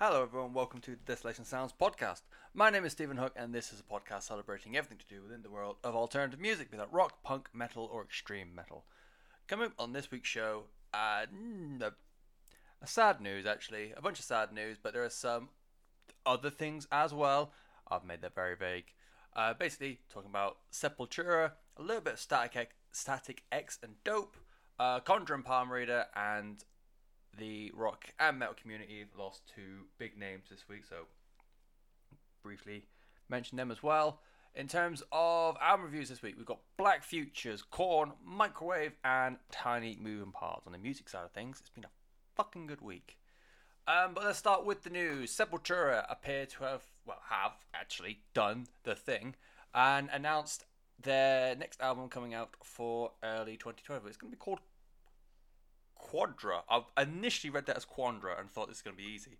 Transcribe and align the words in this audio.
Hello, 0.00 0.22
everyone. 0.22 0.52
Welcome 0.52 0.80
to 0.82 0.92
the 0.92 0.96
Desolation 1.04 1.44
Sounds 1.44 1.72
podcast. 1.72 2.20
My 2.54 2.70
name 2.70 2.84
is 2.84 2.92
Stephen 2.92 3.16
Hook, 3.16 3.32
and 3.34 3.52
this 3.52 3.72
is 3.72 3.80
a 3.80 3.82
podcast 3.82 4.22
celebrating 4.22 4.76
everything 4.76 4.98
to 4.98 5.12
do 5.12 5.24
within 5.24 5.42
the 5.42 5.50
world 5.50 5.74
of 5.82 5.96
alternative 5.96 6.38
music, 6.38 6.70
be 6.70 6.76
that 6.76 6.92
rock, 6.92 7.24
punk, 7.24 7.48
metal, 7.52 7.90
or 7.92 8.04
extreme 8.04 8.54
metal. 8.54 8.84
Coming 9.48 9.66
up 9.66 9.72
on 9.76 9.92
this 9.92 10.08
week's 10.12 10.28
show, 10.28 10.66
uh, 10.94 11.26
a, 11.80 11.90
a 12.80 12.86
sad 12.86 13.20
news 13.20 13.44
actually, 13.44 13.92
a 13.96 14.00
bunch 14.00 14.20
of 14.20 14.24
sad 14.24 14.52
news, 14.52 14.76
but 14.80 14.92
there 14.92 15.02
are 15.02 15.10
some 15.10 15.48
other 16.24 16.48
things 16.48 16.86
as 16.92 17.12
well. 17.12 17.50
I've 17.90 18.04
made 18.04 18.22
that 18.22 18.36
very 18.36 18.54
vague. 18.54 18.92
Uh, 19.34 19.52
basically, 19.54 19.98
talking 20.08 20.30
about 20.30 20.58
Sepultura, 20.72 21.50
a 21.76 21.82
little 21.82 22.02
bit 22.02 22.12
of 22.12 22.20
Static 22.20 22.54
X, 22.54 22.74
Static 22.92 23.42
X 23.50 23.80
and 23.82 23.94
Dope, 24.04 24.36
uh, 24.78 25.00
Conjurer 25.00 25.34
and 25.34 25.44
Palm 25.44 25.72
Reader, 25.72 26.06
and 26.14 26.62
the 27.38 27.72
rock 27.74 28.06
and 28.18 28.38
metal 28.38 28.54
community 28.60 29.04
lost 29.16 29.42
two 29.54 29.86
big 29.98 30.18
names 30.18 30.44
this 30.50 30.68
week, 30.68 30.82
so 30.88 31.06
briefly 32.42 32.84
mention 33.28 33.56
them 33.56 33.70
as 33.70 33.82
well. 33.82 34.20
In 34.54 34.66
terms 34.66 35.02
of 35.12 35.56
album 35.60 35.86
reviews 35.86 36.08
this 36.08 36.22
week, 36.22 36.34
we've 36.36 36.46
got 36.46 36.58
Black 36.76 37.04
Futures, 37.04 37.62
Korn, 37.62 38.12
Microwave, 38.24 38.96
and 39.04 39.36
Tiny 39.52 39.96
Moving 40.00 40.32
Parts. 40.32 40.66
On 40.66 40.72
the 40.72 40.78
music 40.78 41.08
side 41.08 41.24
of 41.24 41.30
things, 41.30 41.58
it's 41.60 41.70
been 41.70 41.84
a 41.84 41.90
fucking 42.34 42.66
good 42.66 42.80
week. 42.80 43.18
Um, 43.86 44.14
but 44.14 44.24
let's 44.24 44.38
start 44.38 44.64
with 44.64 44.82
the 44.82 44.90
news. 44.90 45.34
Sepultura 45.34 46.04
appear 46.10 46.44
to 46.46 46.64
have, 46.64 46.82
well, 47.06 47.22
have 47.30 47.52
actually 47.72 48.20
done 48.34 48.66
the 48.82 48.94
thing 48.94 49.36
and 49.74 50.08
announced 50.12 50.64
their 51.00 51.54
next 51.54 51.80
album 51.80 52.08
coming 52.08 52.34
out 52.34 52.50
for 52.62 53.12
early 53.22 53.56
2012. 53.56 54.06
It's 54.06 54.16
going 54.16 54.30
to 54.32 54.36
be 54.36 54.40
called 54.40 54.60
Quadra. 55.98 56.62
I 56.68 57.02
initially 57.02 57.50
read 57.50 57.66
that 57.66 57.76
as 57.76 57.84
Quandra 57.84 58.38
and 58.38 58.50
thought 58.50 58.68
this 58.68 58.78
is 58.78 58.82
going 58.82 58.96
to 58.96 59.02
be 59.02 59.08
easy. 59.08 59.38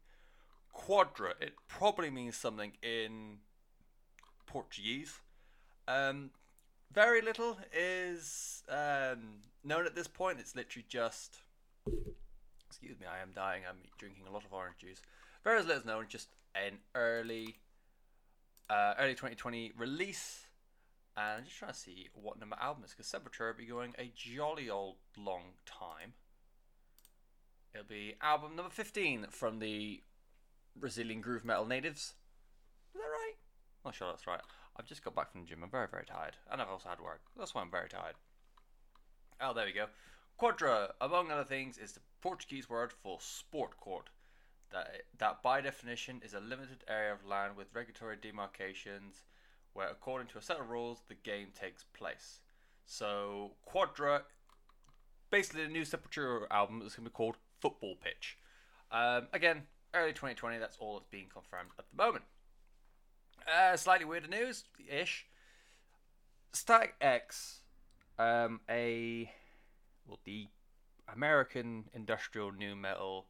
Quadra, 0.72 1.34
it 1.40 1.54
probably 1.66 2.10
means 2.10 2.36
something 2.36 2.72
in 2.82 3.38
Portuguese. 4.46 5.20
Um, 5.86 6.30
very 6.92 7.22
little 7.22 7.58
is 7.72 8.62
um, 8.68 9.40
known 9.64 9.86
at 9.86 9.94
this 9.94 10.08
point. 10.08 10.40
It's 10.40 10.54
literally 10.54 10.86
just. 10.88 11.38
Excuse 12.66 13.00
me, 13.00 13.06
I 13.06 13.22
am 13.22 13.30
dying. 13.34 13.62
I'm 13.68 13.78
drinking 13.98 14.24
a 14.28 14.32
lot 14.32 14.44
of 14.44 14.52
orange 14.52 14.76
juice. 14.78 15.00
Very 15.42 15.60
little 15.62 15.76
is 15.76 15.84
known. 15.84 16.04
Just 16.08 16.28
an 16.54 16.78
early, 16.94 17.56
uh, 18.68 18.94
early 18.98 19.12
2020 19.12 19.72
release. 19.76 20.46
And 21.16 21.38
I'm 21.38 21.44
just 21.44 21.56
trying 21.56 21.72
to 21.72 21.78
see 21.78 22.08
what 22.12 22.38
number 22.38 22.56
album 22.60 22.84
is 22.84 22.92
because 22.92 23.06
Sepultura 23.06 23.48
will 23.48 23.58
be 23.58 23.66
going 23.66 23.94
a 23.98 24.12
jolly 24.14 24.70
old 24.70 24.96
long 25.16 25.54
time. 25.66 26.12
It'll 27.78 27.88
be 27.88 28.16
album 28.20 28.56
number 28.56 28.72
15 28.72 29.26
from 29.30 29.60
the 29.60 30.02
Brazilian 30.74 31.20
groove 31.20 31.44
metal 31.44 31.64
natives. 31.64 32.14
Is 32.92 33.00
that 33.00 33.06
right? 33.06 33.34
I'm 33.36 33.88
not 33.90 33.94
sure 33.94 34.08
that's 34.08 34.26
right. 34.26 34.40
I've 34.76 34.84
just 34.84 35.04
got 35.04 35.14
back 35.14 35.30
from 35.30 35.42
the 35.42 35.46
gym. 35.46 35.62
I'm 35.62 35.70
very, 35.70 35.86
very 35.88 36.04
tired. 36.04 36.34
And 36.50 36.60
I've 36.60 36.68
also 36.68 36.88
had 36.88 37.00
work. 37.00 37.20
That's 37.38 37.54
why 37.54 37.60
I'm 37.60 37.70
very 37.70 37.88
tired. 37.88 38.16
Oh, 39.40 39.54
there 39.54 39.64
we 39.64 39.70
go. 39.70 39.86
Quadra, 40.36 40.90
among 41.00 41.30
other 41.30 41.44
things, 41.44 41.78
is 41.78 41.92
the 41.92 42.00
Portuguese 42.20 42.68
word 42.68 42.92
for 42.92 43.18
sport 43.20 43.78
court. 43.78 44.10
That, 44.72 45.02
that 45.18 45.44
by 45.44 45.60
definition 45.60 46.20
is 46.24 46.34
a 46.34 46.40
limited 46.40 46.82
area 46.88 47.12
of 47.12 47.24
land 47.24 47.56
with 47.56 47.68
regulatory 47.72 48.16
demarcations 48.20 49.22
where, 49.72 49.88
according 49.88 50.26
to 50.28 50.38
a 50.38 50.42
set 50.42 50.58
of 50.58 50.68
rules, 50.68 51.02
the 51.06 51.14
game 51.14 51.50
takes 51.54 51.84
place. 51.96 52.40
So, 52.86 53.52
Quadra, 53.64 54.22
basically, 55.30 55.62
the 55.62 55.70
new 55.70 55.82
Sepultura 55.82 56.48
album 56.50 56.82
is 56.84 56.96
going 56.96 57.04
to 57.04 57.10
be 57.10 57.14
called 57.14 57.36
Football 57.60 57.96
Pitch. 58.02 58.38
Um, 58.90 59.28
again, 59.32 59.62
early 59.94 60.12
2020, 60.12 60.58
that's 60.58 60.76
all 60.80 60.94
that's 60.94 61.08
being 61.10 61.28
confirmed 61.32 61.70
at 61.78 61.84
the 61.90 62.02
moment. 62.02 62.24
Uh, 63.46 63.76
slightly 63.76 64.04
weirder 64.04 64.28
news 64.28 64.64
ish. 64.88 65.26
Static 66.52 66.94
X, 67.00 67.60
um, 68.18 68.60
a 68.68 69.30
well, 70.06 70.18
the 70.24 70.48
American 71.12 71.84
industrial 71.94 72.52
nu 72.52 72.74
metal 72.74 73.26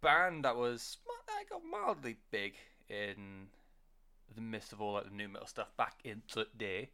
band 0.00 0.44
that 0.44 0.56
was 0.56 0.98
I 1.28 1.44
got 1.50 1.62
mildly 1.68 2.16
big 2.30 2.54
in 2.88 3.48
the 4.34 4.40
midst 4.40 4.72
of 4.72 4.80
all 4.80 4.94
like 4.94 5.04
the 5.04 5.10
nu 5.10 5.28
metal 5.28 5.46
stuff 5.46 5.76
back 5.76 5.96
in 6.04 6.22
the 6.34 6.46
day. 6.56 6.90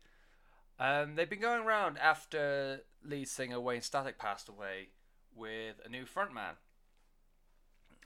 Um, 0.78 1.14
they've 1.14 1.30
been 1.30 1.40
going 1.40 1.62
around 1.62 1.98
after 1.98 2.82
lead 3.04 3.28
singer 3.28 3.60
Wayne 3.60 3.82
Static 3.82 4.18
passed 4.18 4.48
away 4.48 4.88
with 5.36 5.76
a 5.84 5.88
new 5.88 6.04
frontman, 6.04 6.56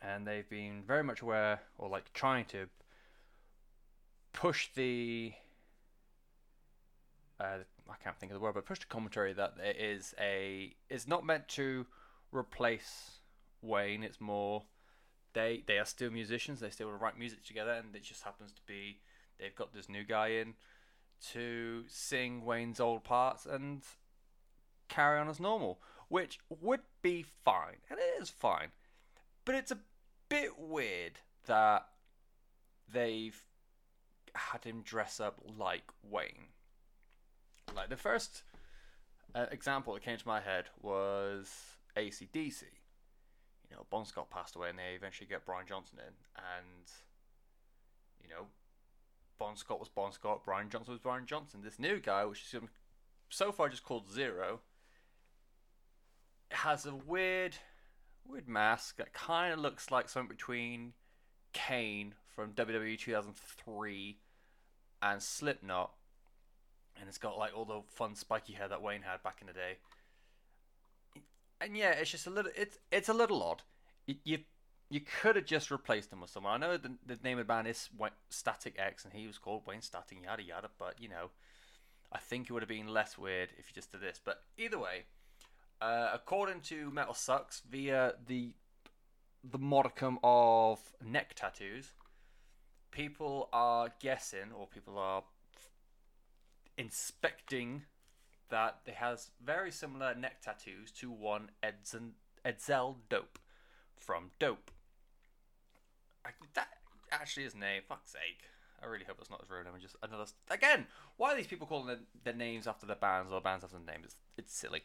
and 0.03 0.27
they've 0.27 0.49
been 0.49 0.83
very 0.87 1.03
much 1.03 1.23
aware 1.23 1.61
or 1.77 1.89
like 1.89 2.13
trying 2.13 2.45
to 2.47 2.69
push 4.33 4.69
the 4.75 5.33
uh, 7.41 7.59
I 7.89 7.95
can't 8.03 8.19
think 8.19 8.33
of 8.33 8.39
the 8.39 8.41
word, 8.41 8.55
but 8.55 8.67
push 8.67 8.81
the 8.81 8.87
commentary 8.87 9.33
that 9.33 9.55
it 9.63 9.77
is 9.77 10.15
a 10.21 10.75
it's 10.89 11.07
not 11.07 11.25
meant 11.25 11.49
to 11.49 11.87
replace 12.33 13.21
Wayne. 13.63 14.03
It's 14.03 14.21
more 14.21 14.65
they 15.35 15.63
they 15.67 15.79
are 15.79 15.85
still 15.85 16.11
musicians. 16.11 16.61
They 16.61 16.71
still 16.71 16.91
write 16.91 17.19
music 17.19 17.45
together, 17.45 17.73
and 17.73 17.95
it 17.95 18.03
just 18.03 18.23
happens 18.23 18.53
to 18.53 18.61
be 18.67 18.99
they've 19.39 19.55
got 19.55 19.73
this 19.73 19.89
new 19.89 20.05
guy 20.05 20.29
in 20.29 20.55
to 21.33 21.85
sing 21.89 22.45
Wayne's 22.45 22.81
old 22.81 23.05
parts 23.05 23.47
and 23.47 23.83
carry 24.89 25.19
on 25.19 25.29
as 25.29 25.41
normal, 25.41 25.81
which 26.09 26.39
would 26.61 26.81
be 27.03 27.25
fine, 27.45 27.77
and 27.91 27.99
it 27.99 28.23
is 28.23 28.31
fine. 28.31 28.69
But 29.45 29.55
it's 29.55 29.71
a 29.71 29.79
bit 30.29 30.59
weird 30.59 31.21
that 31.47 31.87
they've 32.93 33.41
had 34.35 34.65
him 34.65 34.83
dress 34.83 35.21
up 35.21 35.41
like 35.59 35.85
Wayne. 36.03 36.53
Like 37.75 37.91
the 37.91 37.97
first 37.97 38.43
uh, 39.35 39.47
example 39.51 39.95
that 39.95 40.03
came 40.03 40.17
to 40.17 40.29
my 40.29 40.41
head 40.41 40.67
was 40.81 41.51
ACDC. 41.97 42.63
You 43.71 43.77
know, 43.77 43.87
Bon 43.91 44.07
Scott 44.07 44.31
passed 44.31 44.57
away, 44.57 44.71
and 44.71 44.79
they 44.79 44.95
eventually 44.95 45.29
get 45.29 45.45
Brian 45.45 45.67
Johnson 45.67 45.99
in, 45.99 46.15
and 46.37 46.91
you 48.23 48.31
know, 48.31 48.47
Bon 49.39 49.57
Scott 49.57 49.79
was 49.79 49.89
Bon 49.89 50.13
Scott, 50.13 50.43
Brian 50.45 50.71
Johnson 50.71 50.93
was 50.93 51.01
Brian 51.01 51.27
Johnson. 51.27 51.61
This 51.63 51.79
new 51.79 52.01
guy, 52.01 52.25
which 52.25 52.43
is 52.53 52.61
so 53.29 53.53
far 53.53 53.69
just 53.69 53.85
called 53.85 54.11
Zero, 54.11 54.61
has 56.51 56.87
a 56.87 56.95
weird, 56.95 57.57
weird 58.27 58.49
mask 58.49 58.97
that 58.97 59.13
kind 59.13 59.53
of 59.53 59.59
looks 59.59 59.91
like 59.91 60.09
something 60.09 60.29
between 60.35 60.93
Kane 61.53 62.15
from 62.35 62.53
WWE 62.53 62.99
2003 62.99 64.19
and 65.03 65.23
Slipknot, 65.23 65.93
and 66.99 67.09
it's 67.09 67.19
got 67.19 67.39
like 67.39 67.57
all 67.57 67.65
the 67.65 67.83
fun 67.89 68.15
spiky 68.15 68.53
hair 68.53 68.69
that 68.69 68.83
Wayne 68.83 69.03
had 69.03 69.23
back 69.23 69.39
in 69.41 69.47
the 69.47 69.53
day. 69.53 69.79
And 71.61 71.77
yeah, 71.77 71.91
it's 71.91 72.11
just 72.11 72.27
a 72.27 72.31
little, 72.31 72.53
it's 72.57 72.79
it's 72.91 73.09
a 73.09 73.15
little 73.15 73.43
odd. 73.43 73.63
You 74.07 74.17
you, 74.25 74.39
you 74.91 75.01
could 75.01 75.37
have 75.37 75.45
just 75.45 75.71
replaced 75.71 76.13
him 76.13 76.21
with 76.21 76.31
someone. 76.31 76.63
I 76.63 76.67
know 76.67 76.77
the, 76.77 76.93
the 77.05 77.19
name 77.23 77.39
of 77.39 77.47
the 77.47 77.53
band 77.53 77.67
is 77.67 77.89
Static 78.31 78.77
X, 78.79 79.05
and 79.05 79.13
he 79.13 79.27
was 79.27 79.39
called 79.39 79.67
Wayne 79.67 79.83
Static, 79.83 80.19
yada 80.25 80.43
yada. 80.43 80.69
But 80.79 80.95
you 81.01 81.09
know, 81.09 81.31
I 82.13 82.19
think 82.19 82.49
it 82.49 82.53
would 82.53 82.63
have 82.63 82.69
been 82.69 82.89
less 82.89 83.19
weird 83.19 83.51
if 83.59 83.69
you 83.69 83.75
just 83.75 83.93
did 83.93 84.01
this. 84.01 84.21
But 84.25 84.43
either 84.57 84.79
way, 84.79 85.05
uh, 85.81 86.11
according 86.13 86.61
to 86.63 86.91
Metal 86.91 87.15
Sucks, 87.15 87.63
via 87.71 88.15
the 88.27 88.53
the 89.49 89.59
modicum 89.59 90.19
of 90.25 90.81
neck 91.05 91.35
tattoos, 91.35 91.93
people 92.91 93.49
are 93.53 93.91
guessing 94.01 94.53
or 94.59 94.67
people 94.67 94.99
are 94.99 95.23
inspecting 96.77 97.83
that 98.51 98.79
it 98.87 98.95
has 98.95 99.31
very 99.45 99.71
similar 99.71 100.15
neck 100.15 100.41
tattoos 100.43 100.91
to 100.91 101.11
one 101.11 101.51
Edson, 101.63 102.13
Edsel 102.45 102.97
Dope 103.09 103.39
from 103.97 104.31
Dope. 104.39 104.71
I, 106.25 106.31
that 106.55 106.69
actually 107.11 107.45
is 107.45 107.55
name. 107.55 107.83
Fuck's 107.89 108.11
sake. 108.13 108.43
I 108.83 108.87
really 108.87 109.05
hope 109.05 109.17
it's 109.21 109.31
not 109.31 109.41
his 109.41 109.51
real 109.51 109.65
name. 109.65 109.73
Just 109.81 109.97
another. 110.03 110.25
Again, 110.51 110.87
why 111.17 111.33
are 111.33 111.37
these 111.37 111.47
people 111.47 111.67
calling 111.67 111.87
their, 111.87 111.99
their 112.25 112.35
names 112.35 112.67
after 112.67 112.87
their 112.87 112.97
bands 112.97 113.33
or 113.33 113.41
bands 113.41 113.65
after 113.65 113.77
their 113.77 113.95
names? 113.95 114.07
It's, 114.07 114.17
it's 114.37 114.55
silly. 114.55 114.83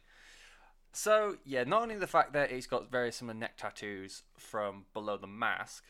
So 0.94 1.38
yeah, 1.44 1.64
not 1.64 1.82
only 1.82 1.96
the 1.96 2.08
fact 2.08 2.34
that 2.34 2.52
he's 2.52 2.68
got 2.68 2.92
very 2.92 3.12
similar 3.12 3.34
neck 3.34 3.58
tattoos 3.58 4.22
from 4.38 4.86
below 4.94 5.18
the 5.18 5.28
mask, 5.28 5.84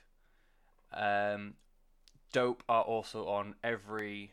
um, 0.94 1.56
Dope 2.32 2.64
are 2.70 2.84
also 2.84 3.28
on 3.28 3.56
every 3.64 4.32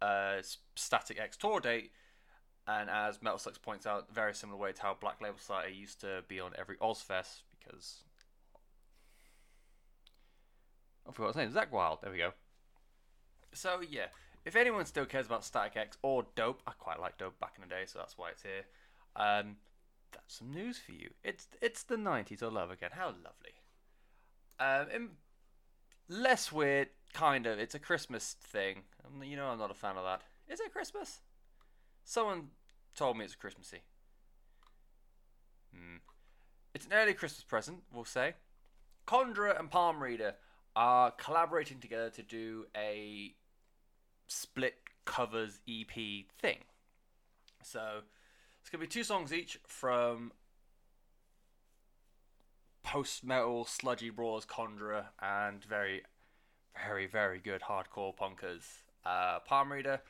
uh, 0.00 0.36
Static 0.74 1.20
X 1.20 1.36
tour 1.36 1.60
date, 1.60 1.92
and 2.66 2.88
as 2.88 3.22
Metal 3.22 3.38
Sucks 3.38 3.58
points 3.58 3.86
out, 3.86 4.12
very 4.12 4.34
similar 4.34 4.58
way 4.58 4.72
to 4.72 4.82
how 4.82 4.96
Black 4.98 5.20
Label 5.20 5.38
Society 5.38 5.76
used 5.76 6.00
to 6.00 6.24
be 6.26 6.40
on 6.40 6.52
every 6.58 6.76
Ozzfest 6.78 7.42
because 7.58 7.98
I 11.06 11.12
forgot 11.12 11.28
his 11.28 11.36
name, 11.36 11.52
Zakk 11.52 11.70
Wylde. 11.70 11.98
There 12.02 12.10
we 12.10 12.18
go. 12.18 12.32
So 13.52 13.82
yeah, 13.86 14.06
if 14.46 14.56
anyone 14.56 14.86
still 14.86 15.04
cares 15.04 15.26
about 15.26 15.44
Static 15.44 15.76
X 15.76 15.98
or 16.00 16.24
Dope, 16.36 16.62
I 16.66 16.72
quite 16.78 17.00
like 17.00 17.18
Dope 17.18 17.38
back 17.38 17.52
in 17.56 17.68
the 17.68 17.68
day, 17.68 17.82
so 17.84 17.98
that's 17.98 18.16
why 18.16 18.30
it's 18.30 18.42
here. 18.42 18.64
Um, 19.16 19.56
that's 20.12 20.38
some 20.38 20.52
news 20.52 20.78
for 20.78 20.92
you. 20.92 21.10
It's 21.24 21.48
it's 21.60 21.82
the 21.82 21.96
'90s 21.96 22.42
all 22.42 22.58
over 22.58 22.72
again. 22.72 22.90
How 22.92 23.06
lovely. 23.06 23.54
Um, 24.58 24.86
in 24.94 25.08
less 26.08 26.52
weird, 26.52 26.88
kind 27.12 27.46
of. 27.46 27.58
It's 27.58 27.74
a 27.74 27.78
Christmas 27.78 28.36
thing. 28.40 28.82
Um, 29.04 29.22
You 29.22 29.36
know, 29.36 29.46
I'm 29.46 29.58
not 29.58 29.70
a 29.70 29.74
fan 29.74 29.96
of 29.96 30.04
that. 30.04 30.22
Is 30.48 30.60
it 30.60 30.72
Christmas? 30.72 31.20
Someone 32.04 32.48
told 32.94 33.16
me 33.16 33.24
it's 33.24 33.34
Christmassy. 33.34 33.82
Hmm. 35.74 35.96
It's 36.74 36.86
an 36.86 36.92
early 36.92 37.14
Christmas 37.14 37.44
present, 37.44 37.82
we'll 37.92 38.04
say. 38.04 38.34
Conjurer 39.06 39.50
and 39.50 39.70
Palm 39.70 40.02
Reader 40.02 40.34
are 40.76 41.10
collaborating 41.12 41.78
together 41.78 42.10
to 42.10 42.22
do 42.22 42.66
a 42.76 43.34
split 44.28 44.74
covers 45.04 45.60
EP 45.68 46.26
thing. 46.40 46.58
So 47.62 48.02
it's 48.60 48.70
gonna 48.70 48.82
be 48.82 48.88
two 48.88 49.04
songs 49.04 49.32
each 49.32 49.58
from 49.66 50.32
post 52.82 53.24
metal 53.24 53.64
sludgy 53.64 54.10
brawlers 54.10 54.44
Conjurer 54.44 55.06
and 55.20 55.62
very, 55.64 56.02
very, 56.86 57.06
very 57.06 57.38
good 57.38 57.62
hardcore 57.62 58.16
punkers. 58.16 58.64
Uh, 59.04 59.38
Palm 59.40 59.72
Reader. 59.72 60.00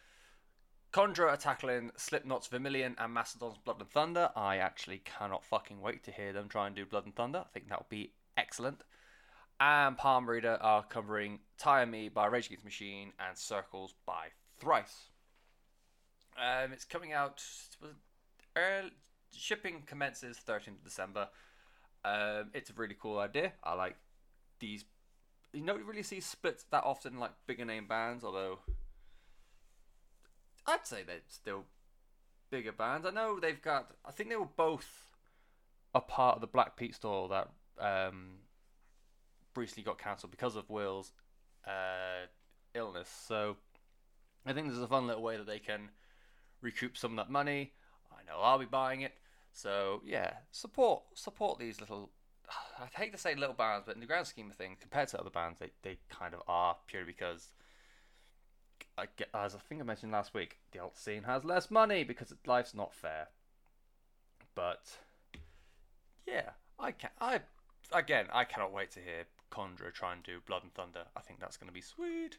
Conjurer 0.93 1.29
are 1.29 1.37
tackling 1.37 1.93
Slipknot's 1.97 2.49
Vermilion 2.49 2.97
and 2.99 3.15
Mastodon's 3.15 3.59
Blood 3.59 3.81
and 3.81 3.91
Thunder. 3.91 4.31
I 4.35 4.57
actually 4.57 5.03
cannot 5.05 5.45
fucking 5.45 5.81
wait 5.81 6.03
to 6.05 6.11
hear 6.11 6.33
them 6.33 6.49
try 6.49 6.67
and 6.67 6.75
do 6.75 6.85
Blood 6.85 7.05
and 7.05 7.15
Thunder. 7.15 7.41
I 7.41 7.49
think 7.53 7.69
that 7.69 7.79
would 7.79 7.89
be 7.89 8.13
excellent. 8.37 8.83
And 9.61 9.97
Palm 9.97 10.29
Reader 10.29 10.59
are 10.61 10.83
covering 10.83 11.41
Tire 11.59 11.87
Me 11.87 12.09
by 12.09 12.27
Rage 12.27 12.47
Against 12.47 12.65
Machine 12.65 13.13
and 13.21 13.37
Circles 13.37 13.95
by 14.07 14.29
Thrice. 14.59 15.11
Um, 16.37 16.73
it's 16.73 16.85
coming 16.85 17.13
out. 17.13 17.43
Early, 18.57 18.91
shipping 19.37 19.83
commences 19.87 20.39
13th 20.47 20.69
of 20.69 20.85
December. 20.85 21.29
Um, 22.05 22.51
it's 22.55 22.71
a 22.71 22.75
really 22.75 22.97
cool 22.99 23.19
idea. 23.19 23.53
I 23.63 23.75
like 23.75 23.97
these. 24.59 24.85
You 25.53 25.65
don't 25.65 25.85
really 25.85 26.03
see 26.03 26.21
splits 26.21 26.65
that 26.71 26.85
often, 26.85 27.19
like 27.19 27.33
bigger 27.47 27.65
name 27.65 27.87
bands. 27.87 28.25
Although 28.25 28.61
I'd 30.67 30.87
say 30.87 31.03
they're 31.03 31.21
still 31.29 31.65
bigger 32.51 32.73
bands. 32.73 33.07
I 33.07 33.11
know 33.11 33.39
they've 33.41 33.61
got. 33.61 33.91
I 34.05 34.13
think 34.13 34.31
they 34.31 34.37
were 34.37 34.47
both 34.57 34.87
a 35.95 36.01
part 36.01 36.37
of 36.37 36.41
the 36.41 36.47
Black 36.47 36.77
Peaks 36.77 36.99
tour 36.99 37.29
that 37.29 37.49
um, 37.79 38.39
recently 39.57 39.83
got 39.85 39.99
cancelled 39.99 40.31
because 40.31 40.57
of 40.57 40.69
Will's 40.71 41.13
uh, 41.67 42.27
illness. 42.75 43.09
So 43.27 43.57
I 44.47 44.53
think 44.53 44.69
this 44.69 44.77
is 44.77 44.83
a 44.83 44.89
fun 44.89 45.07
little 45.07 45.23
way 45.23 45.37
that 45.37 45.47
they 45.47 45.59
can 45.59 45.91
recoup 46.61 46.97
some 46.97 47.13
of 47.13 47.17
that 47.25 47.31
money. 47.31 47.73
I 48.21 48.31
know 48.31 48.41
I'll 48.41 48.59
be 48.59 48.67
buying 48.67 49.03
it. 49.03 49.13
So 49.53 50.03
yeah, 50.05 50.35
support 50.51 51.03
support 51.15 51.59
these 51.59 51.81
little. 51.81 52.11
I 52.79 52.87
hate 53.01 53.13
to 53.13 53.19
say 53.19 53.35
little 53.35 53.55
bands, 53.55 53.85
but 53.87 53.95
in 53.95 54.01
the 54.01 54.07
grand 54.07 54.27
scheme 54.27 54.51
of 54.51 54.57
things, 54.57 54.79
compared 54.81 55.09
to 55.09 55.21
other 55.21 55.31
bands, 55.31 55.61
they, 55.61 55.71
they 55.83 55.99
kind 56.09 56.35
of 56.35 56.43
are 56.49 56.77
purely 56.89 57.07
because, 57.07 57.53
I 58.99 59.05
get, 59.17 59.29
as 59.33 59.55
I 59.55 59.59
think 59.59 59.81
I 59.81 59.85
mentioned 59.85 60.11
last 60.11 60.35
week, 60.35 60.57
the 60.73 60.81
alt 60.81 60.99
scene 60.99 61.23
has 61.25 61.45
less 61.45 61.71
money 61.71 62.03
because 62.03 62.35
life's 62.47 62.75
not 62.75 62.93
fair. 62.93 63.29
But 64.55 64.99
yeah, 66.27 66.51
I 66.79 66.93
can 66.93 67.11
I 67.21 67.41
again 67.93 68.27
I 68.33 68.45
cannot 68.45 68.73
wait 68.73 68.91
to 68.93 69.01
hear 69.01 69.25
Conjurer 69.51 69.91
try 69.91 70.13
and 70.13 70.23
do 70.23 70.39
Blood 70.45 70.63
and 70.63 70.75
Thunder. 70.75 71.05
I 71.17 71.21
think 71.21 71.41
that's 71.41 71.57
going 71.57 71.69
to 71.69 71.75
be 71.75 71.81
sweet. 71.81 72.39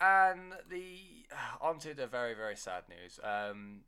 And 0.00 0.54
the 0.68 1.26
onto 1.60 1.94
the 1.94 2.06
very 2.06 2.34
very 2.34 2.56
sad 2.56 2.84
news. 2.88 3.18
Um, 3.22 3.80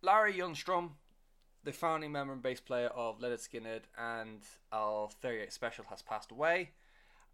Larry 0.00 0.34
Junstrom, 0.34 0.90
the 1.64 1.72
founding 1.72 2.12
member 2.12 2.32
and 2.32 2.42
bass 2.42 2.60
player 2.60 2.88
of 2.88 3.18
Lynyrd 3.18 3.48
Skynyrd 3.48 3.82
and 3.98 4.42
our 4.72 5.08
38 5.08 5.52
Special, 5.52 5.84
has 5.90 6.02
passed 6.02 6.30
away, 6.30 6.70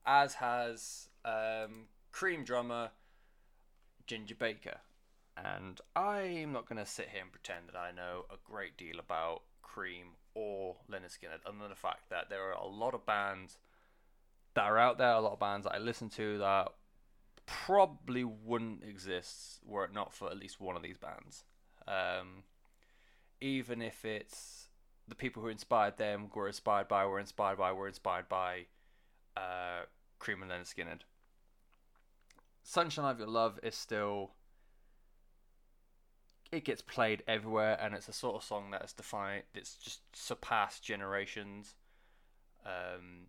as 0.06 0.34
has 0.34 1.08
um, 1.24 1.88
Cream 2.10 2.42
drummer 2.42 2.90
Ginger 4.06 4.34
Baker. 4.34 4.78
And 5.36 5.80
I'm 5.94 6.52
not 6.52 6.68
going 6.68 6.78
to 6.78 6.86
sit 6.86 7.08
here 7.10 7.22
and 7.22 7.32
pretend 7.32 7.68
that 7.68 7.76
I 7.76 7.90
know 7.90 8.24
a 8.30 8.36
great 8.44 8.76
deal 8.76 8.98
about 8.98 9.42
Cream 9.62 10.12
or 10.34 10.76
Lynyrd 10.90 11.18
Skynyrd, 11.18 11.44
other 11.44 11.58
than 11.60 11.68
the 11.68 11.74
fact 11.74 12.08
that 12.10 12.30
there 12.30 12.44
are 12.48 12.52
a 12.52 12.66
lot 12.66 12.94
of 12.94 13.04
bands 13.04 13.58
that 14.54 14.64
are 14.64 14.78
out 14.78 14.96
there, 14.96 15.10
a 15.10 15.20
lot 15.20 15.32
of 15.32 15.40
bands 15.40 15.64
that 15.64 15.74
I 15.74 15.78
listen 15.78 16.08
to 16.10 16.38
that 16.38 16.68
probably 17.44 18.24
wouldn't 18.24 18.84
exist 18.84 19.60
were 19.66 19.84
it 19.84 19.92
not 19.92 20.14
for 20.14 20.30
at 20.30 20.38
least 20.38 20.60
one 20.60 20.76
of 20.76 20.82
these 20.82 20.96
bands. 20.96 21.44
Um, 21.86 22.44
even 23.44 23.82
if 23.82 24.06
it's 24.06 24.68
the 25.06 25.14
people 25.14 25.42
who 25.42 25.48
inspired 25.48 25.98
them 25.98 26.30
were 26.34 26.48
inspired 26.48 26.88
by, 26.88 27.04
were 27.04 27.20
inspired 27.20 27.58
by, 27.58 27.72
were 27.72 27.86
inspired 27.86 28.26
by 28.26 28.64
uh, 29.36 29.82
Cream 30.18 30.40
and 30.40 30.50
Lynyrd 30.50 30.74
Skynyrd. 30.74 31.00
Sunshine 32.62 33.10
of 33.10 33.18
Your 33.18 33.28
Love 33.28 33.60
is 33.62 33.74
still. 33.74 34.30
It 36.50 36.64
gets 36.64 36.80
played 36.80 37.22
everywhere, 37.28 37.76
and 37.78 37.94
it's 37.94 38.08
a 38.08 38.14
sort 38.14 38.36
of 38.36 38.42
song 38.42 38.70
that 38.70 38.80
has 38.80 38.94
defined. 38.94 39.42
It's 39.54 39.74
just 39.74 40.00
surpassed 40.14 40.82
generations. 40.82 41.74
Um, 42.64 43.26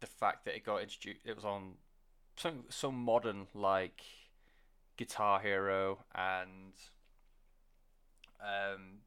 the 0.00 0.06
fact 0.06 0.46
that 0.46 0.56
it 0.56 0.64
got 0.64 0.82
introduced, 0.82 1.20
it 1.24 1.36
was 1.36 1.44
on 1.44 1.74
some 2.34 2.64
so 2.70 2.90
modern 2.90 3.46
like 3.54 4.02
Guitar 4.96 5.38
Hero 5.38 6.04
and 6.12 6.72
um, 8.40 9.00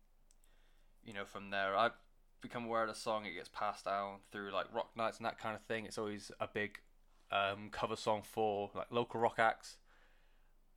you 1.05 1.13
know, 1.13 1.25
from 1.25 1.49
there, 1.49 1.75
I've 1.75 1.93
become 2.41 2.65
aware 2.65 2.83
of 2.83 2.89
the 2.89 2.95
song. 2.95 3.25
It 3.25 3.33
gets 3.33 3.49
passed 3.49 3.85
down 3.85 4.17
through 4.31 4.51
like 4.51 4.73
rock 4.73 4.91
nights 4.95 5.17
and 5.17 5.25
that 5.25 5.39
kind 5.39 5.55
of 5.55 5.61
thing. 5.63 5.85
It's 5.85 5.97
always 5.97 6.31
a 6.39 6.47
big 6.47 6.79
um, 7.31 7.69
cover 7.71 7.95
song 7.95 8.21
for 8.23 8.69
like 8.75 8.87
local 8.91 9.19
rock 9.19 9.35
acts. 9.37 9.77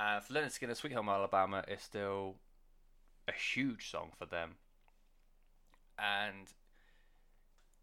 And 0.01 0.23
for 0.23 0.33
Lynyrd 0.35 0.59
Skynyrd, 0.59 0.77
Sweet 0.77 0.93
Home 0.95 1.09
Alabama 1.09 1.65
is 1.69 1.83
still 1.83 2.37
a 3.29 3.33
huge 3.33 3.91
song 3.91 4.11
for 4.19 4.27
them. 4.27 4.57
And 5.99 6.49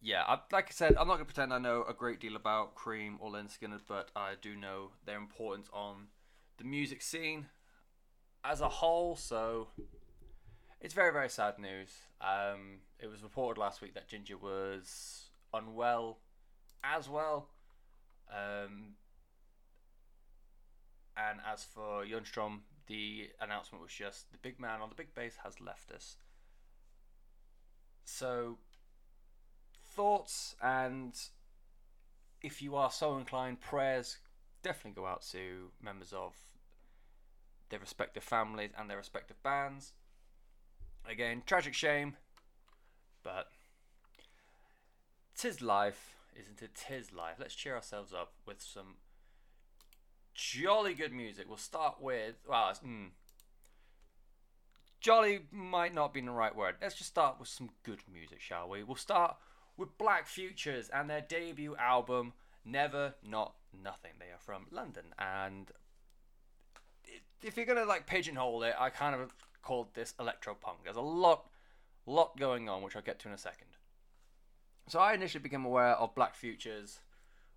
yeah, 0.02 0.24
I, 0.28 0.40
like 0.52 0.68
I 0.70 0.72
said, 0.72 0.96
I'm 0.98 1.08
not 1.08 1.16
gonna 1.16 1.26
pretend 1.26 1.54
I 1.54 1.60
know 1.60 1.86
a 1.88 1.94
great 1.94 2.20
deal 2.20 2.36
about 2.36 2.76
Cream 2.76 3.18
or 3.22 3.32
Lynyrd 3.32 3.58
Skynyrd, 3.58 3.82
but 3.88 4.10
I 4.16 4.34
do 4.42 4.56
know 4.56 4.92
their 5.06 5.18
importance 5.18 5.70
on 5.74 6.08
the 6.58 6.64
music 6.64 7.02
scene 7.02 7.48
as 8.44 8.62
a 8.62 8.70
whole. 8.70 9.16
So 9.16 9.70
it's 10.82 10.94
very, 10.94 11.12
very 11.12 11.30
sad 11.30 11.60
news. 11.60 11.90
Um, 12.22 12.80
it 13.00 13.08
was 13.08 13.24
reported 13.24 13.60
last 13.60 13.82
week 13.82 13.94
that 13.96 14.08
Ginger 14.08 14.38
was 14.38 15.30
unwell 15.54 16.20
as 16.84 17.10
well. 17.10 17.50
Um, 18.32 18.96
and 21.18 21.40
as 21.52 21.64
for 21.64 22.06
Junstrom, 22.06 22.60
the 22.88 23.30
announcement 23.42 23.84
was 23.84 23.92
just 23.92 24.32
the 24.32 24.38
big 24.38 24.60
man 24.60 24.82
on 24.82 24.90
the 24.90 24.96
big 24.96 25.14
bass 25.14 25.38
has 25.44 25.60
left 25.60 25.92
us. 25.92 26.18
So, 28.06 28.58
thoughts 29.96 30.56
and 30.62 31.14
if 32.42 32.62
you 32.62 32.76
are 32.76 32.92
so 32.92 33.18
inclined, 33.18 33.62
prayers 33.62 34.18
definitely 34.64 35.00
go 35.02 35.08
out 35.08 35.24
to 35.32 35.72
members 35.82 36.14
of 36.14 36.34
their 37.70 37.80
respective 37.80 38.24
families 38.24 38.72
and 38.78 38.90
their 38.90 38.98
respective 38.98 39.42
bands. 39.44 39.94
Again, 41.10 41.42
tragic 41.44 41.74
shame, 41.74 42.16
but 43.24 43.48
tis 45.36 45.60
life, 45.60 46.18
isn't 46.40 46.62
it? 46.62 46.70
Tis 46.76 47.12
life. 47.12 47.38
Let's 47.40 47.56
cheer 47.56 47.76
ourselves 47.76 48.14
up 48.14 48.34
with 48.46 48.62
some 48.62 48.98
jolly 50.36 50.94
good 50.94 51.12
music. 51.12 51.46
We'll 51.48 51.58
start 51.58 51.96
with 52.00 52.36
well, 52.48 52.74
mm, 52.86 53.08
jolly 55.02 55.40
might 55.52 55.96
not 55.96 56.14
be 56.14 56.22
the 56.22 56.30
right 56.30 56.56
word. 56.56 56.76
Let's 56.80 56.96
just 56.96 57.10
start 57.10 57.40
with 57.40 57.50
some 57.50 57.72
good 57.82 58.02
music, 58.12 58.40
shall 58.40 58.70
we? 58.70 58.84
We'll 58.84 58.96
start 58.96 59.36
with 59.78 59.98
Black 59.98 60.28
Futures 60.28 60.90
and 60.94 61.10
their 61.10 61.22
debut 61.22 61.76
album 61.78 62.34
Never 62.64 63.16
Not 63.28 63.56
Nothing. 63.74 64.12
They 64.20 64.28
are 64.28 64.40
from 64.40 64.68
London, 64.70 65.06
and 65.18 65.72
if 67.42 67.58
you're 67.58 67.66
gonna 67.66 67.86
like 67.86 68.06
pigeonhole 68.06 68.62
it, 68.62 68.76
I 68.78 68.92
kind 68.92 69.16
of 69.16 69.34
called 69.62 69.94
this 69.94 70.14
electro 70.20 70.56
punk. 70.56 70.80
There's 70.84 70.96
a 70.96 71.02
lot, 71.02 71.50
lot 72.06 72.38
going 72.38 72.70
on, 72.70 72.82
which 72.82 72.96
I'll 72.96 73.02
get 73.02 73.20
to 73.20 73.28
in 73.28 73.34
a 73.34 73.38
second. 73.38 73.68
So 74.88 75.00
I 75.00 75.14
initially 75.14 75.44
became 75.44 75.66
aware 75.66 75.96
of 75.96 76.16
Black 76.16 76.36
Futures 76.36 77.00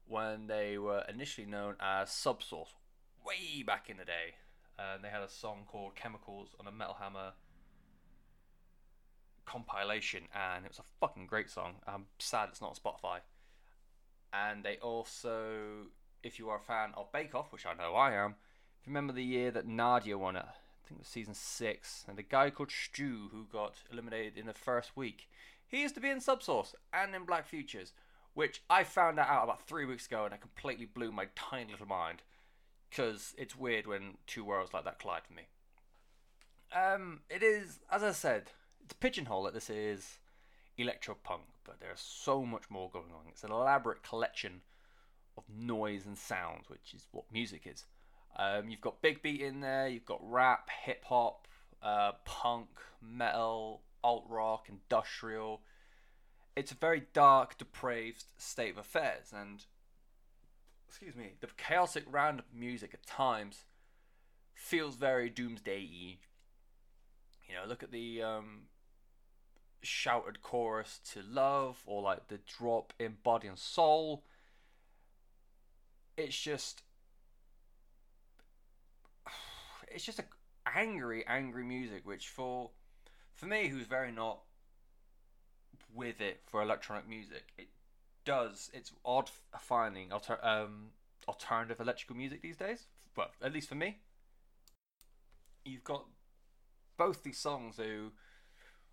when 0.07 0.47
they 0.47 0.77
were 0.79 1.05
initially 1.09 1.47
known 1.47 1.77
as 1.81 2.11
Subsource, 2.11 2.75
way 3.25 3.63
back 3.63 3.89
in 3.89 3.97
the 3.97 4.05
day. 4.05 4.35
And 4.79 5.03
they 5.03 5.09
had 5.09 5.23
a 5.23 5.29
song 5.29 5.65
called 5.67 5.95
Chemicals 5.95 6.55
on 6.59 6.67
a 6.67 6.73
Metal 6.73 6.97
Hammer 7.01 7.33
compilation, 9.45 10.25
and 10.35 10.65
it 10.65 10.71
was 10.71 10.79
a 10.79 10.85
fucking 11.01 11.27
great 11.27 11.51
song. 11.51 11.75
I'm 11.87 12.07
sad 12.19 12.49
it's 12.51 12.61
not 12.61 12.71
on 12.71 12.93
Spotify. 12.93 13.19
And 14.33 14.65
they 14.65 14.77
also, 14.77 15.89
if 16.23 16.39
you 16.39 16.49
are 16.49 16.57
a 16.57 16.61
fan 16.61 16.93
of 16.97 17.13
Bake 17.13 17.35
Off, 17.35 17.53
which 17.53 17.67
I 17.67 17.75
know 17.75 17.95
I 17.95 18.13
am, 18.13 18.35
if 18.81 18.87
you 18.87 18.91
remember 18.91 19.13
the 19.13 19.25
year 19.25 19.51
that 19.51 19.67
Nadia 19.67 20.17
won 20.17 20.37
it, 20.37 20.45
I 20.45 20.53
think 20.93 21.01
it 21.01 21.05
was 21.05 21.09
season 21.09 21.35
six, 21.35 22.05
and 22.07 22.17
the 22.17 22.23
guy 22.23 22.51
called 22.51 22.71
Stu 22.71 23.29
who 23.33 23.47
got 23.51 23.75
eliminated 23.91 24.37
in 24.37 24.47
the 24.47 24.53
first 24.53 24.97
week, 24.97 25.29
he 25.67 25.81
used 25.81 25.95
to 25.95 26.01
be 26.01 26.11
in 26.11 26.19
Subsource 26.19 26.75
and 26.93 27.15
in 27.15 27.25
Black 27.25 27.47
Futures, 27.47 27.93
which 28.35 28.63
I 28.69 28.85
found 28.85 29.19
that 29.19 29.29
out 29.29 29.45
about 29.45 29.67
three 29.67 29.85
weeks 29.85 30.07
ago, 30.07 30.25
and 30.25 30.35
it 30.35 30.41
completely 30.41 30.87
blew 30.87 31.13
my 31.13 31.29
tiny 31.35 31.71
little 31.71 31.87
mind. 31.87 32.23
Because 32.91 33.35
it's 33.39 33.57
weird 33.57 33.87
when 33.87 34.19
two 34.27 34.45
worlds 34.45 34.75
like 34.75 34.85
that 34.85 34.99
collide 34.99 35.23
for 35.27 35.33
me. 35.33 35.45
Um, 36.77 37.21
it 37.31 37.43
is, 37.43 37.79
as 37.91 38.03
I 38.03 38.13
said, 38.13 38.51
it's 38.85 38.93
a 38.93 38.97
pigeonhole 38.97 39.45
that 39.45 39.55
this 39.55 39.71
is 39.71 40.19
electro 40.77 41.15
punk, 41.15 41.43
but 41.65 41.81
there's 41.81 42.01
so 42.01 42.45
much 42.45 42.65
more 42.69 42.91
going 42.91 43.13
on. 43.15 43.29
It's 43.31 43.45
an 43.45 43.51
elaborate 43.51 44.03
collection 44.03 44.61
of 45.39 45.45
noise 45.49 46.05
and 46.05 46.19
sound, 46.19 46.65
which 46.69 46.93
is 46.95 47.07
what 47.13 47.25
music 47.33 47.63
is. 47.65 47.87
Um, 48.37 48.71
you've 48.71 48.81
got 48.81 49.03
big 49.03 49.23
beat 49.23 49.41
in 49.41 49.61
there, 49.61 49.89
you've 49.89 50.07
got 50.07 50.21
rap, 50.23 50.71
hip 50.85 51.05
hop, 51.05 51.47
uh, 51.83 52.13
punk, 52.25 52.69
metal, 53.01 53.83
alt 54.03 54.25
rock, 54.29 54.69
industrial. 54.69 55.61
It's 56.57 56.73
a 56.73 56.77
very 56.77 57.05
dark, 57.13 57.59
depraved 57.59 58.25
state 58.39 58.71
of 58.71 58.79
affairs, 58.79 59.33
and 59.35 59.65
excuse 60.89 61.17
me, 61.17 61.33
the 61.41 61.49
chaotic 61.57 62.05
round 62.11 62.39
of 62.39 62.45
music 62.55 62.91
at 62.93 63.07
times 63.07 63.65
feels 64.55 64.95
very 64.95 65.31
doomsday-y. 65.31 66.19
You 67.49 67.55
know, 67.55 67.67
look 67.67 67.83
at 67.83 67.93
the 67.93 68.23
um, 68.23 68.63
shouted 69.83 70.43
chorus 70.43 71.01
to 71.13 71.23
love, 71.23 71.83
or 71.87 72.03
like 72.03 72.29
the 72.29 72.39
drop 72.47 72.93
in 72.99 73.17
body 73.23 73.49
and 73.49 73.59
soul. 73.59 74.25
It's 76.17 76.39
just, 76.39 76.83
it's 79.95 80.05
just 80.05 80.19
a 80.19 80.25
angry, 80.75 81.25
angry 81.27 81.65
music, 81.65 82.03
which 82.05 82.29
for 82.29 82.71
for 83.35 83.47
me, 83.47 83.69
who's 83.69 83.87
very 83.87 84.13
not 84.13 84.41
with 85.95 86.21
it 86.21 86.41
for 86.47 86.63
electronic 86.63 87.09
music, 87.09 87.53
it 87.59 87.69
does. 88.25 88.71
It's 88.73 88.93
odd 89.05 89.31
finding 89.61 90.13
alter, 90.13 90.39
um, 90.45 90.91
alternative 91.29 91.81
electrical 91.81 92.17
music 92.17 92.43
these 92.43 92.57
days. 92.57 92.87
Well, 93.17 93.31
at 93.43 93.53
least 93.53 93.69
for 93.69 93.75
me, 93.75 93.99
you've 95.65 95.85
got 95.85 96.05
both 96.97 97.23
these 97.23 97.39
songs 97.39 97.77
who, 97.77 98.13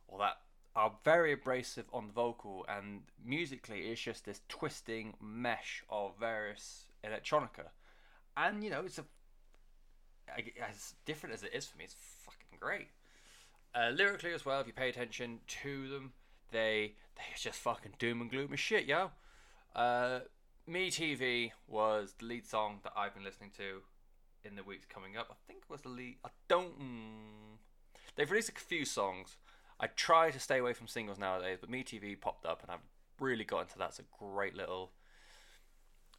or 0.08 0.20
that 0.20 0.38
are 0.76 0.94
very 1.04 1.34
abrasive 1.34 1.86
on 1.94 2.08
the 2.08 2.14
vocal, 2.14 2.66
and 2.68 3.02
musically, 3.24 3.90
it's 3.90 4.02
just 4.02 4.26
this 4.26 4.42
twisting 4.50 5.16
mesh 5.22 5.84
of 5.90 6.14
various 6.20 6.86
electronica, 7.04 7.70
and 8.38 8.64
you 8.64 8.70
know, 8.70 8.84
it's 8.86 8.98
a 8.98 9.06
as 10.38 10.96
different 11.06 11.36
as 11.36 11.44
it 11.44 11.52
is 11.54 11.66
for 11.66 11.78
me, 11.78 11.86
it's 11.86 11.96
fucking 12.26 12.58
great. 12.60 12.88
Uh, 13.74 13.90
lyrically 13.90 14.34
as 14.34 14.46
well, 14.46 14.60
if 14.60 14.68
you 14.68 14.74
pay 14.74 14.90
attention 14.90 15.40
to 15.48 15.88
them, 15.90 16.14
they 16.52 16.94
they 17.16 17.24
just 17.38 17.60
fucking 17.60 17.94
doom 18.00 18.22
and 18.22 18.32
gloom 18.32 18.52
as 18.54 18.60
shit, 18.60 18.86
yo. 18.86 19.12
Uh, 19.76 20.20
Me 20.68 20.90
TV 20.90 21.52
was 21.68 22.14
the 22.18 22.26
lead 22.26 22.46
song 22.46 22.80
that 22.84 22.94
I've 22.96 23.14
been 23.14 23.24
listening 23.24 23.52
to 23.58 23.82
in 24.44 24.56
the 24.56 24.64
weeks 24.64 24.86
coming 24.86 25.18
up. 25.18 25.28
I 25.30 25.36
think 25.48 25.64
it 25.64 25.72
was 25.72 25.82
the 25.82 25.90
lead. 25.90 26.18
I 26.26 26.30
don't. 26.48 26.80
Mm, 26.80 27.58
they've 28.16 28.30
released 28.30 28.50
a 28.50 28.54
few 28.54 28.86
songs. 28.86 29.38
I 29.80 29.88
try 29.88 30.32
to 30.32 30.40
stay 30.40 30.58
away 30.58 30.74
from 30.74 30.88
singles 30.88 31.20
nowadays, 31.20 31.58
but 31.62 31.70
Me 31.70 31.84
TV 31.84 32.20
popped 32.20 32.46
up, 32.46 32.62
and 32.62 32.72
I've 32.72 32.80
really 33.20 33.44
got 33.44 33.62
into 33.62 33.78
that. 33.78 33.90
It's 33.90 34.00
a 34.00 34.04
great 34.18 34.56
little. 34.56 34.92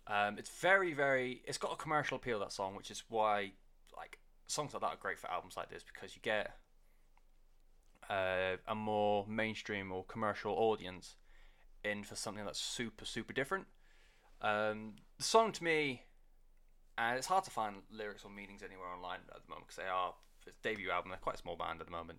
Um, 0.06 0.38
it's 0.38 0.50
very, 0.50 0.92
very. 0.92 1.42
It's 1.44 1.58
got 1.58 1.72
a 1.72 1.76
commercial 1.76 2.16
appeal 2.16 2.38
that 2.40 2.52
song, 2.52 2.74
which 2.74 2.90
is 2.90 3.02
why 3.08 3.52
songs 4.50 4.72
like 4.72 4.82
that 4.82 4.88
are 4.88 4.96
great 5.00 5.18
for 5.18 5.30
albums 5.30 5.56
like 5.56 5.70
this 5.70 5.82
because 5.82 6.14
you 6.14 6.22
get 6.22 6.56
uh, 8.08 8.56
a 8.66 8.74
more 8.74 9.24
mainstream 9.28 9.92
or 9.92 10.04
commercial 10.04 10.52
audience 10.52 11.16
in 11.84 12.02
for 12.04 12.16
something 12.16 12.44
that's 12.44 12.60
super 12.60 13.04
super 13.04 13.32
different. 13.32 13.66
Um, 14.42 14.94
the 15.18 15.24
song 15.24 15.52
to 15.52 15.64
me, 15.64 16.02
and 16.98 17.16
it's 17.16 17.26
hard 17.26 17.44
to 17.44 17.50
find 17.50 17.76
lyrics 17.90 18.24
or 18.24 18.30
meanings 18.30 18.62
anywhere 18.62 18.88
online 18.88 19.20
at 19.34 19.42
the 19.42 19.48
moment 19.50 19.68
because 19.68 19.76
they 19.76 19.90
are 19.90 20.14
it's 20.46 20.58
debut 20.58 20.90
album. 20.90 21.10
They're 21.10 21.18
quite 21.18 21.36
a 21.36 21.38
small 21.38 21.56
band 21.56 21.80
at 21.80 21.86
the 21.86 21.92
moment. 21.92 22.18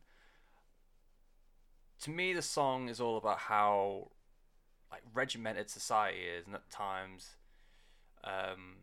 To 2.04 2.10
me, 2.10 2.34
the 2.34 2.42
song 2.42 2.90
is 2.90 3.00
all 3.00 3.18
about 3.18 3.40
how 3.40 4.12
like 4.92 5.04
regimented 5.14 5.70
society 5.70 6.20
is, 6.20 6.46
and 6.46 6.56
at 6.56 6.70
times, 6.70 7.32
um, 8.24 8.78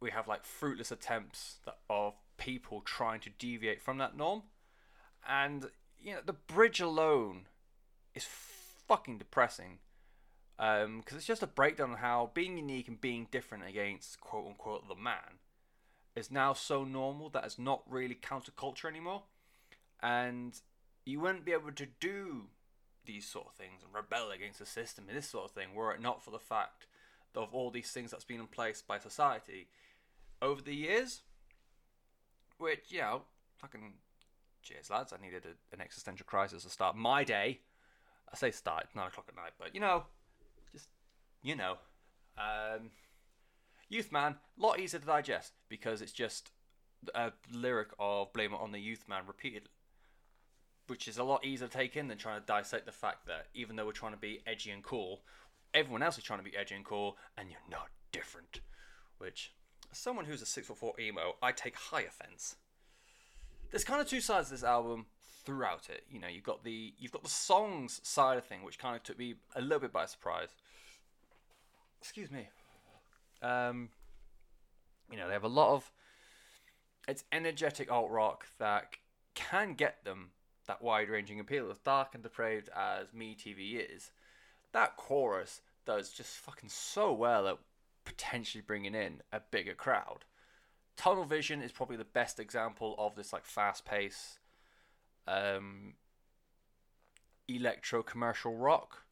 we 0.00 0.10
have 0.10 0.28
like 0.28 0.44
fruitless 0.44 0.90
attempts 0.90 1.58
that, 1.64 1.78
of 1.88 2.14
people 2.36 2.80
trying 2.80 3.20
to 3.20 3.30
deviate 3.38 3.82
from 3.82 3.98
that 3.98 4.16
norm, 4.16 4.42
and 5.28 5.70
you 6.00 6.14
know 6.14 6.20
the 6.24 6.32
bridge 6.32 6.80
alone 6.80 7.46
is 8.14 8.26
fucking 8.86 9.18
depressing 9.18 9.78
because 10.56 10.84
um, 10.84 11.02
it's 11.10 11.26
just 11.26 11.42
a 11.42 11.46
breakdown 11.46 11.92
of 11.92 11.98
how 11.98 12.30
being 12.34 12.56
unique 12.56 12.88
and 12.88 13.00
being 13.00 13.28
different 13.30 13.64
against 13.68 14.20
quote 14.20 14.46
unquote 14.46 14.88
the 14.88 14.94
man 14.94 15.38
is 16.16 16.30
now 16.30 16.52
so 16.52 16.82
normal 16.84 17.28
that 17.28 17.44
it's 17.44 17.58
not 17.58 17.82
really 17.88 18.16
counterculture 18.16 18.86
anymore, 18.86 19.22
and 20.02 20.60
you 21.04 21.20
wouldn't 21.20 21.44
be 21.44 21.52
able 21.52 21.72
to 21.72 21.86
do 22.00 22.46
these 23.04 23.26
sort 23.26 23.46
of 23.46 23.54
things 23.54 23.82
and 23.82 23.94
rebel 23.94 24.30
against 24.30 24.58
the 24.58 24.66
system 24.66 25.06
and 25.08 25.16
this 25.16 25.28
sort 25.28 25.46
of 25.46 25.50
thing 25.50 25.74
were 25.74 25.92
it 25.92 26.00
not 26.02 26.22
for 26.22 26.30
the 26.30 26.38
fact 26.38 26.86
of 27.34 27.54
all 27.54 27.70
these 27.70 27.90
things 27.90 28.10
that's 28.10 28.24
been 28.24 28.40
in 28.40 28.46
place 28.46 28.82
by 28.86 28.98
society 28.98 29.68
over 30.40 30.62
the 30.62 30.74
years. 30.74 31.22
Which, 32.58 32.86
you 32.90 33.00
know, 33.00 33.22
fucking 33.58 33.94
cheers, 34.62 34.90
lads. 34.90 35.12
I 35.12 35.24
needed 35.24 35.44
a, 35.44 35.74
an 35.74 35.80
existential 35.80 36.26
crisis 36.26 36.64
to 36.64 36.70
start 36.70 36.96
my 36.96 37.24
day. 37.24 37.60
I 38.32 38.36
say 38.36 38.50
start, 38.50 38.86
9 38.94 39.06
o'clock 39.06 39.26
at 39.28 39.36
night, 39.36 39.52
but 39.58 39.74
you 39.74 39.80
know, 39.80 40.04
just, 40.72 40.88
you 41.42 41.56
know. 41.56 41.76
Um, 42.36 42.90
Youth 43.88 44.12
Man, 44.12 44.36
a 44.58 44.62
lot 44.62 44.78
easier 44.78 45.00
to 45.00 45.06
digest 45.06 45.52
because 45.68 46.02
it's 46.02 46.12
just 46.12 46.50
a 47.14 47.32
lyric 47.52 47.88
of 47.98 48.32
Blame 48.32 48.52
It 48.52 48.60
on 48.60 48.72
the 48.72 48.78
Youth 48.78 49.04
Man 49.08 49.22
repeated, 49.26 49.68
which 50.88 51.08
is 51.08 51.16
a 51.16 51.24
lot 51.24 51.44
easier 51.44 51.68
to 51.68 51.72
take 51.72 51.96
in 51.96 52.08
than 52.08 52.18
trying 52.18 52.40
to 52.40 52.46
dissect 52.46 52.84
the 52.86 52.92
fact 52.92 53.26
that 53.26 53.46
even 53.54 53.76
though 53.76 53.86
we're 53.86 53.92
trying 53.92 54.12
to 54.12 54.18
be 54.18 54.40
edgy 54.46 54.70
and 54.70 54.82
cool, 54.82 55.22
everyone 55.72 56.02
else 56.02 56.18
is 56.18 56.24
trying 56.24 56.40
to 56.40 56.44
be 56.44 56.56
edgy 56.56 56.74
and 56.74 56.84
cool, 56.84 57.16
and 57.36 57.48
you're 57.50 57.58
not 57.70 57.88
different. 58.12 58.60
Which 59.16 59.52
someone 59.92 60.24
who's 60.24 60.42
a 60.42 60.46
six 60.46 60.66
foot 60.66 60.78
four 60.78 60.94
emo, 61.00 61.36
I 61.42 61.52
take 61.52 61.76
high 61.76 62.02
offense. 62.02 62.56
There's 63.70 63.84
kind 63.84 64.00
of 64.00 64.08
two 64.08 64.20
sides 64.20 64.48
to 64.48 64.54
this 64.54 64.64
album 64.64 65.06
throughout 65.44 65.88
it. 65.90 66.04
You 66.10 66.20
know, 66.20 66.28
you've 66.28 66.44
got 66.44 66.64
the 66.64 66.92
you've 66.98 67.12
got 67.12 67.22
the 67.22 67.30
songs 67.30 68.00
side 68.02 68.38
of 68.38 68.44
thing, 68.44 68.62
which 68.62 68.78
kind 68.78 68.96
of 68.96 69.02
took 69.02 69.18
me 69.18 69.34
a 69.56 69.60
little 69.60 69.80
bit 69.80 69.92
by 69.92 70.06
surprise. 70.06 70.48
Excuse 72.00 72.30
me. 72.30 72.48
Um, 73.42 73.90
you 75.10 75.16
know, 75.16 75.26
they 75.26 75.32
have 75.32 75.44
a 75.44 75.48
lot 75.48 75.74
of 75.74 75.90
it's 77.06 77.24
energetic 77.32 77.90
alt 77.90 78.10
rock 78.10 78.46
that 78.58 78.96
can 79.34 79.74
get 79.74 80.04
them 80.04 80.30
that 80.66 80.82
wide 80.82 81.08
ranging 81.08 81.40
appeal. 81.40 81.70
As 81.70 81.78
dark 81.78 82.14
and 82.14 82.22
depraved 82.22 82.68
as 82.76 83.12
Me 83.14 83.34
TV 83.38 83.82
is, 83.94 84.10
that 84.72 84.96
chorus 84.96 85.62
does 85.86 86.10
just 86.10 86.36
fucking 86.36 86.68
so 86.68 87.12
well 87.12 87.48
at 87.48 87.58
potentially 88.08 88.62
bringing 88.66 88.94
in 88.94 89.20
a 89.30 89.40
bigger 89.50 89.74
crowd. 89.74 90.24
Tunnel 90.96 91.24
Vision 91.24 91.60
is 91.60 91.70
probably 91.70 91.98
the 91.98 92.04
best 92.04 92.40
example 92.40 92.94
of 92.98 93.14
this 93.14 93.34
like 93.34 93.44
fast 93.44 93.84
pace 93.84 94.38
um, 95.26 95.92
electro 97.46 98.02
commercial 98.02 98.56
rock. 98.56 99.02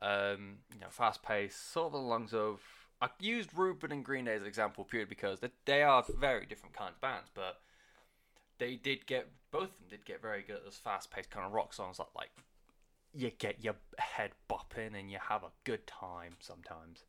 Um, 0.00 0.58
you 0.74 0.80
know, 0.80 0.88
fast 0.90 1.22
paced, 1.22 1.72
sort 1.72 1.94
of 1.94 1.94
along 1.94 2.30
of. 2.32 2.60
I 3.00 3.08
used 3.20 3.56
Reuben 3.56 3.92
and 3.92 4.04
Green 4.04 4.24
Day 4.24 4.34
as 4.34 4.42
an 4.42 4.48
example 4.48 4.82
purely 4.82 5.06
because 5.06 5.38
they, 5.38 5.50
they 5.64 5.82
are 5.82 6.04
very 6.18 6.44
different 6.44 6.74
kinds 6.74 6.94
of 6.96 7.00
bands, 7.00 7.30
but 7.32 7.60
they 8.58 8.74
did 8.74 9.06
get 9.06 9.28
both 9.52 9.70
of 9.70 9.78
them 9.78 9.86
did 9.88 10.04
get 10.04 10.20
very 10.20 10.42
good 10.42 10.56
at 10.56 10.64
those 10.64 10.76
fast 10.82 11.12
paced 11.12 11.30
kind 11.30 11.46
of 11.46 11.52
rock 11.52 11.72
songs 11.72 11.98
that 11.98 12.08
like 12.16 12.30
you 13.14 13.30
get 13.38 13.62
your 13.62 13.76
head 13.98 14.32
bopping 14.50 14.98
and 14.98 15.10
you 15.10 15.18
have 15.28 15.44
a 15.44 15.52
good 15.62 15.86
time 15.86 16.34
sometimes. 16.40 17.04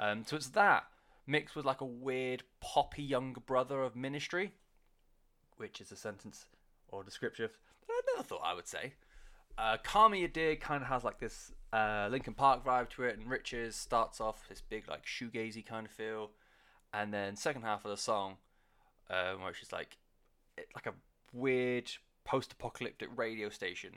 Um, 0.00 0.24
so 0.26 0.34
it's 0.36 0.48
that 0.48 0.84
mixed 1.26 1.54
with 1.54 1.66
like 1.66 1.82
a 1.82 1.86
weird 1.86 2.42
poppy 2.60 3.02
younger 3.02 3.40
brother 3.40 3.82
of 3.82 3.94
Ministry, 3.94 4.52
which 5.58 5.80
is 5.80 5.92
a 5.92 5.96
sentence 5.96 6.46
or 6.88 7.04
descriptive 7.04 7.58
that 7.86 7.92
I 7.92 8.00
never 8.14 8.26
thought 8.26 8.40
I 8.42 8.54
would 8.54 8.66
say. 8.66 8.94
Uh, 9.58 9.76
Call 9.82 10.08
Me 10.08 10.24
a 10.24 10.28
Day 10.28 10.56
kind 10.56 10.82
of 10.82 10.88
has 10.88 11.04
like 11.04 11.20
this 11.20 11.52
uh, 11.72 12.08
Linkin 12.10 12.32
Park 12.32 12.64
vibe 12.64 12.88
to 12.90 13.04
it, 13.04 13.18
and 13.18 13.28
Riches 13.28 13.76
starts 13.76 14.20
off 14.20 14.48
this 14.48 14.62
big 14.62 14.88
like 14.88 15.04
shoegazy 15.04 15.64
kind 15.64 15.86
of 15.86 15.92
feel, 15.92 16.30
and 16.94 17.12
then 17.12 17.36
second 17.36 17.62
half 17.62 17.84
of 17.84 17.90
the 17.90 17.96
song, 17.98 18.36
um, 19.10 19.44
which 19.44 19.60
is 19.60 19.70
like 19.70 19.98
it, 20.56 20.68
like 20.74 20.86
a 20.86 20.94
weird 21.34 21.90
post-apocalyptic 22.24 23.10
radio 23.14 23.50
station, 23.50 23.96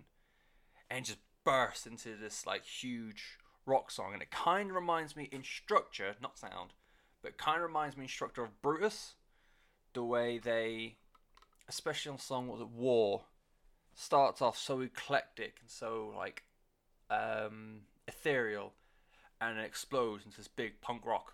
and 0.89 1.05
just 1.05 1.19
bursts 1.45 1.88
into 1.88 2.17
this 2.17 2.45
like 2.45 2.65
huge 2.65 3.38
rock 3.65 3.91
song, 3.91 4.13
and 4.13 4.22
it 4.22 4.32
kind 4.32 4.70
of 4.70 4.75
reminds 4.75 5.15
me 5.15 5.29
in 5.32 5.43
structure, 5.43 6.15
not 6.22 6.38
sound, 6.38 6.74
but 7.22 7.38
kind 7.38 7.58
of 7.58 7.63
reminds 7.63 7.96
me 7.98 8.03
in 8.03 8.10
structure 8.10 8.43
of 8.43 8.62
Brutus, 8.62 9.15
the 9.93 10.03
way 10.03 10.38
they, 10.38 10.98
especially 11.67 12.12
on 12.12 12.20
song 12.20 12.48
was 12.48 12.62
it 12.62 12.70
War, 12.70 13.24
starts 13.96 14.41
off 14.41 14.58
so 14.58 14.82
eclectic 14.82 15.58
and 15.62 15.70
so 15.70 16.13
like 16.17 16.43
um, 17.10 17.82
ethereal, 18.08 18.74
and 19.39 19.60
it 19.60 19.65
explodes 19.65 20.25
into 20.25 20.38
this 20.38 20.48
big 20.48 20.82
punk 20.82 21.05
rock 21.05 21.34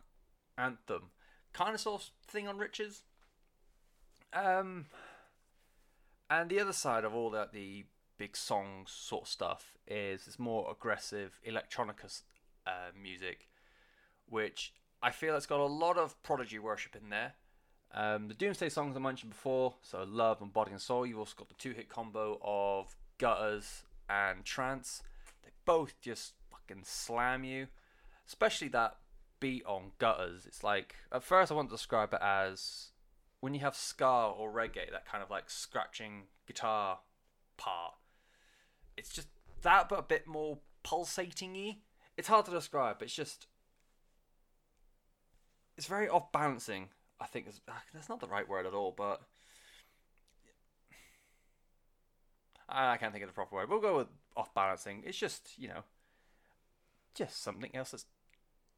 anthem, 0.57 1.11
kind 1.53 1.73
of 1.73 1.81
sort 1.81 2.01
of 2.01 2.09
thing 2.27 2.47
on 2.47 2.57
Riches. 2.57 3.03
Um, 4.33 4.85
and 6.29 6.49
the 6.49 6.59
other 6.59 6.73
side 6.73 7.05
of 7.05 7.15
all 7.15 7.31
that, 7.31 7.53
the 7.53 7.85
big 8.19 8.37
songs 8.37 8.91
sort 8.91 9.23
of 9.23 9.27
stuff, 9.27 9.77
is 9.87 10.25
this 10.25 10.37
more 10.37 10.69
aggressive 10.69 11.39
electronica 11.47 12.21
uh, 12.67 12.91
music, 13.01 13.47
which 14.27 14.73
I 15.01 15.09
feel 15.09 15.35
it's 15.35 15.47
got 15.47 15.61
a 15.61 15.65
lot 15.65 15.97
of 15.97 16.21
Prodigy 16.21 16.59
worship 16.59 16.95
in 16.95 17.09
there. 17.09 17.33
Um, 17.91 18.27
the 18.27 18.35
Doomsday 18.35 18.69
songs 18.69 18.95
I 18.95 18.99
mentioned 18.99 19.31
before, 19.31 19.75
so 19.81 20.05
Love 20.07 20.41
and 20.41 20.53
Body 20.53 20.71
and 20.71 20.81
Soul, 20.81 21.07
you've 21.07 21.17
also 21.17 21.33
got 21.37 21.47
the 21.49 21.55
two 21.55 21.71
hit 21.71 21.89
combo 21.89 22.37
of 22.43 22.95
Gutters 23.17 23.83
and 24.07 24.45
Trance. 24.45 25.01
They 25.43 25.49
both 25.65 25.99
just 26.01 26.33
fucking 26.51 26.83
slam 26.83 27.43
you, 27.43 27.67
especially 28.27 28.67
that 28.67 28.97
beat 29.39 29.65
on 29.65 29.93
Gutters. 29.97 30.45
It's 30.45 30.63
like, 30.63 30.95
at 31.11 31.23
first 31.23 31.51
I 31.51 31.55
want 31.55 31.69
to 31.69 31.75
describe 31.75 32.13
it 32.13 32.21
as 32.21 32.91
when 33.39 33.53
you 33.53 33.61
have 33.61 33.75
ska 33.75 34.33
or 34.37 34.51
reggae, 34.51 34.91
that 34.91 35.07
kind 35.09 35.23
of 35.23 35.31
like 35.31 35.49
scratching 35.49 36.23
guitar 36.45 36.99
part. 37.57 37.93
It's 38.99 39.09
just 39.09 39.27
that, 39.63 39.89
but 39.89 39.99
a 39.99 40.03
bit 40.03 40.27
more 40.27 40.59
pulsating 40.83 41.53
y. 41.53 41.77
It's 42.17 42.27
hard 42.27 42.45
to 42.45 42.51
describe, 42.51 43.01
it's 43.01 43.15
just. 43.15 43.47
It's 45.77 45.87
very 45.87 46.09
off 46.09 46.31
balancing 46.33 46.89
I 47.19 47.25
think 47.25 47.47
ah, 47.67 47.83
that's 47.93 48.09
not 48.09 48.19
the 48.19 48.27
right 48.27 48.47
word 48.47 48.65
at 48.65 48.73
all, 48.73 48.93
but 48.95 49.21
I 52.67 52.97
can't 52.97 53.11
think 53.11 53.23
of 53.23 53.29
the 53.29 53.33
proper 53.33 53.55
word. 53.55 53.69
We'll 53.69 53.81
go 53.81 53.97
with 53.97 54.07
off 54.37 54.53
balancing. 54.53 55.03
It's 55.05 55.17
just 55.17 55.53
you 55.57 55.67
know, 55.67 55.83
just 57.13 57.43
something 57.43 57.75
else 57.75 57.91
that's 57.91 58.05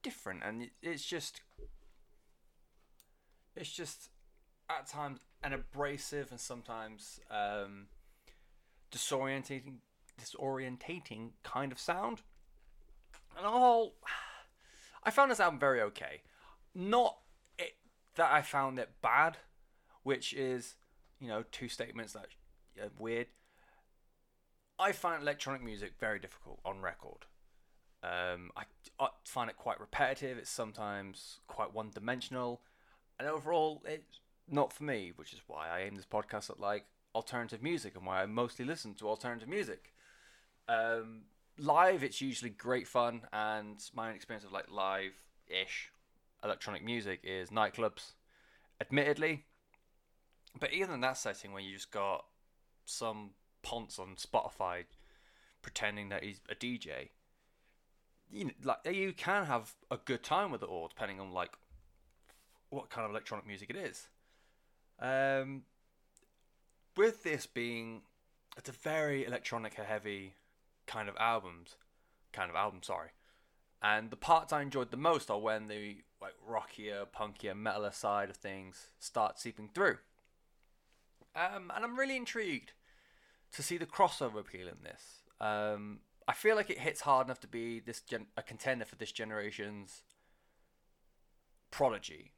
different, 0.02 0.42
and 0.44 0.70
it's 0.82 1.06
just 1.06 1.42
it's 3.56 3.72
just 3.72 4.10
at 4.70 4.88
times 4.88 5.20
an 5.44 5.54
abrasive 5.54 6.32
and 6.32 6.40
sometimes 6.40 7.20
um, 7.30 7.88
disorientating 8.92 9.76
disorientating 10.22 11.32
kind 11.44 11.72
of 11.72 11.80
sound. 11.80 12.22
And 13.38 13.46
all, 13.46 13.96
I 15.04 15.12
found 15.12 15.32
this 15.32 15.40
album 15.40 15.60
very 15.60 15.82
okay. 15.82 16.22
Not 16.74 17.18
that 18.16 18.32
I 18.32 18.42
found 18.42 18.80
it 18.80 18.90
bad, 19.02 19.38
which 20.04 20.34
is, 20.34 20.76
you 21.20 21.28
know, 21.28 21.44
two 21.52 21.68
statements 21.68 22.14
that 22.14 22.28
are 22.82 22.90
weird. 22.98 23.28
I 24.80 24.92
find 24.92 25.22
electronic 25.22 25.64
music 25.64 25.94
very 26.00 26.20
difficult 26.20 26.60
on 26.66 26.82
record. 26.82 27.26
Um, 28.04 28.52
I, 28.56 28.64
I 29.00 29.10
find 29.26 29.50
it 29.50 29.58
quite 29.58 29.80
repetitive. 29.80 30.38
It's 30.38 30.50
sometimes 30.50 31.40
quite 31.48 31.74
one-dimensional, 31.74 32.62
and 33.20 33.28
overall, 33.30 33.84
it's 33.86 34.20
not 34.50 34.74
for 34.74 34.84
me. 34.84 35.12
Which 35.16 35.34
is 35.34 35.42
why 35.46 35.70
I 35.70 35.82
aim 35.82 35.96
this 35.96 36.06
podcast 36.06 36.50
at 36.50 36.60
like 36.60 36.86
alternative 37.14 37.62
music 37.62 37.96
and 37.96 38.06
why 38.06 38.24
I 38.24 38.26
mostly 38.26 38.66
listen 38.66 38.96
to 38.96 39.08
alternative 39.08 39.48
music. 39.48 39.94
Um, 40.72 41.24
live, 41.58 42.02
it's 42.04 42.22
usually 42.22 42.50
great 42.50 42.88
fun, 42.88 43.24
and 43.34 43.78
my 43.94 44.12
experience 44.12 44.46
of 44.46 44.54
like 44.54 44.72
live-ish 44.72 45.92
electronic 46.44 46.84
music 46.84 47.20
is 47.24 47.50
nightclubs, 47.50 48.14
admittedly. 48.80 49.44
But 50.60 50.72
even 50.72 50.96
in 50.96 51.02
that 51.02 51.18
setting, 51.18 51.52
where 51.52 51.62
you 51.62 51.74
just 51.74 51.92
got 51.92 52.26
some 52.86 53.32
ponce 53.64 54.00
on 54.00 54.16
Spotify 54.16 54.86
pretending 55.62 56.10
that 56.10 56.24
he's 56.24 56.40
a 56.50 56.56
DJ, 56.56 57.10
you 58.32 58.46
know, 58.46 58.52
like 58.64 58.78
you 58.86 59.12
can 59.12 59.46
have 59.46 59.74
a 59.90 59.98
good 59.98 60.24
time 60.24 60.52
with 60.52 60.64
it 60.64 60.70
all, 60.70 60.88
depending 60.88 61.20
on 61.20 61.34
like 61.34 61.52
what 62.70 62.90
kind 62.90 63.04
of 63.04 63.12
electronic 63.12 63.46
music 63.46 63.70
it 63.70 63.76
is. 63.76 64.08
Um, 65.00 65.64
with 66.96 67.24
this 67.24 67.46
being, 67.46 68.04
it's 68.58 68.70
a 68.70 68.74
very 68.74 69.26
electronic 69.26 69.74
heavy 69.74 70.36
kind 70.92 71.08
of 71.08 71.16
albums, 71.18 71.76
kind 72.34 72.50
of 72.50 72.56
album. 72.56 72.82
Sorry, 72.84 73.10
and 73.82 74.10
the 74.10 74.18
parts 74.18 74.52
I 74.52 74.62
enjoyed 74.62 74.92
the 74.92 74.98
most 74.98 75.30
are 75.30 75.40
when 75.40 75.68
the 75.68 75.98
like 76.22 76.34
rockier, 76.46 77.06
punkier, 77.06 77.54
metaler 77.56 77.94
side 77.94 78.30
of 78.30 78.38
things 78.38 78.88
start 79.00 79.40
seeping 79.40 79.70
through. 79.74 79.98
Um, 81.36 81.72
and 81.74 81.84
I'm 81.86 81.98
really 81.98 82.18
intrigued 82.18 82.74
to 83.54 83.64
see 83.64 83.78
the 83.78 83.86
crossover 83.86 84.40
appeal 84.40 84.68
in 84.68 84.84
this. 84.84 85.24
Um, 85.40 86.00
I 86.28 86.34
feel 86.34 86.56
like 86.56 86.70
it 86.70 86.80
hits 86.80 87.02
hard 87.02 87.28
enough 87.28 87.40
to 87.42 87.48
be 87.48 87.80
this 87.80 88.02
gen- 88.02 88.28
a 88.38 88.44
contender 88.44 88.86
for 88.86 88.96
this 88.96 89.12
generation's 89.12 90.04
Prodigy, 91.72 92.34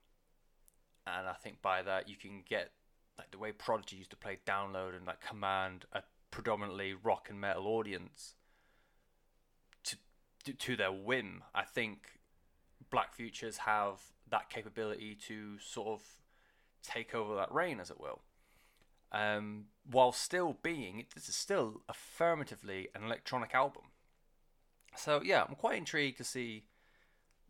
and 1.08 1.28
I 1.28 1.34
think 1.34 1.62
by 1.62 1.82
that 1.82 2.08
you 2.08 2.16
can 2.16 2.44
get 2.48 2.70
like 3.18 3.32
the 3.32 3.40
way 3.40 3.52
Prodigy 3.52 3.98
used 3.98 4.12
to 4.12 4.16
play 4.16 4.38
download 4.46 4.96
and 4.96 5.08
like 5.08 5.22
command 5.22 5.86
a 5.92 6.04
predominantly 6.32 6.94
rock 6.94 7.28
and 7.30 7.42
metal 7.42 7.68
audience 7.68 8.36
to 10.52 10.76
their 10.76 10.92
whim. 10.92 11.44
I 11.54 11.64
think 11.64 12.20
Black 12.90 13.14
Futures 13.14 13.58
have 13.58 14.00
that 14.30 14.50
capability 14.50 15.16
to 15.28 15.58
sort 15.60 15.88
of 15.88 16.02
take 16.84 17.16
over 17.16 17.36
that 17.36 17.52
reign, 17.52 17.80
as 17.80 17.90
it 17.90 18.00
will. 18.00 18.22
Um, 19.12 19.66
while 19.90 20.12
still 20.12 20.58
being, 20.64 21.06
this 21.14 21.30
is 21.30 21.36
still 21.36 21.82
affirmatively 21.88 22.90
an 22.96 23.04
electronic 23.04 23.54
album. 23.54 23.84
So 24.96 25.22
yeah, 25.24 25.44
I'm 25.48 25.56
quite 25.56 25.78
intrigued 25.78 26.18
to 26.18 26.24
see 26.24 26.66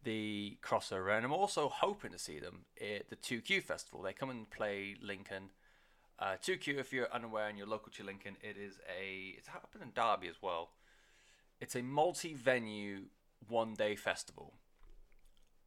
the 0.04 0.58
crossover, 0.62 1.16
and 1.16 1.26
I'm 1.26 1.32
also 1.32 1.70
hoping 1.70 2.12
to 2.12 2.20
see 2.20 2.40
them 2.40 2.66
at 2.82 3.10
the 3.10 3.16
2Q 3.16 3.64
festival. 3.64 4.02
They 4.02 4.14
come 4.14 4.30
and 4.30 4.50
play 4.50 4.96
Lincoln. 5.02 5.52
Uh, 6.20 6.36
2Q, 6.42 6.80
if 6.80 6.94
you're 6.94 7.12
unaware 7.14 7.48
and 7.48 7.58
you're 7.58 7.68
local 7.68 7.92
to 7.94 8.04
Lincoln, 8.04 8.36
it 8.42 8.58
is 8.58 8.80
a 8.88 9.36
it's 9.38 9.48
happening 9.48 9.88
in 9.88 9.92
Derby 9.94 10.28
as 10.28 10.42
well. 10.42 10.72
It's 11.64 11.78
a 11.78 11.82
multi-venue 11.82 13.04
one-day 13.48 13.96
festival. 13.96 14.56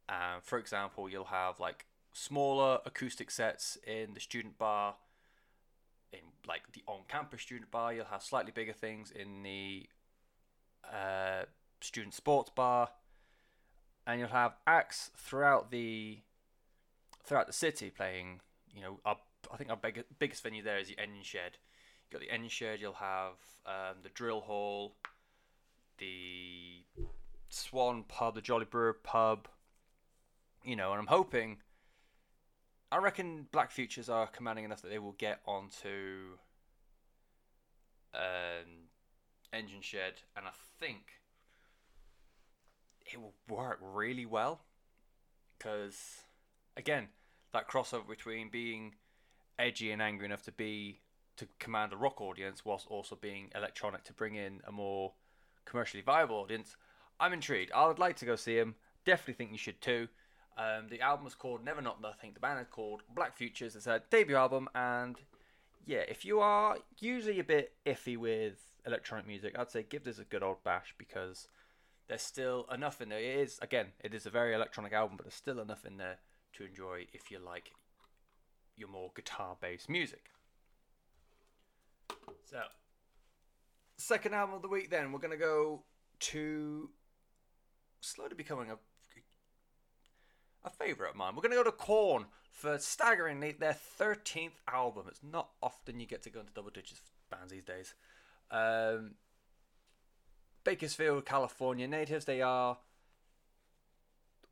Uh, 0.07 0.37
for 0.43 0.59
example, 0.59 1.09
you'll 1.09 1.23
have 1.23 1.59
like 1.59 1.87
smaller 2.13 2.77
acoustic 2.85 3.31
sets 3.31 3.79
in 3.83 4.13
the 4.13 4.19
student 4.19 4.59
bar, 4.59 4.93
in 6.13 6.19
like 6.47 6.71
the 6.73 6.83
on-campus 6.85 7.41
student 7.41 7.71
bar. 7.71 7.93
You'll 7.93 8.05
have 8.05 8.21
slightly 8.21 8.51
bigger 8.51 8.73
things 8.73 9.09
in 9.09 9.41
the 9.41 9.87
uh, 10.87 11.45
student 11.81 12.13
sports 12.13 12.51
bar, 12.51 12.89
and 14.05 14.19
you'll 14.19 14.29
have 14.29 14.53
acts 14.67 15.09
throughout 15.17 15.71
the 15.71 16.19
throughout 17.25 17.47
the 17.47 17.53
city 17.53 17.89
playing. 17.89 18.41
You 18.71 18.83
know, 18.83 18.99
our, 19.03 19.17
I 19.51 19.57
think 19.57 19.71
our 19.71 19.77
big, 19.77 20.03
biggest 20.19 20.43
venue 20.43 20.61
there 20.61 20.77
is 20.77 20.89
the 20.89 20.99
Engine 20.99 21.23
Shed. 21.23 21.57
You've 22.03 22.21
got 22.21 22.27
the 22.27 22.31
Engine 22.31 22.49
Shed. 22.49 22.81
You'll 22.81 22.93
have 22.93 23.33
um, 23.65 23.97
the 24.03 24.09
Drill 24.09 24.41
Hall, 24.41 24.93
the 25.97 26.83
Swan 27.49 28.03
Pub, 28.07 28.35
the 28.35 28.41
Jolly 28.41 28.65
Brewer 28.65 28.93
Pub 28.93 29.47
you 30.67 30.75
know, 30.75 30.91
and 30.91 30.99
I'm 30.99 31.07
hoping. 31.07 31.57
I 32.91 32.97
reckon 32.97 33.47
Black 33.51 33.71
Futures 33.71 34.09
are 34.09 34.27
commanding 34.27 34.65
enough 34.65 34.81
that 34.81 34.89
they 34.89 34.99
will 34.99 35.15
get 35.17 35.39
onto 35.45 36.37
um, 38.13 38.89
Engine 39.53 39.81
Shed, 39.81 40.15
and 40.35 40.45
I 40.45 40.51
think 40.79 41.21
it 43.05 43.19
will 43.19 43.33
work 43.47 43.79
really 43.81 44.25
well 44.25 44.61
because, 45.57 46.21
again, 46.75 47.07
that 47.53 47.69
crossover 47.69 48.07
between 48.07 48.49
being 48.49 48.95
edgy 49.57 49.91
and 49.91 50.01
angry 50.01 50.25
enough 50.25 50.43
to 50.43 50.51
be 50.51 50.99
to 51.37 51.47
command 51.59 51.93
a 51.93 51.97
rock 51.97 52.19
audience 52.19 52.65
whilst 52.65 52.87
also 52.87 53.15
being 53.15 53.49
electronic 53.55 54.03
to 54.03 54.13
bring 54.13 54.35
in 54.35 54.59
a 54.67 54.71
more 54.71 55.13
commercially 55.69 56.01
viable 56.01 56.37
audience. 56.37 56.75
I'm 57.19 57.33
intrigued. 57.33 57.71
I 57.71 57.87
would 57.87 57.99
like 57.99 58.15
to 58.17 58.25
go 58.25 58.35
see 58.35 58.57
him. 58.57 58.75
Definitely 59.05 59.33
think 59.35 59.51
you 59.51 59.57
should 59.57 59.81
too. 59.81 60.07
Um, 60.57 60.87
the 60.89 61.01
album 61.01 61.25
was 61.25 61.35
called 61.35 61.63
Never 61.63 61.81
Not 61.81 62.01
Nothing. 62.01 62.31
The 62.33 62.39
band 62.39 62.59
is 62.59 62.67
called 62.71 63.03
Black 63.13 63.37
Futures. 63.37 63.75
It's 63.75 63.87
a 63.87 64.01
debut 64.09 64.35
album, 64.35 64.67
and 64.73 65.15
yeah, 65.85 66.03
if 66.07 66.25
you 66.25 66.39
are 66.39 66.77
usually 66.99 67.39
a 67.39 67.43
bit 67.43 67.73
iffy 67.85 68.17
with 68.17 68.57
electronic 68.85 69.27
music, 69.27 69.55
I'd 69.57 69.71
say 69.71 69.85
give 69.87 70.03
this 70.03 70.19
a 70.19 70.23
good 70.23 70.43
old 70.43 70.63
bash 70.63 70.95
because 70.97 71.47
there's 72.07 72.23
still 72.23 72.65
enough 72.73 73.01
in 73.01 73.09
there. 73.09 73.19
It 73.19 73.39
is 73.39 73.59
again, 73.61 73.87
it 74.03 74.13
is 74.13 74.25
a 74.25 74.31
very 74.31 74.53
electronic 74.53 74.93
album, 74.93 75.17
but 75.17 75.25
there's 75.25 75.35
still 75.35 75.59
enough 75.59 75.85
in 75.85 75.97
there 75.97 76.17
to 76.53 76.65
enjoy 76.65 77.05
if 77.13 77.29
you 77.29 77.39
like 77.39 77.71
your 78.75 78.89
more 78.89 79.11
guitar-based 79.15 79.89
music. 79.89 80.31
So, 82.49 82.61
second 83.97 84.33
album 84.33 84.55
of 84.55 84.61
the 84.61 84.67
week. 84.67 84.89
Then 84.89 85.11
we're 85.11 85.19
gonna 85.19 85.37
go 85.37 85.83
to 86.19 86.89
slowly 88.01 88.35
becoming 88.35 88.71
a 88.71 88.77
a 90.67 90.69
favourite 90.69 91.11
of 91.11 91.15
mine. 91.15 91.35
We're 91.35 91.41
going 91.41 91.51
to 91.51 91.57
go 91.57 91.63
to 91.63 91.71
Korn 91.71 92.25
for 92.51 92.77
staggeringly 92.77 93.53
their 93.53 93.75
13th 93.99 94.59
album. 94.71 95.05
It's 95.07 95.21
not 95.23 95.49
often 95.61 95.99
you 95.99 96.05
get 96.05 96.23
to 96.23 96.29
go 96.29 96.41
into 96.41 96.53
double 96.53 96.69
digits 96.69 97.01
bands 97.29 97.51
these 97.51 97.63
days. 97.63 97.93
Um, 98.51 99.15
Bakersfield, 100.63 101.25
California 101.25 101.87
natives. 101.87 102.25
They 102.25 102.41
are 102.41 102.77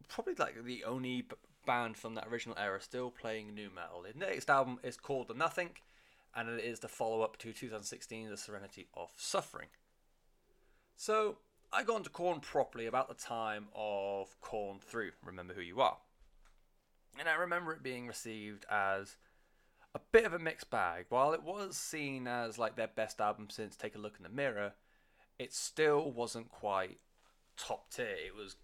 probably 0.07 0.35
like 0.35 0.63
the 0.63 0.83
only 0.83 1.25
band 1.65 1.97
from 1.97 2.15
that 2.15 2.27
original 2.27 2.57
era 2.57 2.79
still 2.81 3.09
playing 3.09 3.53
nu 3.53 3.69
metal. 3.73 4.03
Their 4.03 4.13
next 4.15 4.49
album 4.49 4.79
is 4.83 4.97
called 4.97 5.27
The 5.27 5.33
Nothing, 5.33 5.71
and 6.35 6.49
it 6.49 6.63
is 6.63 6.79
the 6.79 6.87
follow 6.87 7.21
up 7.21 7.37
to 7.37 7.53
2016, 7.53 8.29
The 8.29 8.37
Serenity 8.37 8.87
of 8.93 9.09
Suffering. 9.17 9.67
So 10.95 11.37
I 11.71 11.83
got 11.83 11.97
into 11.97 12.09
Korn 12.09 12.39
properly 12.39 12.85
about 12.85 13.07
the 13.07 13.13
time 13.13 13.67
of 13.75 14.39
Korn 14.41 14.79
3, 14.79 15.11
Remember 15.23 15.53
Who 15.53 15.61
You 15.61 15.81
Are. 15.81 15.97
And 17.17 17.29
I 17.29 17.35
remember 17.35 17.71
it 17.71 17.83
being 17.83 18.07
received 18.07 18.65
as 18.69 19.15
a 19.93 20.01
bit 20.11 20.25
of 20.25 20.33
a 20.33 20.39
mixed 20.39 20.69
bag. 20.69 21.05
While 21.09 21.33
it 21.33 21.43
was 21.43 21.77
seen 21.77 22.27
as 22.27 22.57
like 22.57 22.75
their 22.75 22.89
best 22.93 23.21
album 23.21 23.47
since 23.49 23.75
Take 23.75 23.95
a 23.95 23.99
Look 23.99 24.15
in 24.17 24.23
the 24.23 24.29
Mirror, 24.29 24.73
it 25.39 25.53
still 25.53 26.11
wasn't 26.11 26.49
quite 26.49 26.99
top 27.57 27.89
tier. 27.89 28.17
It 28.25 28.35
was 28.35 28.57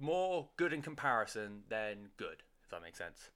more 0.00 0.48
good 0.56 0.72
in 0.72 0.82
comparison 0.82 1.64
than 1.68 2.10
good, 2.16 2.42
if 2.62 2.70
that 2.70 2.82
makes 2.82 2.98
sense. 2.98 3.30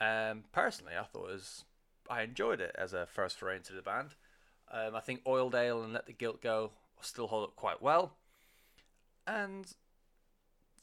Um, 0.00 0.44
personally, 0.52 0.94
I 0.98 1.04
thought 1.04 1.28
it 1.28 1.32
was 1.32 1.64
I 2.08 2.22
enjoyed 2.22 2.60
it 2.60 2.74
as 2.76 2.92
a 2.92 3.06
first 3.06 3.38
foray 3.38 3.56
into 3.56 3.72
the 3.72 3.82
band. 3.82 4.10
Um, 4.70 4.94
I 4.94 5.00
think 5.00 5.24
Oildale 5.24 5.84
and 5.84 5.92
Let 5.92 6.06
the 6.06 6.12
Guilt 6.12 6.42
Go 6.42 6.72
still 7.00 7.26
hold 7.26 7.44
up 7.44 7.56
quite 7.56 7.82
well, 7.82 8.14
and 9.26 9.72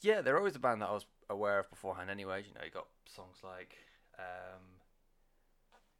yeah, 0.00 0.20
they're 0.20 0.38
always 0.38 0.56
a 0.56 0.60
band 0.60 0.82
that 0.82 0.88
I 0.88 0.92
was 0.92 1.06
aware 1.28 1.58
of 1.58 1.70
beforehand. 1.70 2.10
Anyway, 2.10 2.44
you 2.46 2.54
know, 2.54 2.64
you 2.64 2.70
got 2.70 2.86
songs 3.06 3.38
like 3.42 3.76
um, 4.18 4.62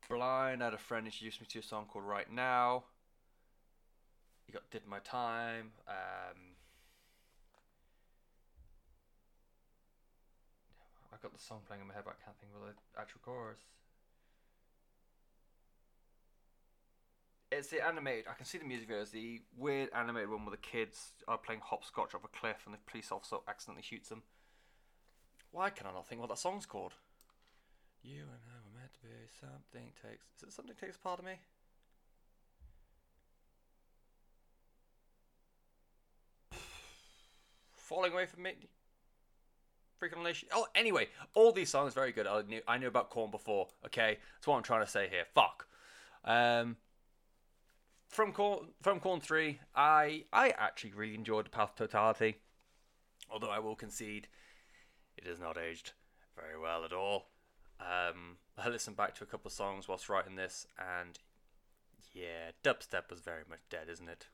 Blind. 0.08 0.62
I 0.62 0.66
had 0.66 0.74
a 0.74 0.78
friend 0.78 1.06
introduced 1.06 1.40
me 1.40 1.46
to 1.50 1.58
a 1.60 1.62
song 1.62 1.86
called 1.88 2.04
Right 2.04 2.30
Now. 2.30 2.84
You 4.46 4.54
got 4.54 4.70
Did 4.70 4.86
My 4.86 4.98
Time. 4.98 5.72
Um, 5.88 6.56
I've 11.12 11.22
got 11.22 11.32
the 11.32 11.42
song 11.42 11.60
playing 11.66 11.82
in 11.82 11.88
my 11.88 11.94
head, 11.94 12.02
but 12.04 12.16
I 12.20 12.24
can't 12.24 12.36
think 12.38 12.52
of 12.54 12.68
the 12.68 13.00
actual 13.00 13.20
chorus. 13.24 13.60
It's 17.52 17.68
the 17.68 17.86
animated. 17.86 18.24
I 18.30 18.32
can 18.34 18.46
see 18.46 18.56
the 18.56 18.64
music 18.64 18.88
video. 18.88 19.02
It's 19.02 19.10
the 19.10 19.42
weird 19.58 19.90
animated 19.94 20.30
one 20.30 20.46
where 20.46 20.52
the 20.52 20.56
kids 20.56 21.12
are 21.28 21.36
playing 21.36 21.60
hopscotch 21.62 22.14
off 22.14 22.24
a 22.24 22.28
cliff 22.28 22.62
and 22.64 22.72
the 22.74 22.78
police 22.90 23.12
officer 23.12 23.36
accidentally 23.46 23.82
shoots 23.82 24.08
them. 24.08 24.22
Why 25.50 25.68
can 25.68 25.86
I 25.86 25.92
not 25.92 26.08
think 26.08 26.22
what 26.22 26.30
that 26.30 26.38
song's 26.38 26.64
called? 26.64 26.94
You 28.02 28.20
and 28.22 28.30
I 28.30 28.56
were 28.64 28.72
meant 28.80 28.94
to 28.94 29.00
be. 29.02 29.08
Something 29.38 29.92
takes. 30.02 30.24
Is 30.38 30.44
it 30.44 30.52
something 30.54 30.74
takes 30.80 30.96
part 30.96 31.18
of 31.18 31.26
me? 31.26 31.32
Falling 37.76 38.14
away 38.14 38.24
from 38.24 38.44
me. 38.44 38.54
Freak 39.98 40.16
on 40.16 40.22
a 40.22 40.24
Leash. 40.24 40.46
Oh, 40.54 40.68
anyway, 40.74 41.08
all 41.34 41.52
these 41.52 41.68
songs 41.68 41.92
very 41.92 42.12
good. 42.12 42.26
I 42.26 42.40
knew 42.48 42.62
I 42.66 42.78
knew 42.78 42.88
about 42.88 43.10
Korn 43.10 43.30
before. 43.30 43.68
Okay, 43.84 44.16
that's 44.36 44.46
what 44.46 44.56
I'm 44.56 44.62
trying 44.62 44.86
to 44.86 44.90
say 44.90 45.10
here. 45.10 45.26
Fuck. 45.34 45.66
Um, 46.24 46.76
from 48.12 48.32
Korn, 48.32 48.68
from 48.82 49.00
Korn 49.00 49.20
three, 49.20 49.58
I 49.74 50.24
I 50.32 50.50
actually 50.50 50.92
really 50.92 51.14
enjoyed 51.14 51.46
the 51.46 51.50
Path 51.50 51.74
Totality, 51.74 52.36
although 53.30 53.50
I 53.50 53.58
will 53.58 53.74
concede 53.74 54.28
it 55.16 55.26
has 55.26 55.40
not 55.40 55.58
aged 55.58 55.92
very 56.36 56.58
well 56.60 56.84
at 56.84 56.92
all. 56.92 57.26
Um, 57.80 58.36
I 58.56 58.68
listened 58.68 58.96
back 58.96 59.14
to 59.16 59.24
a 59.24 59.26
couple 59.26 59.48
of 59.48 59.52
songs 59.52 59.88
whilst 59.88 60.08
writing 60.08 60.36
this, 60.36 60.66
and 60.78 61.18
yeah, 62.12 62.52
dubstep 62.62 63.10
was 63.10 63.20
very 63.20 63.42
much 63.48 63.60
dead, 63.70 63.88
isn't 63.90 64.08
it? 64.08 64.26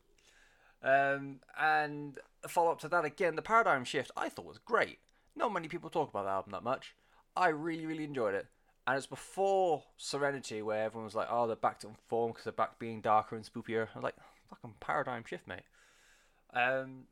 Um, 0.82 1.40
and 1.58 2.18
a 2.44 2.48
follow 2.48 2.72
up 2.72 2.80
to 2.80 2.88
that 2.88 3.04
again, 3.04 3.36
the 3.36 3.42
paradigm 3.42 3.84
shift 3.84 4.10
I 4.16 4.28
thought 4.28 4.44
was 4.44 4.58
great. 4.58 4.98
Not 5.34 5.52
many 5.52 5.68
people 5.68 5.88
talk 5.88 6.10
about 6.10 6.24
the 6.24 6.30
album 6.30 6.52
that 6.52 6.64
much. 6.64 6.94
I 7.36 7.48
really, 7.48 7.86
really 7.86 8.04
enjoyed 8.04 8.34
it. 8.34 8.46
And 8.88 8.96
it's 8.96 9.06
before 9.06 9.82
Serenity, 9.98 10.62
where 10.62 10.84
everyone 10.84 11.04
was 11.04 11.14
like, 11.14 11.28
oh, 11.30 11.46
they're 11.46 11.56
back 11.56 11.78
to 11.80 11.90
form 12.08 12.30
because 12.30 12.44
they're 12.44 12.54
back 12.54 12.78
being 12.78 13.02
darker 13.02 13.36
and 13.36 13.44
spookier. 13.44 13.88
I'm 13.94 14.00
like, 14.00 14.14
fucking 14.48 14.76
paradigm 14.80 15.24
shift, 15.26 15.46
mate. 15.46 15.60
Um, 16.54 17.04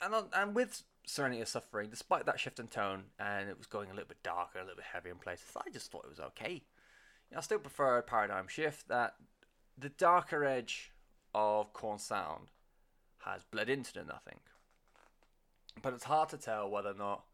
and 0.00 0.14
on, 0.14 0.28
and 0.32 0.54
with 0.54 0.84
Serenity 1.04 1.40
of 1.40 1.48
Suffering, 1.48 1.90
despite 1.90 2.24
that 2.26 2.38
shift 2.38 2.60
in 2.60 2.68
tone, 2.68 3.06
and 3.18 3.50
it 3.50 3.58
was 3.58 3.66
going 3.66 3.90
a 3.90 3.94
little 3.94 4.06
bit 4.06 4.22
darker, 4.22 4.60
a 4.60 4.62
little 4.62 4.76
bit 4.76 4.84
heavier 4.92 5.10
in 5.10 5.18
places, 5.18 5.46
I 5.56 5.68
just 5.72 5.90
thought 5.90 6.04
it 6.04 6.10
was 6.10 6.20
okay. 6.20 6.52
You 6.52 7.32
know, 7.32 7.38
I 7.38 7.40
still 7.40 7.58
prefer 7.58 8.00
paradigm 8.02 8.46
shift 8.46 8.86
that 8.86 9.14
the 9.76 9.88
darker 9.88 10.44
edge 10.44 10.92
of 11.34 11.72
Korn 11.72 11.98
sound 11.98 12.52
has 13.24 13.42
bled 13.42 13.68
into 13.68 13.92
the 13.92 14.04
nothing. 14.04 14.38
But 15.82 15.94
it's 15.94 16.04
hard 16.04 16.28
to 16.28 16.36
tell 16.36 16.70
whether 16.70 16.90
or 16.90 16.94
not 16.94 17.24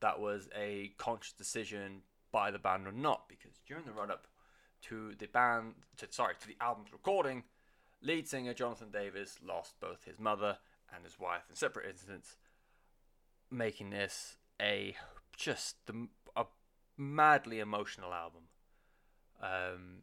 that 0.00 0.18
was 0.18 0.48
a 0.56 0.92
conscious 0.96 1.34
decision 1.34 2.00
by 2.32 2.50
the 2.50 2.58
band 2.58 2.86
or 2.86 2.92
not, 2.92 3.28
because 3.28 3.60
during 3.66 3.84
the 3.84 3.92
run 3.92 4.10
up 4.10 4.26
to 4.82 5.14
the 5.18 5.26
band, 5.26 5.74
to, 5.96 6.06
sorry, 6.10 6.34
to 6.40 6.46
the 6.46 6.56
album's 6.60 6.92
recording, 6.92 7.44
lead 8.02 8.28
singer 8.28 8.54
Jonathan 8.54 8.90
Davis 8.90 9.38
lost 9.44 9.78
both 9.80 10.04
his 10.04 10.18
mother 10.18 10.58
and 10.94 11.04
his 11.04 11.18
wife 11.18 11.42
in 11.48 11.56
separate 11.56 11.88
incidents, 11.88 12.36
making 13.50 13.90
this 13.90 14.36
a 14.60 14.94
just 15.36 15.76
a 16.36 16.44
madly 16.96 17.60
emotional 17.60 18.12
album. 18.12 18.42
Um, 19.42 20.02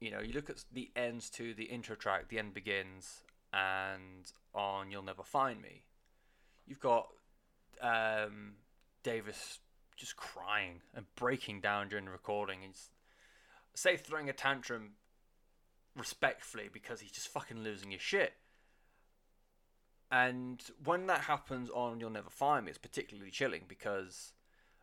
you 0.00 0.10
know, 0.10 0.20
you 0.20 0.32
look 0.32 0.50
at 0.50 0.64
the 0.72 0.90
ends 0.96 1.30
to 1.30 1.54
the 1.54 1.64
intro 1.64 1.94
track, 1.94 2.28
the 2.28 2.38
end 2.38 2.54
begins, 2.54 3.22
and 3.52 4.32
on 4.54 4.90
You'll 4.90 5.02
Never 5.02 5.22
Find 5.22 5.60
Me, 5.60 5.82
you've 6.66 6.80
got 6.80 7.08
um, 7.80 8.54
Davis 9.02 9.58
just 10.00 10.16
crying 10.16 10.80
and 10.94 11.04
breaking 11.14 11.60
down 11.60 11.88
during 11.88 12.06
the 12.06 12.10
recording. 12.10 12.60
He's 12.62 12.88
say 13.74 13.96
throwing 13.96 14.28
a 14.28 14.32
tantrum 14.32 14.92
respectfully 15.96 16.68
because 16.72 17.00
he's 17.00 17.12
just 17.12 17.28
fucking 17.28 17.58
losing 17.58 17.90
his 17.90 18.00
shit. 18.00 18.32
And 20.10 20.60
when 20.82 21.06
that 21.06 21.20
happens 21.22 21.70
on 21.70 22.00
You'll 22.00 22.10
Never 22.10 22.30
Find 22.30 22.64
Me, 22.64 22.70
it's 22.70 22.78
particularly 22.78 23.30
chilling 23.30 23.62
because, 23.68 24.32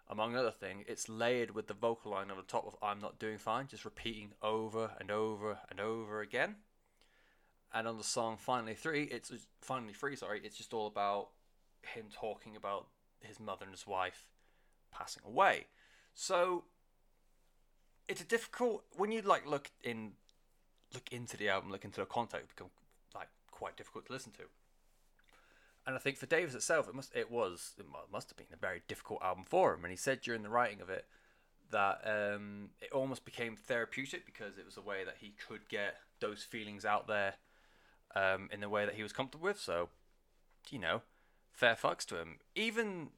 among 0.07 0.37
other 0.37 0.51
things, 0.51 0.85
it's 0.87 1.09
layered 1.09 1.51
with 1.51 1.67
the 1.67 1.73
vocal 1.73 2.11
line 2.11 2.31
on 2.31 2.37
the 2.37 2.43
top 2.43 2.65
of 2.65 2.75
I'm 2.81 2.99
Not 2.99 3.19
Doing 3.19 3.37
Fine, 3.37 3.67
just 3.67 3.83
repeating 3.83 4.29
over 4.41 4.91
and 4.99 5.11
over 5.11 5.59
and 5.69 5.81
over 5.81 6.21
again. 6.21 6.55
And 7.73 7.87
on 7.87 7.97
the 7.97 8.05
song 8.05 8.37
Finally 8.37 8.75
Three, 8.75 9.03
it's 9.03 9.31
Finally 9.59 9.93
Free, 9.93 10.15
sorry, 10.15 10.41
it's 10.45 10.55
just 10.55 10.73
all 10.73 10.87
about 10.87 11.29
him 11.81 12.05
talking 12.13 12.55
about 12.55 12.87
his 13.19 13.39
mother 13.39 13.65
and 13.65 13.73
his 13.73 13.85
wife 13.85 14.27
passing 14.91 15.23
away. 15.25 15.67
So 16.13 16.65
it's 18.07 18.21
a 18.21 18.25
difficult 18.25 18.83
when 18.95 19.11
you 19.11 19.21
like 19.21 19.45
look 19.45 19.71
in 19.83 20.13
look 20.93 21.11
into 21.11 21.37
the 21.37 21.49
album, 21.49 21.71
look 21.71 21.85
into 21.85 21.99
the 21.99 22.05
context, 22.05 22.45
it 22.45 22.55
become 22.55 22.71
like 23.13 23.29
quite 23.51 23.77
difficult 23.77 24.05
to 24.07 24.13
listen 24.13 24.31
to. 24.33 24.43
And 25.85 25.95
I 25.95 25.99
think 25.99 26.17
for 26.17 26.25
Davis 26.25 26.53
itself, 26.53 26.87
it 26.87 26.95
must 26.95 27.15
it 27.15 27.31
was 27.31 27.73
it 27.79 27.85
must 28.11 28.29
have 28.29 28.37
been 28.37 28.47
a 28.53 28.57
very 28.57 28.81
difficult 28.87 29.21
album 29.21 29.43
for 29.45 29.73
him. 29.73 29.83
And 29.83 29.91
he 29.91 29.97
said 29.97 30.21
during 30.21 30.43
the 30.43 30.49
writing 30.49 30.81
of 30.81 30.89
it 30.89 31.05
that 31.71 32.01
um, 32.05 32.69
it 32.81 32.91
almost 32.91 33.25
became 33.25 33.55
therapeutic 33.55 34.25
because 34.25 34.57
it 34.57 34.65
was 34.65 34.77
a 34.77 34.81
way 34.81 35.03
that 35.03 35.15
he 35.19 35.33
could 35.47 35.67
get 35.69 35.95
those 36.19 36.43
feelings 36.43 36.85
out 36.85 37.07
there 37.07 37.35
um, 38.15 38.49
in 38.51 38.61
the 38.61 38.69
way 38.69 38.85
that 38.85 38.95
he 38.95 39.03
was 39.03 39.13
comfortable 39.13 39.45
with. 39.45 39.59
So, 39.59 39.89
you 40.69 40.79
know, 40.79 41.01
fair 41.51 41.75
fucks 41.75 42.05
to 42.07 42.19
him. 42.19 42.37
Even 42.55 43.09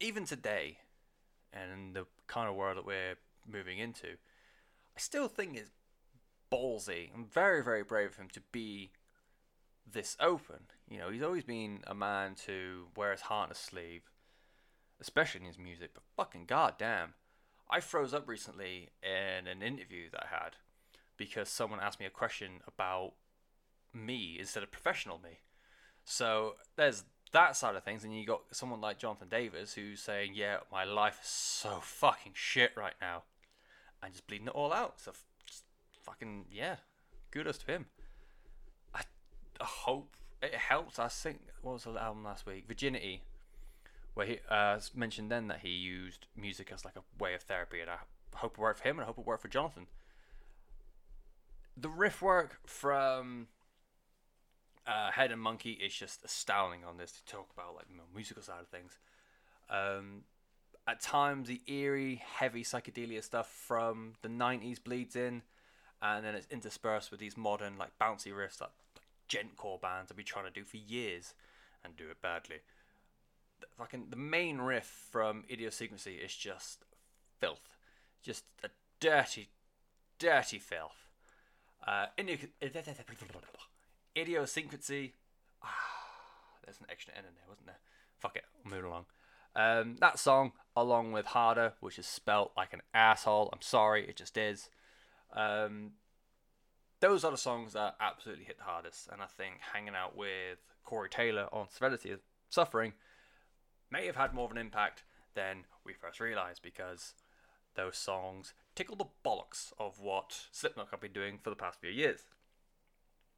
even 0.00 0.24
today, 0.24 0.78
and 1.62 1.94
the 1.94 2.06
kind 2.26 2.48
of 2.48 2.54
world 2.54 2.76
that 2.76 2.86
we're 2.86 3.16
moving 3.46 3.78
into, 3.78 4.08
I 4.08 4.98
still 4.98 5.28
think 5.28 5.56
it's 5.56 5.70
ballsy 6.52 7.12
and 7.12 7.30
very 7.30 7.62
very 7.62 7.82
brave 7.82 8.10
of 8.10 8.16
him 8.16 8.28
to 8.32 8.40
be 8.52 8.90
this 9.90 10.16
open. 10.20 10.66
You 10.88 10.98
know, 10.98 11.10
he's 11.10 11.22
always 11.22 11.44
been 11.44 11.80
a 11.86 11.94
man 11.94 12.34
to 12.46 12.86
wear 12.96 13.12
his 13.12 13.22
heart 13.22 13.44
on 13.44 13.48
his 13.50 13.58
sleeve, 13.58 14.02
especially 15.00 15.40
in 15.40 15.46
his 15.46 15.58
music. 15.58 15.90
But 15.94 16.02
fucking 16.16 16.46
goddamn, 16.46 17.14
I 17.70 17.80
froze 17.80 18.14
up 18.14 18.28
recently 18.28 18.90
in 19.02 19.46
an 19.46 19.62
interview 19.62 20.10
that 20.10 20.24
I 20.24 20.34
had 20.34 20.56
because 21.16 21.48
someone 21.48 21.80
asked 21.80 22.00
me 22.00 22.06
a 22.06 22.10
question 22.10 22.60
about 22.66 23.12
me 23.92 24.36
instead 24.38 24.62
of 24.62 24.70
professional 24.70 25.18
me. 25.18 25.40
So 26.04 26.54
there's 26.76 27.04
that 27.32 27.56
side 27.56 27.74
of 27.74 27.84
things, 27.84 28.04
and 28.04 28.16
you 28.16 28.26
got 28.26 28.42
someone 28.52 28.80
like 28.80 28.98
Jonathan 28.98 29.28
Davis 29.28 29.74
who's 29.74 30.00
saying, 30.00 30.32
"Yeah, 30.34 30.58
my 30.70 30.84
life 30.84 31.20
is 31.22 31.28
so 31.28 31.80
fucking 31.80 32.32
shit 32.34 32.72
right 32.76 32.94
now," 33.00 33.24
and 34.02 34.12
just 34.12 34.26
bleeding 34.26 34.48
it 34.48 34.54
all 34.54 34.72
out. 34.72 35.00
So, 35.00 35.12
fucking 36.02 36.46
yeah, 36.50 36.76
kudos 37.30 37.58
to 37.58 37.66
him. 37.66 37.86
I, 38.94 39.02
I 39.60 39.64
hope 39.64 40.16
it 40.42 40.54
helps. 40.54 40.98
I 40.98 41.08
think 41.08 41.40
what 41.62 41.74
was 41.74 41.84
the 41.84 42.00
album 42.00 42.24
last 42.24 42.46
week, 42.46 42.66
Virginity, 42.66 43.22
where 44.14 44.26
he 44.26 44.38
uh, 44.48 44.78
mentioned 44.94 45.30
then 45.30 45.48
that 45.48 45.60
he 45.60 45.70
used 45.70 46.26
music 46.36 46.70
as 46.72 46.84
like 46.84 46.96
a 46.96 47.22
way 47.22 47.34
of 47.34 47.42
therapy, 47.42 47.80
and 47.80 47.90
I 47.90 47.98
hope 48.34 48.52
it 48.54 48.60
worked 48.60 48.80
for 48.80 48.88
him, 48.88 48.98
and 48.98 49.04
I 49.04 49.06
hope 49.06 49.18
it 49.18 49.26
worked 49.26 49.42
for 49.42 49.48
Jonathan. 49.48 49.86
The 51.76 51.88
riff 51.90 52.22
work 52.22 52.60
from 52.66 53.48
uh, 54.86 55.10
Head 55.10 55.32
and 55.32 55.42
Munky 55.42 55.72
is 55.72 55.94
just 55.94 56.24
astounding 56.24 56.84
on 56.84 56.96
this 56.96 57.12
to 57.12 57.24
talk 57.24 57.48
about 57.56 57.74
like 57.74 57.90
know, 57.90 58.04
musical 58.14 58.42
side 58.42 58.60
of 58.60 58.68
things. 58.68 58.98
Um, 59.68 60.22
at 60.86 61.00
times, 61.00 61.48
the 61.48 61.60
eerie, 61.66 62.22
heavy 62.24 62.62
psychedelia 62.62 63.22
stuff 63.22 63.48
from 63.48 64.12
the 64.22 64.28
90s 64.28 64.82
bleeds 64.82 65.16
in, 65.16 65.42
and 66.00 66.24
then 66.24 66.36
it's 66.36 66.46
interspersed 66.50 67.10
with 67.10 67.18
these 67.18 67.36
modern, 67.36 67.76
like 67.76 67.90
bouncy 68.00 68.32
riffs 68.32 68.58
that 68.58 68.70
like, 68.70 68.72
djentcore 69.28 69.80
bands 69.80 70.10
have 70.10 70.16
been 70.16 70.24
trying 70.26 70.44
to 70.44 70.50
do 70.50 70.62
for 70.62 70.76
years 70.76 71.34
and 71.84 71.96
do 71.96 72.04
it 72.08 72.22
badly. 72.22 72.56
The, 73.60 73.66
fucking 73.76 74.06
the 74.10 74.16
main 74.16 74.58
riff 74.58 75.08
from 75.10 75.42
Idiosyncrasy 75.50 76.14
is 76.14 76.36
just 76.36 76.84
filth, 77.40 77.76
just 78.22 78.44
a 78.62 78.68
dirty, 79.00 79.48
dirty 80.20 80.60
filth. 80.60 81.10
Uh, 81.84 82.06
Idiosyncrasy. 84.16 85.14
Ah, 85.62 85.68
there's 86.64 86.80
an 86.80 86.86
extra 86.90 87.14
N 87.14 87.20
in 87.20 87.34
there, 87.34 87.48
wasn't 87.48 87.66
there? 87.66 87.80
Fuck 88.18 88.36
it, 88.36 88.44
we'll 88.64 88.74
move 88.74 88.84
along. 88.84 89.06
Um, 89.54 89.96
that 90.00 90.18
song, 90.18 90.52
along 90.76 91.12
with 91.12 91.26
Harder, 91.26 91.74
which 91.80 91.98
is 91.98 92.06
spelt 92.06 92.52
like 92.56 92.72
an 92.72 92.82
asshole. 92.92 93.50
I'm 93.52 93.62
sorry, 93.62 94.06
it 94.06 94.16
just 94.16 94.36
is. 94.36 94.68
Um, 95.32 95.92
those 97.00 97.24
are 97.24 97.30
the 97.30 97.36
songs 97.36 97.72
that 97.74 97.96
absolutely 98.00 98.44
hit 98.44 98.58
the 98.58 98.64
hardest, 98.64 99.08
and 99.12 99.22
I 99.22 99.26
think 99.26 99.56
hanging 99.72 99.94
out 99.94 100.16
with 100.16 100.58
Corey 100.84 101.08
Taylor 101.08 101.48
on 101.52 101.68
Severity 101.70 102.10
of 102.10 102.20
Suffering 102.48 102.92
may 103.90 104.06
have 104.06 104.16
had 104.16 104.34
more 104.34 104.44
of 104.44 104.50
an 104.50 104.58
impact 104.58 105.04
than 105.34 105.64
we 105.84 105.92
first 105.92 106.20
realized 106.20 106.62
because 106.62 107.14
those 107.74 107.96
songs 107.96 108.54
tickle 108.74 108.96
the 108.96 109.04
bollocks 109.24 109.72
of 109.78 110.00
what 110.00 110.46
Slipknot 110.50 110.88
have 110.90 111.00
been 111.00 111.12
doing 111.12 111.38
for 111.42 111.50
the 111.50 111.56
past 111.56 111.80
few 111.80 111.90
years. 111.90 112.24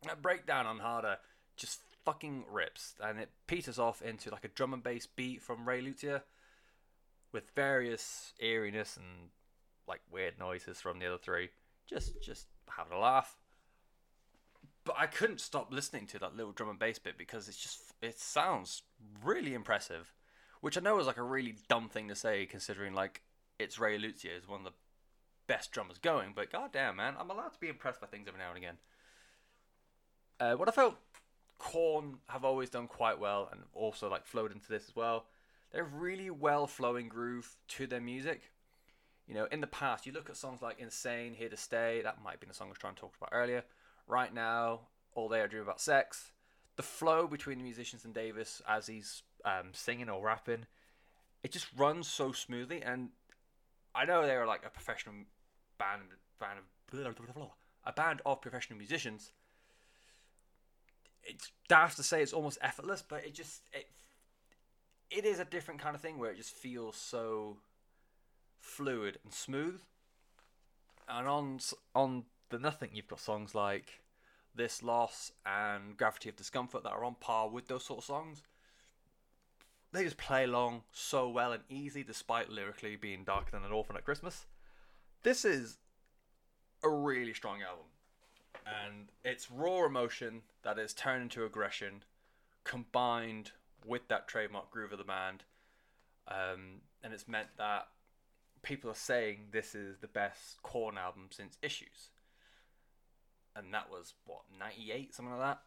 That 0.02 0.22
breakdown 0.22 0.66
on 0.66 0.78
Harder 0.78 1.18
just 1.56 1.80
fucking 2.04 2.44
rips, 2.50 2.94
and 3.02 3.18
it 3.18 3.30
peters 3.46 3.78
off 3.78 4.00
into 4.00 4.30
like 4.30 4.44
a 4.44 4.48
drum 4.48 4.72
and 4.72 4.82
bass 4.82 5.06
beat 5.06 5.42
from 5.42 5.68
Ray 5.68 5.82
Luzier 5.82 6.22
with 7.32 7.50
various 7.54 8.32
eeriness 8.40 8.96
and 8.96 9.30
like 9.86 10.00
weird 10.10 10.38
noises 10.38 10.80
from 10.80 10.98
the 10.98 11.06
other 11.06 11.18
three. 11.18 11.50
Just 11.86 12.22
just 12.22 12.46
having 12.70 12.96
a 12.96 13.00
laugh. 13.00 13.36
But 14.84 14.96
I 14.98 15.06
couldn't 15.06 15.40
stop 15.40 15.72
listening 15.72 16.06
to 16.08 16.18
that 16.20 16.36
little 16.36 16.52
drum 16.52 16.70
and 16.70 16.78
bass 16.78 16.98
bit 16.98 17.18
because 17.18 17.48
it's 17.48 17.58
just 17.58 17.80
it 18.00 18.18
sounds 18.18 18.82
really 19.22 19.52
impressive, 19.52 20.14
which 20.60 20.78
I 20.78 20.80
know 20.80 20.98
is 20.98 21.06
like 21.06 21.18
a 21.18 21.22
really 21.22 21.56
dumb 21.68 21.88
thing 21.88 22.08
to 22.08 22.14
say 22.14 22.46
considering 22.46 22.94
like 22.94 23.22
it's 23.58 23.78
Ray 23.78 23.98
Luzier 23.98 24.38
is 24.38 24.48
one 24.48 24.60
of 24.60 24.64
the 24.64 24.78
best 25.46 25.72
drummers 25.72 25.98
going. 25.98 26.32
But 26.34 26.52
goddamn 26.52 26.96
man, 26.96 27.14
I'm 27.18 27.30
allowed 27.30 27.52
to 27.52 27.60
be 27.60 27.68
impressed 27.68 28.00
by 28.00 28.06
things 28.06 28.28
every 28.28 28.40
now 28.40 28.48
and 28.48 28.56
again. 28.56 28.78
Uh, 30.40 30.54
what 30.54 30.68
I 30.68 30.72
felt 30.72 30.96
Korn 31.58 32.18
have 32.28 32.44
always 32.44 32.70
done 32.70 32.86
quite 32.86 33.18
well 33.18 33.48
and 33.50 33.62
also 33.74 34.08
like 34.08 34.26
flowed 34.26 34.52
into 34.52 34.68
this 34.68 34.88
as 34.88 34.96
well. 34.96 35.26
They're 35.72 35.84
really 35.84 36.30
well 36.30 36.66
flowing 36.66 37.08
groove 37.08 37.56
to 37.68 37.86
their 37.86 38.00
music. 38.00 38.52
You 39.26 39.34
know, 39.34 39.46
in 39.50 39.60
the 39.60 39.66
past, 39.66 40.06
you 40.06 40.12
look 40.12 40.30
at 40.30 40.36
songs 40.36 40.62
like 40.62 40.78
Insane, 40.78 41.34
Here 41.34 41.50
to 41.50 41.56
Stay, 41.56 42.00
that 42.02 42.22
might 42.22 42.40
be 42.40 42.46
the 42.46 42.54
song 42.54 42.68
I 42.68 42.70
was 42.70 42.78
trying 42.78 42.94
to 42.94 43.00
talk 43.00 43.14
about 43.16 43.30
earlier. 43.32 43.62
Right 44.06 44.32
now, 44.32 44.80
All 45.14 45.28
Day 45.28 45.42
I 45.42 45.46
Dream 45.46 45.62
About 45.62 45.82
Sex. 45.82 46.30
The 46.76 46.82
flow 46.82 47.26
between 47.26 47.58
the 47.58 47.64
musicians 47.64 48.06
and 48.06 48.14
Davis 48.14 48.62
as 48.66 48.86
he's 48.86 49.22
um, 49.44 49.70
singing 49.72 50.08
or 50.08 50.24
rapping, 50.24 50.64
it 51.42 51.52
just 51.52 51.66
runs 51.76 52.08
so 52.08 52.32
smoothly. 52.32 52.80
And 52.82 53.10
I 53.94 54.06
know 54.06 54.24
they're 54.24 54.46
like 54.46 54.64
a 54.64 54.70
professional 54.70 55.14
band, 55.78 56.02
band 56.40 56.60
of, 56.60 56.64
blah, 56.90 57.12
blah, 57.12 57.34
blah, 57.34 57.50
a 57.84 57.92
band 57.92 58.22
of 58.24 58.40
professional 58.40 58.78
musicians, 58.78 59.32
it's 61.28 61.52
daft 61.68 61.96
to 61.96 62.02
say 62.02 62.22
it's 62.22 62.32
almost 62.32 62.58
effortless, 62.62 63.02
but 63.06 63.24
it 63.24 63.34
just 63.34 63.62
it 63.72 63.86
it 65.10 65.24
is 65.24 65.38
a 65.38 65.44
different 65.44 65.80
kind 65.80 65.94
of 65.94 66.00
thing 66.00 66.18
where 66.18 66.30
it 66.30 66.36
just 66.36 66.52
feels 66.52 66.96
so 66.96 67.58
fluid 68.58 69.18
and 69.24 69.32
smooth. 69.32 69.80
And 71.08 71.28
on 71.28 71.60
on 71.94 72.24
the 72.50 72.58
nothing, 72.58 72.90
you've 72.92 73.08
got 73.08 73.20
songs 73.20 73.54
like 73.54 74.00
this 74.54 74.82
loss 74.82 75.30
and 75.46 75.96
gravity 75.96 76.28
of 76.28 76.36
discomfort 76.36 76.82
that 76.82 76.92
are 76.92 77.04
on 77.04 77.14
par 77.20 77.48
with 77.48 77.68
those 77.68 77.84
sort 77.84 78.00
of 78.00 78.04
songs. 78.04 78.42
They 79.92 80.04
just 80.04 80.18
play 80.18 80.44
along 80.44 80.82
so 80.92 81.30
well 81.30 81.52
and 81.52 81.62
easy, 81.70 82.02
despite 82.02 82.50
lyrically 82.50 82.96
being 82.96 83.24
darker 83.24 83.52
than 83.52 83.64
an 83.64 83.72
orphan 83.72 83.96
at 83.96 84.04
Christmas. 84.04 84.46
This 85.22 85.44
is 85.44 85.78
a 86.82 86.88
really 86.90 87.32
strong 87.32 87.62
album 87.62 87.86
and 88.66 89.08
it's 89.24 89.50
raw 89.50 89.84
emotion 89.86 90.42
that 90.62 90.78
is 90.78 90.92
turned 90.92 91.22
into 91.22 91.44
aggression, 91.44 92.02
combined 92.64 93.52
with 93.86 94.08
that 94.08 94.28
trademark 94.28 94.70
groove 94.70 94.92
of 94.92 94.98
the 94.98 95.04
band, 95.04 95.44
um, 96.28 96.82
and 97.02 97.12
it's 97.12 97.28
meant 97.28 97.48
that 97.56 97.88
people 98.62 98.90
are 98.90 98.94
saying 98.94 99.46
this 99.52 99.74
is 99.74 99.98
the 99.98 100.08
best 100.08 100.62
Korn 100.62 100.98
album 100.98 101.28
since 101.30 101.56
Issues, 101.62 102.10
and 103.56 103.72
that 103.72 103.90
was 103.90 104.14
what 104.26 104.42
'98, 104.58 105.14
something 105.14 105.32
like 105.36 105.42
that. 105.42 105.60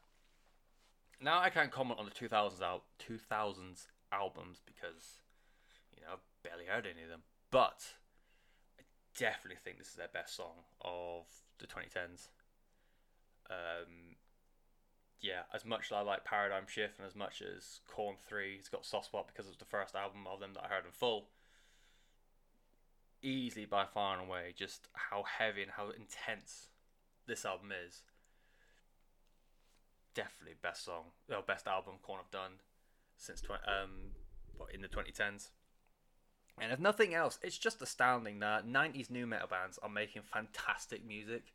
Now 1.20 1.39
I 1.39 1.50
can't 1.50 1.72
comment 1.72 2.00
on 2.00 2.06
the 2.06 2.12
2000s 2.12 2.62
al- 2.62 2.84
2000s 3.00 3.88
albums 4.12 4.62
because 4.65 5.22
you 5.96 6.02
know 6.02 6.13
I've 6.13 6.44
barely 6.44 6.65
heard 6.65 6.86
any 6.86 7.04
of 7.04 7.10
them, 7.10 7.22
but 7.50 7.86
I 8.80 8.84
definitely 9.17 9.60
think 9.63 9.78
this 9.78 9.89
is 9.89 9.96
their 9.96 10.10
best 10.12 10.36
song 10.36 10.65
of 10.82 11.26
the 11.60 11.67
2010s. 11.67 12.28
Um, 13.51 14.15
yeah, 15.21 15.41
as 15.53 15.65
much 15.65 15.87
as 15.87 15.91
I 15.91 16.01
like 16.01 16.23
Paradigm 16.23 16.65
Shift 16.67 16.97
and 16.97 17.07
as 17.07 17.15
much 17.15 17.41
as 17.41 17.81
Korn 17.87 18.15
3 18.27 18.57
has 18.57 18.69
got 18.69 18.85
soft 18.85 19.05
spot 19.05 19.27
because 19.27 19.45
it 19.45 19.49
was 19.49 19.57
the 19.57 19.65
first 19.65 19.95
album 19.95 20.25
of 20.25 20.39
them 20.39 20.53
that 20.53 20.63
I 20.63 20.67
heard 20.67 20.85
in 20.85 20.91
full, 20.91 21.27
easily 23.21 23.65
by 23.65 23.85
far 23.85 24.17
and 24.17 24.27
away 24.27 24.53
just 24.57 24.87
how 24.93 25.23
heavy 25.23 25.61
and 25.61 25.71
how 25.71 25.89
intense 25.89 26.69
this 27.27 27.45
album 27.45 27.71
is. 27.71 28.01
Definitely 30.15 30.55
best 30.61 30.85
song, 30.85 31.11
well, 31.29 31.43
best 31.45 31.67
album 31.67 31.95
Korn 32.01 32.19
have 32.19 32.31
done 32.31 32.53
since 33.15 33.41
tw- 33.41 33.51
um, 33.67 34.13
what, 34.57 34.73
in 34.73 34.81
the 34.81 34.87
2010s. 34.87 35.49
And 36.59 36.71
if 36.71 36.79
nothing 36.79 37.13
else, 37.13 37.39
it's 37.43 37.57
just 37.57 37.81
astounding 37.81 38.39
that 38.39 38.67
90s 38.67 39.09
nu 39.09 39.25
metal 39.25 39.47
bands 39.47 39.79
are 39.81 39.89
making 39.89 40.23
fantastic 40.23 41.05
music 41.05 41.53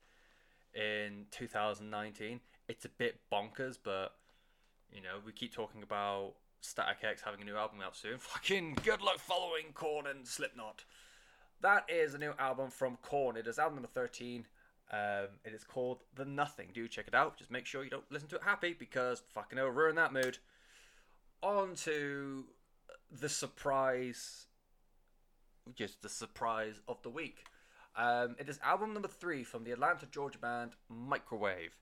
in 0.77 1.27
2019. 1.31 2.41
It's 2.69 2.85
a 2.85 2.89
bit 2.89 3.21
bonkers, 3.33 3.79
but 3.83 4.15
you 4.93 5.01
know, 5.01 5.19
we 5.25 5.33
keep 5.33 5.53
talking 5.53 5.83
about 5.83 6.35
Static 6.61 6.99
X 7.03 7.23
having 7.23 7.41
a 7.41 7.45
new 7.45 7.57
album 7.57 7.81
out 7.85 7.97
soon. 7.97 8.19
Fucking 8.19 8.79
good 8.85 9.01
luck 9.01 9.19
following 9.19 9.73
Korn 9.75 10.07
and 10.07 10.27
Slipknot. 10.27 10.85
That 11.63 11.87
is 11.89 12.15
a 12.15 12.19
new 12.19 12.33
album 12.39 12.71
from 12.71 12.99
Korn. 13.03 13.37
It 13.37 13.47
is 13.47 13.59
album 13.59 13.77
number 13.77 13.89
13. 13.89 14.47
Um, 14.93 15.29
it 15.45 15.53
is 15.53 15.65
called 15.65 16.05
The 16.15 16.25
Nothing. 16.25 16.69
Do 16.73 16.87
check 16.87 17.09
it 17.09 17.15
out. 17.15 17.37
Just 17.37 17.51
make 17.51 17.67
sure 17.67 17.83
you 17.83 17.91
don't 17.91 18.11
listen 18.11 18.29
to 18.29 18.37
it 18.37 18.43
happy 18.45 18.77
because 18.79 19.23
fucking 19.33 19.59
it'll 19.59 19.71
ruin 19.71 19.97
that 19.97 20.13
mood. 20.13 20.39
On 21.43 21.75
to 21.77 22.45
the 23.11 23.29
surprise, 23.29 24.47
just 25.75 26.03
the 26.03 26.09
surprise 26.09 26.81
of 26.87 27.03
the 27.03 27.11
week. 27.11 27.45
Um, 27.97 28.37
it 28.39 28.49
is 28.49 28.61
album 28.63 28.93
number 28.93 29.09
three 29.09 29.43
from 29.43 29.65
the 29.65 29.73
Atlanta, 29.73 30.07
Georgia 30.07 30.39
band 30.39 30.73
Microwave, 30.89 31.77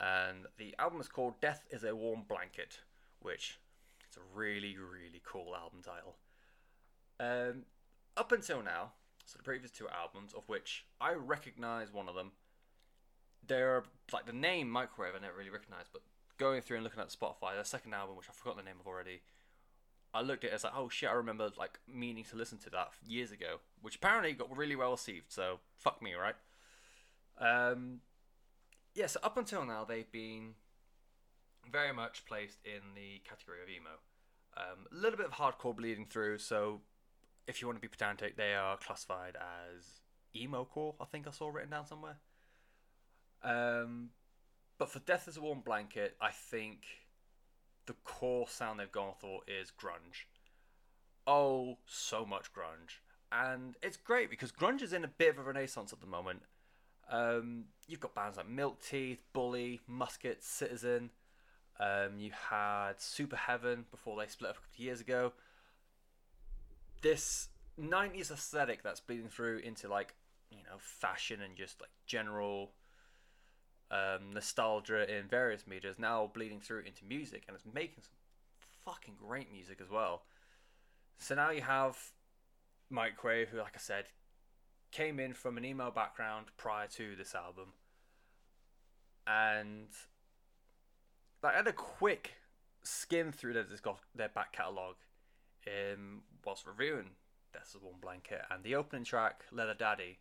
and 0.00 0.46
the 0.56 0.74
album 0.78 1.00
is 1.00 1.08
called 1.08 1.40
"Death 1.40 1.64
Is 1.70 1.84
a 1.84 1.94
Warm 1.94 2.22
Blanket," 2.26 2.80
which 3.20 3.58
it's 4.06 4.16
a 4.16 4.20
really, 4.34 4.76
really 4.78 5.20
cool 5.24 5.54
album 5.54 5.80
title. 5.82 6.16
Um, 7.20 7.64
up 8.16 8.32
until 8.32 8.62
now, 8.62 8.92
so 9.26 9.36
the 9.36 9.42
previous 9.42 9.70
two 9.70 9.88
albums, 9.88 10.32
of 10.32 10.48
which 10.48 10.86
I 11.00 11.12
recognize 11.12 11.92
one 11.92 12.08
of 12.08 12.14
them, 12.14 12.32
they're 13.46 13.84
like 14.12 14.26
the 14.26 14.32
name 14.32 14.70
Microwave 14.70 15.14
I 15.14 15.20
never 15.20 15.36
really 15.36 15.50
recognized, 15.50 15.90
but 15.92 16.02
going 16.38 16.62
through 16.62 16.78
and 16.78 16.84
looking 16.84 17.00
at 17.00 17.08
Spotify, 17.08 17.54
their 17.54 17.64
second 17.64 17.92
album, 17.92 18.16
which 18.16 18.26
I've 18.28 18.36
forgotten 18.36 18.64
the 18.64 18.70
name 18.70 18.80
of 18.80 18.86
already, 18.86 19.20
I 20.14 20.20
looked 20.20 20.44
at 20.44 20.50
it 20.50 20.54
as 20.54 20.64
like, 20.64 20.74
oh 20.76 20.88
shit, 20.88 21.08
I 21.08 21.14
remember 21.14 21.50
like 21.58 21.78
meaning 21.88 22.24
to 22.24 22.36
listen 22.36 22.58
to 22.58 22.70
that 22.70 22.90
years 23.06 23.32
ago, 23.32 23.60
which 23.80 23.96
apparently 23.96 24.32
got 24.32 24.54
really 24.54 24.76
well 24.76 24.92
received. 24.92 25.32
So 25.32 25.60
fuck 25.78 26.02
me, 26.02 26.12
right? 26.14 26.34
Um, 27.38 28.00
yeah. 28.94 29.06
So 29.06 29.20
up 29.22 29.36
until 29.36 29.64
now, 29.64 29.84
they've 29.84 30.10
been 30.10 30.54
very 31.70 31.92
much 31.92 32.24
placed 32.26 32.58
in 32.64 32.94
the 32.94 33.22
category 33.28 33.62
of 33.62 33.68
emo. 33.68 33.90
Um, 34.56 34.86
a 34.92 34.94
little 34.94 35.16
bit 35.16 35.26
of 35.26 35.32
hardcore 35.32 35.74
bleeding 35.74 36.06
through. 36.06 36.38
So 36.38 36.82
if 37.46 37.60
you 37.60 37.68
want 37.68 37.78
to 37.78 37.82
be 37.82 37.88
pedantic, 37.88 38.36
they 38.36 38.54
are 38.54 38.76
classified 38.76 39.36
as 39.36 40.00
emo 40.36 40.64
core. 40.64 40.94
I 41.00 41.04
think 41.06 41.26
I 41.26 41.30
saw 41.30 41.48
written 41.48 41.70
down 41.70 41.86
somewhere. 41.86 42.16
Um, 43.42 44.10
but 44.78 44.90
for 44.90 44.98
Death 45.00 45.26
is 45.28 45.36
a 45.36 45.40
Warm 45.40 45.60
Blanket, 45.60 46.16
I 46.20 46.30
think 46.30 46.80
the 47.86 47.94
core 48.04 48.48
sound 48.48 48.80
they've 48.80 48.90
gone 48.90 49.14
for 49.18 49.40
is 49.46 49.70
grunge. 49.70 50.26
Oh, 51.26 51.78
so 51.86 52.24
much 52.24 52.52
grunge. 52.52 53.00
And 53.30 53.76
it's 53.82 53.96
great 53.96 54.30
because 54.30 54.52
grunge 54.52 54.82
is 54.82 54.92
in 54.92 55.04
a 55.04 55.08
bit 55.08 55.30
of 55.30 55.38
a 55.38 55.42
renaissance 55.42 55.92
at 55.92 56.00
the 56.00 56.06
moment. 56.06 56.42
Um, 57.10 57.64
you've 57.86 58.00
got 58.00 58.14
bands 58.14 58.36
like 58.36 58.48
Milk 58.48 58.82
Teeth, 58.82 59.22
Bully, 59.32 59.80
Musket, 59.86 60.42
Citizen. 60.42 61.10
Um, 61.80 62.18
you 62.18 62.30
had 62.50 63.00
Super 63.00 63.36
Heaven 63.36 63.86
before 63.90 64.18
they 64.18 64.26
split 64.28 64.50
up 64.50 64.56
a 64.56 64.60
couple 64.60 64.74
of 64.74 64.84
years 64.84 65.00
ago. 65.00 65.32
this 67.00 67.48
90s 67.80 68.30
aesthetic 68.30 68.82
that's 68.82 69.00
bleeding 69.00 69.28
through 69.28 69.58
into 69.58 69.88
like 69.88 70.14
you 70.50 70.58
know 70.58 70.76
fashion 70.78 71.40
and 71.40 71.56
just 71.56 71.80
like 71.80 71.90
general 72.06 72.70
um, 73.92 74.32
nostalgia 74.32 75.08
in 75.14 75.28
various 75.28 75.66
media 75.66 75.90
is 75.90 75.98
now 75.98 76.30
bleeding 76.32 76.60
through 76.60 76.80
into 76.80 77.04
music 77.04 77.44
and 77.46 77.54
it's 77.54 77.64
making 77.74 78.02
some 78.02 78.14
fucking 78.84 79.14
great 79.16 79.52
music 79.52 79.80
as 79.82 79.90
well 79.90 80.22
so 81.18 81.34
now 81.34 81.50
you 81.50 81.62
have 81.62 81.96
Mike 82.90 83.12
microwave 83.12 83.48
who 83.48 83.58
like 83.58 83.74
i 83.74 83.78
said 83.78 84.06
came 84.90 85.20
in 85.20 85.32
from 85.32 85.56
an 85.56 85.64
emo 85.64 85.90
background 85.90 86.46
prior 86.56 86.86
to 86.86 87.14
this 87.16 87.34
album 87.34 87.68
and 89.26 89.88
like, 91.42 91.54
I 91.54 91.56
had 91.58 91.66
a 91.66 91.72
quick 91.72 92.32
skim 92.82 93.32
through 93.32 93.54
their, 93.54 93.66
their 94.14 94.28
back 94.28 94.52
catalogue 94.52 94.96
um, 95.66 96.22
whilst 96.44 96.66
reviewing 96.66 97.10
Death 97.52 97.74
is 97.74 97.82
One 97.82 98.00
Blanket 98.00 98.42
and 98.50 98.62
the 98.62 98.74
opening 98.74 99.04
track, 99.04 99.44
Leather 99.52 99.74
Daddy. 99.74 100.18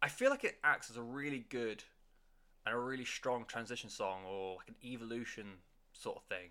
I 0.00 0.08
feel 0.08 0.30
like 0.30 0.44
it 0.44 0.58
acts 0.62 0.90
as 0.90 0.96
a 0.96 1.02
really 1.02 1.44
good 1.48 1.82
and 2.66 2.74
a 2.74 2.78
really 2.78 3.04
strong 3.04 3.44
transition 3.46 3.88
song 3.90 4.20
or 4.26 4.56
like 4.56 4.68
an 4.68 4.74
evolution 4.84 5.46
sort 5.92 6.16
of 6.16 6.22
thing 6.24 6.50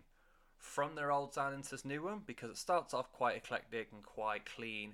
from 0.58 0.96
their 0.96 1.12
old 1.12 1.34
sound 1.34 1.56
into 1.56 1.70
this 1.70 1.86
new 1.86 2.04
one 2.04 2.22
because 2.26 2.50
it 2.50 2.58
starts 2.58 2.94
off 2.94 3.12
quite 3.12 3.38
eclectic 3.38 3.90
and 3.92 4.04
quite 4.04 4.46
clean 4.46 4.94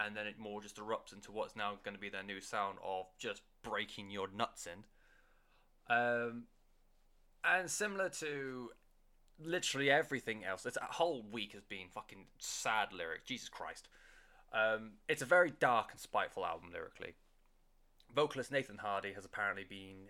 and 0.00 0.16
then 0.16 0.26
it 0.26 0.38
more 0.38 0.60
just 0.60 0.76
erupts 0.76 1.12
into 1.12 1.30
what's 1.30 1.54
now 1.54 1.78
going 1.84 1.94
to 1.94 2.00
be 2.00 2.08
their 2.08 2.22
new 2.22 2.40
sound 2.40 2.78
of 2.84 3.06
just 3.18 3.42
breaking 3.62 4.10
your 4.10 4.28
nuts 4.34 4.66
in. 4.66 4.84
Um, 5.94 6.44
and 7.44 7.70
similar 7.70 8.08
to 8.08 8.70
literally 9.38 9.90
everything 9.90 10.44
else, 10.44 10.62
this 10.62 10.78
whole 10.80 11.24
week 11.30 11.52
has 11.52 11.64
been 11.64 11.88
fucking 11.92 12.26
sad 12.38 12.92
lyric. 12.92 13.24
Jesus 13.24 13.48
Christ. 13.48 13.88
Um, 14.52 14.92
it's 15.08 15.22
a 15.22 15.26
very 15.26 15.52
dark 15.60 15.88
and 15.92 16.00
spiteful 16.00 16.44
album 16.44 16.70
lyrically. 16.72 17.14
Vocalist 18.14 18.52
Nathan 18.52 18.78
Hardy 18.78 19.12
has 19.12 19.24
apparently 19.24 19.64
been 19.64 20.08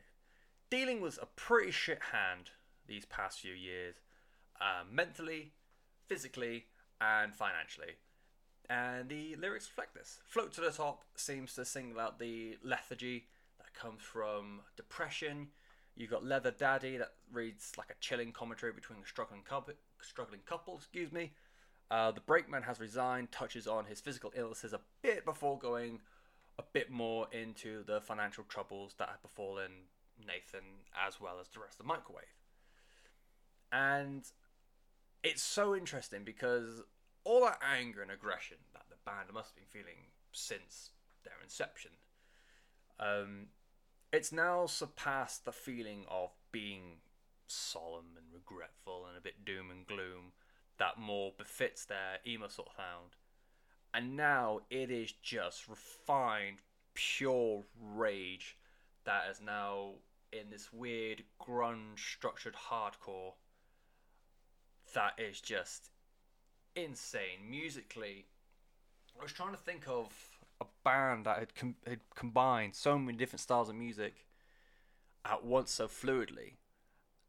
dealing 0.73 1.03
with 1.03 1.19
a 1.21 1.27
pretty 1.37 1.71
shit 1.71 1.99
hand 2.13 2.49
these 2.89 3.05
past 3.05 3.41
few 3.41 3.53
years, 3.53 3.97
uh, 4.59 4.83
mentally, 4.91 5.53
physically, 6.09 6.65
and 6.99 7.35
financially. 7.35 7.93
And 8.71 9.11
the 9.11 9.37
lyrics 9.37 9.69
reflect 9.69 9.95
this. 9.95 10.21
Float 10.25 10.51
to 10.53 10.63
the 10.63 10.71
Top 10.71 11.03
seems 11.15 11.53
to 11.57 11.67
single 11.67 12.01
out 12.01 12.19
the 12.19 12.57
lethargy 12.65 13.27
that 13.59 13.75
comes 13.75 14.01
from 14.01 14.63
depression. 14.75 15.49
You've 15.95 16.11
got 16.11 16.25
Leather 16.25 16.53
Daddy 16.53 16.97
that 16.97 17.13
reads 17.31 17.73
like 17.77 17.91
a 17.91 18.01
chilling 18.01 18.33
commentary 18.33 18.73
between 18.73 19.01
a 19.05 19.07
struggling 19.07 19.43
couple, 19.43 19.75
struggling 20.01 20.41
couple 20.47 20.79
excuse 20.79 21.13
me, 21.13 21.33
uh, 21.91 22.13
the 22.13 22.23
brakeman 22.23 22.63
has 22.63 22.81
resigned, 22.81 23.31
touches 23.31 23.67
on 23.67 23.85
his 23.85 24.01
physical 24.01 24.33
illnesses 24.35 24.73
a 24.73 24.81
bit 25.03 25.27
before 25.27 25.59
going 25.59 26.01
a 26.59 26.63
bit 26.73 26.91
more 26.91 27.27
into 27.31 27.85
the 27.85 28.01
financial 28.01 28.45
troubles 28.45 28.95
that 28.97 29.11
have 29.11 29.21
befallen 29.21 29.73
Nathan 30.27 30.87
as 31.07 31.21
well 31.21 31.39
as 31.41 31.49
the 31.49 31.61
rest 31.61 31.75
of 31.75 31.87
the 31.87 31.93
microwave. 31.93 32.25
And 33.71 34.25
it's 35.23 35.43
so 35.43 35.75
interesting 35.75 36.25
because 36.25 36.83
all 37.25 37.41
that 37.43 37.59
anger 37.63 38.03
and 38.03 38.11
aggression 38.11 38.59
that 38.73 38.85
the 38.91 38.97
band 39.05 39.33
must 39.33 39.51
have 39.51 39.57
been 39.57 39.83
feeling 39.83 40.11
since 40.33 40.91
their 41.25 41.35
inception, 41.43 41.93
um, 42.99 43.47
it's 44.13 44.33
now 44.33 44.67
surpassed 44.67 45.45
the 45.45 45.53
feeling 45.53 46.05
of 46.11 46.31
being 46.51 46.99
solemn 47.47 48.17
and 48.17 48.27
regretful 48.33 49.07
and 49.09 49.17
a 49.17 49.21
bit 49.21 49.45
doom 49.45 49.71
and 49.71 49.87
gloom 49.87 50.33
that 50.79 50.99
more 50.99 51.33
befits 51.37 51.85
their 51.85 52.19
emo 52.27 52.49
sort 52.49 52.69
of 52.69 52.75
sound. 52.77 53.17
And 53.95 54.17
now 54.17 54.61
it 54.71 54.91
is 54.91 55.13
just 55.13 55.69
refined, 55.69 56.59
pure 56.95 57.65
rage 57.81 58.57
that 59.05 59.25
is 59.31 59.41
now 59.41 59.93
in 60.33 60.51
this 60.51 60.73
weird 60.73 61.25
grunge 61.41 61.99
structured 61.99 62.55
hardcore 62.71 63.35
that 64.95 65.13
is 65.19 65.41
just 65.41 65.91
insane 66.75 67.51
musically. 67.51 68.27
I 69.19 69.23
was 69.23 69.33
trying 69.33 69.53
to 69.53 69.59
think 69.59 69.85
of 69.87 70.13
a 70.61 70.65
band 70.85 71.27
that 71.27 71.39
had, 71.39 71.55
com- 71.55 71.77
had 71.87 72.01
combined 72.15 72.75
so 72.75 72.99
many 72.99 73.17
different 73.17 73.41
styles 73.41 73.69
of 73.69 73.75
music 73.75 74.27
at 75.25 75.45
once 75.45 75.71
so 75.71 75.87
fluidly, 75.87 76.55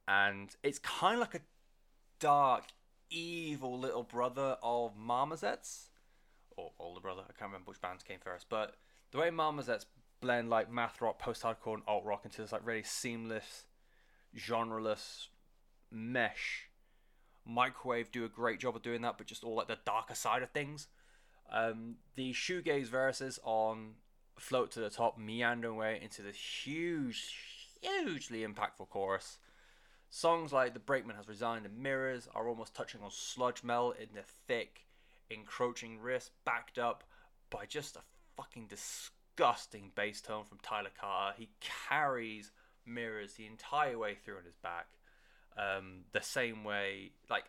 and 0.08 0.56
it's 0.64 0.80
kind 0.80 1.16
of 1.16 1.20
like 1.22 1.36
a 1.36 1.42
dark 2.20 2.66
evil 3.10 3.78
little 3.78 4.04
brother 4.04 4.58
of 4.64 4.98
Marmozets, 4.98 5.90
or 6.58 6.72
older 6.80 7.02
brother. 7.02 7.22
I 7.22 7.34
can't 7.38 7.52
remember 7.52 7.70
which 7.70 7.82
bands 7.82 8.04
came 8.04 8.20
first, 8.20 8.48
but 8.50 8.76
the 9.12 9.20
way 9.20 9.30
Marmozets 9.30 9.86
blend 10.24 10.50
like 10.50 10.72
math 10.72 11.02
rock, 11.02 11.20
post 11.20 11.44
hardcore, 11.44 11.76
and 11.76 11.84
alt 11.88 12.06
rock 12.06 12.26
into 12.26 12.42
this 12.42 12.52
like 12.52 12.66
really 12.66 12.84
seamless, 12.84 13.66
genreless 14.36 15.28
mesh. 15.92 16.70
Microwave 17.46 18.12
do 18.12 18.24
a 18.24 18.30
great 18.30 18.60
job 18.60 18.76
of 18.76 18.82
doing 18.82 19.02
that, 19.02 19.18
but 19.18 19.28
just 19.28 19.44
all 19.44 19.56
like 19.56 19.68
the 19.68 19.78
darker 19.86 20.16
side 20.16 20.42
of 20.42 20.50
things. 20.52 20.88
Um, 21.52 21.98
the 22.16 22.32
shoegaze 22.32 22.88
verses 22.88 23.40
on 23.44 23.96
"Float 24.40 24.72
to 24.72 24.80
the 24.80 24.90
Top" 24.90 25.18
meandering 25.18 25.76
away 25.76 26.00
into 26.02 26.22
this 26.22 26.38
huge, 26.38 27.26
hugely 27.82 28.46
impactful 28.46 28.90
chorus 28.90 29.38
Songs 30.16 30.54
like 30.54 30.76
The 30.76 30.80
Brakeman 30.80 31.16
Has 31.16 31.28
Resigned 31.28 31.66
and 31.66 31.80
Mirrors 31.80 32.28
are 32.36 32.48
almost 32.48 32.76
touching 32.76 33.02
on 33.02 33.10
sludge 33.10 33.64
metal 33.64 33.94
in 33.94 34.10
the 34.14 34.22
thick, 34.22 34.86
encroaching 35.32 36.00
riff, 36.00 36.30
backed 36.46 36.78
up 36.78 37.04
by 37.50 37.66
just 37.66 37.96
a 37.96 38.02
fucking 38.38 38.68
disgusting 38.68 39.23
bass 39.36 40.22
tone 40.22 40.44
from 40.46 40.60
Tyler 40.62 40.92
Carter. 41.00 41.36
He 41.38 41.50
carries 41.90 42.52
Mirrors 42.86 43.34
the 43.34 43.46
entire 43.46 43.98
way 43.98 44.16
through 44.16 44.38
on 44.38 44.44
his 44.46 44.58
back. 44.58 44.88
Um, 45.58 46.06
the 46.12 46.22
same 46.22 46.64
way, 46.64 47.12
like, 47.30 47.46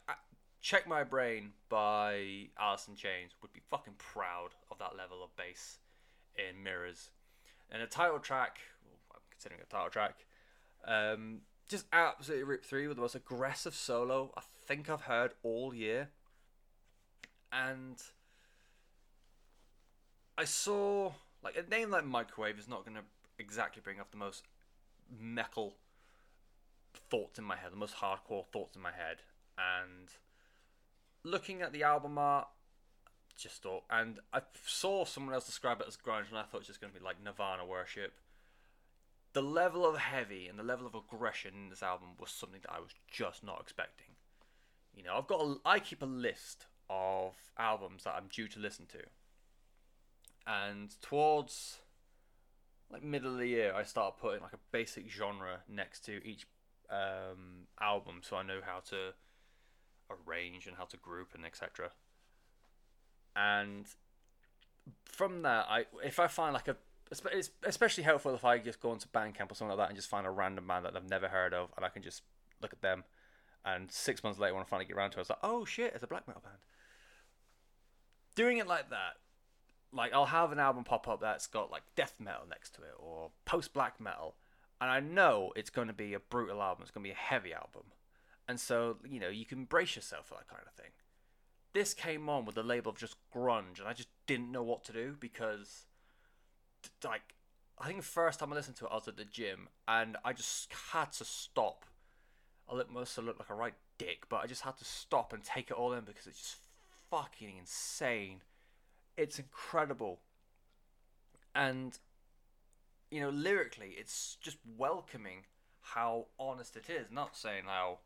Check 0.61 0.87
My 0.89 1.05
Brain 1.05 1.53
by 1.69 2.49
Alice 2.59 2.89
in 2.89 2.95
Chains 2.97 3.33
would 3.43 3.53
be 3.53 3.61
fucking 3.71 3.95
proud 3.99 4.51
of 4.71 4.79
that 4.79 4.97
level 4.97 5.23
of 5.23 5.35
bass 5.37 5.79
in 6.37 6.63
Mirrors. 6.63 7.11
And 7.71 7.83
a 7.83 7.87
title 7.87 8.19
track, 8.19 8.59
well, 8.83 8.99
I'm 9.15 9.21
considering 9.31 9.61
a 9.63 9.67
title 9.67 9.91
track, 9.91 10.25
um, 10.87 11.41
just 11.69 11.87
absolutely 11.93 12.45
ripped 12.45 12.67
through 12.67 12.89
with 12.89 12.97
the 12.97 13.03
most 13.03 13.15
aggressive 13.15 13.75
solo 13.75 14.33
I 14.37 14.43
think 14.67 14.89
I've 14.89 15.03
heard 15.03 15.33
all 15.43 15.75
year. 15.75 16.09
And 17.53 18.03
I 20.37 20.45
saw 20.45 21.13
like 21.45 21.57
a 21.57 21.69
name 21.71 21.91
like 21.91 22.05
Microwave 22.05 22.59
is 22.59 22.69
not 22.69 22.85
going 22.85 22.97
to 22.97 23.03
exactly 23.39 23.83
bring 23.85 24.01
up 24.01 24.11
the 24.11 24.17
most 24.17 24.45
metal 25.21 25.77
thoughts 27.11 27.39
in 27.39 27.45
my 27.45 27.57
head, 27.57 27.73
the 27.73 27.77
most 27.77 27.97
hardcore 27.97 28.47
thoughts 28.53 28.75
in 28.75 28.83
my 28.83 28.93
head. 28.93 29.19
And 29.59 30.09
looking 31.23 31.63
at 31.63 31.73
the 31.73 31.83
album 31.83 32.19
art, 32.19 32.49
just 33.37 33.63
thought, 33.63 33.85
and 33.91 34.21
I 34.33 34.41
saw 34.65 35.05
someone 35.05 35.35
else 35.35 35.47
describe 35.47 35.81
it 35.81 35.87
as 35.89 35.97
grunge, 35.97 36.31
and 36.31 36.39
I 36.39 36.43
thought 36.43 36.59
it 36.59 36.61
was 36.61 36.67
just 36.69 36.81
going 36.81 36.93
to 36.93 36.99
be 36.99 37.05
like 37.05 37.23
Nirvana 37.23 37.67
worship 37.67 38.15
the 39.35 39.43
level 39.43 39.85
of 39.85 39.99
heavy 39.99 40.47
and 40.47 40.59
the 40.59 40.63
level 40.63 40.87
of 40.87 40.95
aggression 40.95 41.53
in 41.65 41.69
this 41.69 41.83
album 41.83 42.11
was 42.19 42.31
something 42.31 42.61
that 42.63 42.73
I 42.73 42.81
was 42.81 42.93
just 43.11 43.45
not 43.45 43.61
expecting. 43.61 44.15
You 44.97 45.03
know, 45.03 45.17
I've 45.17 45.27
got 45.27 45.41
a, 45.41 45.57
I 45.65 45.81
keep 45.81 46.03
a 46.03 46.07
list 46.07 46.67
of 46.89 47.35
albums 47.59 48.05
that 48.05 48.15
I'm 48.17 48.29
due 48.29 48.47
to 48.49 48.61
listen 48.61 48.87
to, 48.87 49.01
and 50.47 50.95
towards 51.01 51.79
like 52.91 53.03
middle 53.03 53.33
of 53.33 53.39
the 53.39 53.47
year, 53.47 53.75
I 53.75 53.83
start 53.83 54.19
putting 54.19 54.43
like 54.43 54.53
a 54.53 54.59
basic 54.71 55.11
genre 55.11 55.61
next 55.69 56.05
to 56.07 56.25
each 56.27 56.47
um, 56.91 57.67
album, 57.81 58.21
so 58.23 58.37
I 58.37 58.43
know 58.43 58.61
how 58.65 58.81
to 58.91 59.15
arrange 60.11 60.67
and 60.67 60.77
how 60.77 60.85
to 60.85 60.97
group 60.97 61.31
and 61.35 61.45
etc. 61.45 61.91
And 63.35 63.87
from 65.05 65.43
that, 65.43 65.67
I 65.69 65.87
if 66.05 66.19
I 66.19 66.27
find 66.27 66.55
like 66.55 66.69
a 66.69 66.77
it's 67.11 67.51
especially 67.63 68.03
helpful 68.03 68.35
if 68.35 68.45
I 68.45 68.59
just 68.59 68.81
go 68.81 68.91
onto 68.91 69.09
Bandcamp 69.09 69.51
or 69.51 69.55
something 69.55 69.77
like 69.77 69.79
that 69.79 69.89
and 69.89 69.97
just 69.97 70.09
find 70.09 70.27
a 70.27 70.31
random 70.31 70.67
band 70.67 70.85
that 70.85 70.97
I've 70.97 71.09
never 71.09 71.29
heard 71.29 71.55
of, 71.55 71.71
and 71.77 71.85
I 71.85 71.89
can 71.89 72.03
just 72.03 72.23
look 72.63 72.73
at 72.73 72.83
them. 72.83 73.05
And 73.65 73.91
six 73.91 74.23
months 74.23 74.39
later, 74.39 74.55
when 74.55 74.63
I 74.63 74.67
finally 74.67 74.87
get 74.87 74.97
around 74.97 75.13
to 75.13 75.19
it, 75.19 75.23
it's 75.23 75.31
like, 75.31 75.39
oh 75.43 75.65
shit, 75.65 75.93
it's 75.95 76.03
a 76.03 76.07
black 76.07 76.27
metal 76.27 76.43
band. 76.43 76.59
Doing 78.35 78.59
it 78.59 78.67
like 78.67 78.91
that, 78.91 79.17
like 79.95 80.13
I'll 80.13 80.27
have 80.27 80.53
an 80.53 80.59
album 80.59 80.85
pop 80.85 81.09
up 81.09 81.21
that's 81.21 81.47
got 81.47 81.71
like 81.71 81.83
death 81.97 82.15
metal 82.19 82.43
next 82.49 82.75
to 82.77 82.83
it 82.83 82.95
or 82.99 83.31
post 83.45 83.73
black 83.73 84.01
metal, 84.01 84.35
and 84.81 84.91
I 84.91 85.01
know 85.01 85.53
it's 85.57 85.71
going 85.71 85.89
to 85.89 85.95
be 85.95 86.15
a 86.15 86.21
brutal 86.21 86.63
album. 86.63 86.83
It's 86.83 86.91
going 86.91 87.05
to 87.05 87.09
be 87.09 87.13
a 87.13 87.17
heavy 87.17 87.53
album, 87.53 87.85
and 88.49 88.59
so 88.59 88.99
you 89.09 89.21
know 89.21 89.29
you 89.29 89.45
can 89.45 89.65
brace 89.65 89.97
yourself 89.97 90.27
for 90.27 90.35
that 90.35 90.49
kind 90.49 90.63
of 90.67 90.73
thing. 90.75 90.93
This 91.73 91.95
came 91.95 92.29
on 92.29 92.45
with 92.45 92.55
the 92.55 92.63
label 92.63 92.91
of 92.91 92.99
just 92.99 93.17
grunge, 93.35 93.79
and 93.79 93.89
I 93.89 93.93
just 93.93 94.09
didn't 94.27 94.53
know 94.53 94.63
what 94.63 94.85
to 94.85 94.93
do 94.93 95.17
because 95.19 95.87
like 97.05 97.35
I 97.79 97.87
think 97.87 97.99
the 97.99 98.05
first 98.05 98.39
time 98.39 98.53
I 98.53 98.57
listened 98.57 98.77
to 98.77 98.87
it, 98.87 98.91
I 98.93 98.95
was 98.95 99.09
at 99.09 99.17
the 99.17 99.25
gym, 99.25 99.69
and 99.89 100.17
I 100.25 100.33
just 100.33 100.73
had 100.93 101.13
to 101.13 101.25
stop. 101.25 101.85
I 102.71 102.81
must 102.91 103.17
have 103.17 103.25
looked 103.25 103.41
like 103.41 103.51
a 103.51 103.55
right 103.55 103.75
dick, 103.99 104.29
but 104.29 104.37
I 104.37 104.47
just 104.47 104.63
had 104.63 104.79
to 104.79 104.85
stop 104.85 105.33
and 105.33 105.43
take 105.43 105.71
it 105.71 105.77
all 105.77 105.93
in 105.93 106.05
because 106.05 106.27
it's 106.27 106.41
just 106.41 106.57
fucking 107.11 107.59
insane. 107.59 108.43
It's 109.17 109.39
incredible. 109.39 110.21
And 111.55 111.99
you 113.11 113.21
know, 113.21 113.31
lyrically, 113.31 113.95
it's 113.97 114.37
just 114.41 114.57
welcoming 114.77 115.45
how 115.81 116.27
honest 116.39 116.77
it 116.77 116.91
is. 116.91 117.11
Not 117.13 117.37
saying 117.37 117.65
how, 117.67 117.99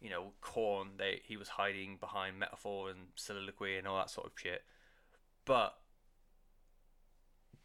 you 0.00 0.10
know, 0.10 0.32
Korn 0.40 0.88
they 0.96 1.20
he 1.24 1.36
was 1.36 1.48
hiding 1.48 1.96
behind 2.00 2.38
metaphor 2.38 2.90
and 2.90 3.08
soliloquy 3.14 3.76
and 3.76 3.86
all 3.86 3.96
that 3.98 4.10
sort 4.10 4.26
of 4.26 4.32
shit, 4.34 4.62
but 5.44 5.78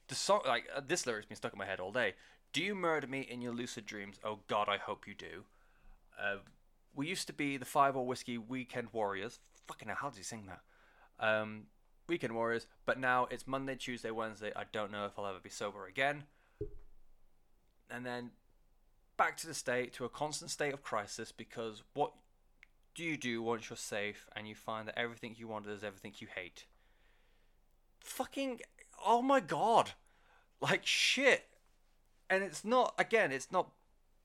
the 0.07 0.15
song 0.15 0.41
like 0.45 0.65
uh, 0.75 0.81
this 0.85 1.07
lyric's 1.07 1.27
been 1.27 1.37
stuck 1.37 1.53
in 1.53 1.59
my 1.59 1.65
head 1.65 1.79
all 1.79 1.91
day. 1.91 2.13
Do 2.51 2.63
you 2.63 2.75
murder 2.75 3.07
me 3.07 3.21
in 3.21 3.41
your 3.41 3.53
lucid 3.53 3.85
dreams? 3.85 4.19
Oh 4.23 4.39
God, 4.47 4.69
I 4.69 4.77
hope 4.77 5.07
you 5.07 5.15
do. 5.15 5.45
Uh, 6.21 6.37
we 6.93 7.07
used 7.07 7.25
to 7.27 7.33
be 7.33 7.57
the 7.57 7.65
Five 7.65 7.95
Or 7.95 8.05
Whiskey 8.05 8.37
Weekend 8.37 8.89
Warriors. 8.93 9.39
Fucking 9.67 9.87
hell, 9.87 9.97
how 9.99 10.09
does 10.09 10.17
he 10.17 10.23
sing 10.23 10.47
that? 10.47 10.61
Um, 11.25 11.63
Weekend 12.07 12.35
Warriors. 12.35 12.67
But 12.85 12.99
now 12.99 13.27
it's 13.29 13.47
Monday, 13.47 13.75
Tuesday, 13.75 14.11
Wednesday. 14.11 14.51
I 14.55 14.63
don't 14.71 14.91
know 14.91 15.05
if 15.05 15.17
I'll 15.17 15.27
ever 15.27 15.39
be 15.41 15.49
sober 15.49 15.85
again. 15.85 16.23
And 17.89 18.05
then 18.05 18.31
back 19.17 19.37
to 19.37 19.47
the 19.47 19.53
state, 19.53 19.93
to 19.93 20.05
a 20.05 20.09
constant 20.09 20.51
state 20.51 20.73
of 20.73 20.83
crisis, 20.83 21.31
because 21.31 21.83
what 21.93 22.13
do 22.95 23.03
you 23.03 23.17
do 23.17 23.41
once 23.41 23.69
you're 23.69 23.77
safe 23.77 24.27
and 24.35 24.47
you 24.47 24.55
find 24.55 24.87
that 24.87 24.97
everything 24.97 25.35
you 25.37 25.47
wanted 25.47 25.71
is 25.71 25.83
everything 25.83 26.13
you 26.19 26.27
hate? 26.33 26.65
Fucking, 27.99 28.61
oh 29.05 29.21
my 29.21 29.39
god. 29.39 29.91
Like 30.61 30.85
shit. 30.85 31.45
And 32.29 32.43
it's 32.43 32.63
not, 32.63 32.93
again, 32.97 33.31
it's 33.31 33.51
not 33.51 33.69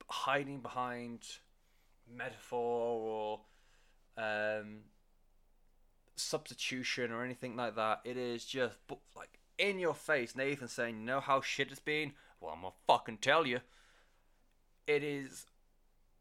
hiding 0.07 0.59
behind 0.61 1.19
metaphor 2.11 3.39
or 4.17 4.21
um, 4.23 4.79
substitution 6.19 7.11
or 7.11 7.23
anything 7.23 7.55
like 7.55 7.75
that. 7.75 8.01
It 8.03 8.17
is 8.17 8.45
just 8.45 8.77
like 9.15 9.39
in 9.57 9.79
your 9.79 9.93
face, 9.93 10.35
Nathan 10.35 10.67
saying, 10.67 10.99
"You 10.99 11.05
know 11.05 11.19
how 11.19 11.41
shit 11.41 11.71
it's 11.71 11.79
been? 11.79 12.13
Well, 12.39 12.53
I'm 12.53 12.61
gonna 12.61 12.73
fucking 12.87 13.17
tell 13.19 13.45
you." 13.45 13.61
It 14.87 15.03
is. 15.03 15.47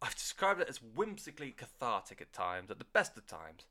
I've 0.01 0.15
described 0.15 0.61
it 0.61 0.69
as 0.69 0.83
whimsically 0.83 1.53
cathartic 1.53 2.21
at 2.21 2.33
times, 2.33 2.71
at 2.71 2.79
the 2.79 2.85
best 2.85 3.17
of 3.17 3.27
times. 3.27 3.67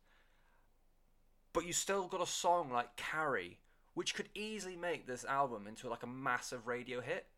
But 1.54 1.66
you 1.66 1.74
still 1.74 2.08
got 2.08 2.22
a 2.22 2.28
song 2.28 2.72
like 2.72 2.96
"Carrie," 2.96 3.60
which 3.94 4.14
could 4.16 4.30
easily 4.34 4.76
make 4.76 5.08
this 5.08 5.26
album 5.26 5.68
into 5.68 5.90
like 5.90 6.04
a 6.04 6.08
massive 6.08 6.68
radio 6.68 7.02
hit. 7.02 7.30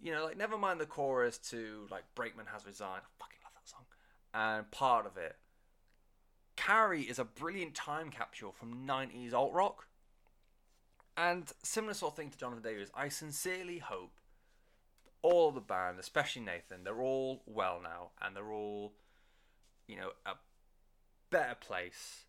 You 0.00 0.12
know, 0.12 0.24
like 0.24 0.36
never 0.36 0.56
mind 0.56 0.80
the 0.80 0.86
chorus 0.86 1.38
to 1.50 1.86
like 1.90 2.14
"Brakeman 2.14 2.46
has 2.46 2.64
resigned." 2.66 3.02
I 3.04 3.10
fucking 3.18 3.40
love 3.42 3.54
that 3.54 3.68
song, 3.68 3.86
and 4.32 4.70
part 4.70 5.06
of 5.06 5.16
it 5.16 5.38
Carrie 6.68 7.04
is 7.04 7.18
a 7.18 7.24
brilliant 7.24 7.74
time 7.74 8.10
capsule 8.10 8.52
from 8.52 8.86
90s 8.86 9.32
alt 9.32 9.54
rock. 9.54 9.86
And 11.16 11.50
similar 11.62 11.94
sort 11.94 12.12
of 12.12 12.16
thing 12.18 12.28
to 12.28 12.36
Jonathan 12.36 12.62
Davis. 12.62 12.90
I 12.94 13.08
sincerely 13.08 13.78
hope 13.78 14.20
all 15.22 15.50
the 15.50 15.62
band, 15.62 15.98
especially 15.98 16.42
Nathan, 16.42 16.84
they're 16.84 17.00
all 17.00 17.40
well 17.46 17.80
now 17.82 18.10
and 18.20 18.36
they're 18.36 18.52
all, 18.52 18.92
you 19.86 19.96
know, 19.96 20.10
a 20.26 20.32
better 21.30 21.54
place. 21.54 22.26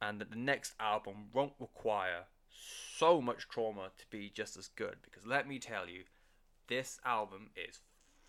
And 0.00 0.18
that 0.18 0.30
the 0.30 0.36
next 0.36 0.72
album 0.80 1.26
won't 1.34 1.52
require 1.60 2.24
so 2.48 3.20
much 3.20 3.48
trauma 3.50 3.90
to 3.98 4.04
be 4.08 4.32
just 4.34 4.56
as 4.56 4.68
good. 4.68 4.96
Because 5.02 5.26
let 5.26 5.46
me 5.46 5.58
tell 5.58 5.90
you, 5.90 6.04
this 6.68 7.00
album 7.04 7.50
is 7.54 7.80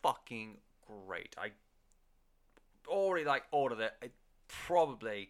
fucking 0.03 0.58
great. 0.86 1.34
I 1.38 1.51
already 2.89 3.24
like 3.24 3.43
ordered 3.51 3.80
it. 3.80 3.93
it 4.01 4.12
probably 4.47 5.30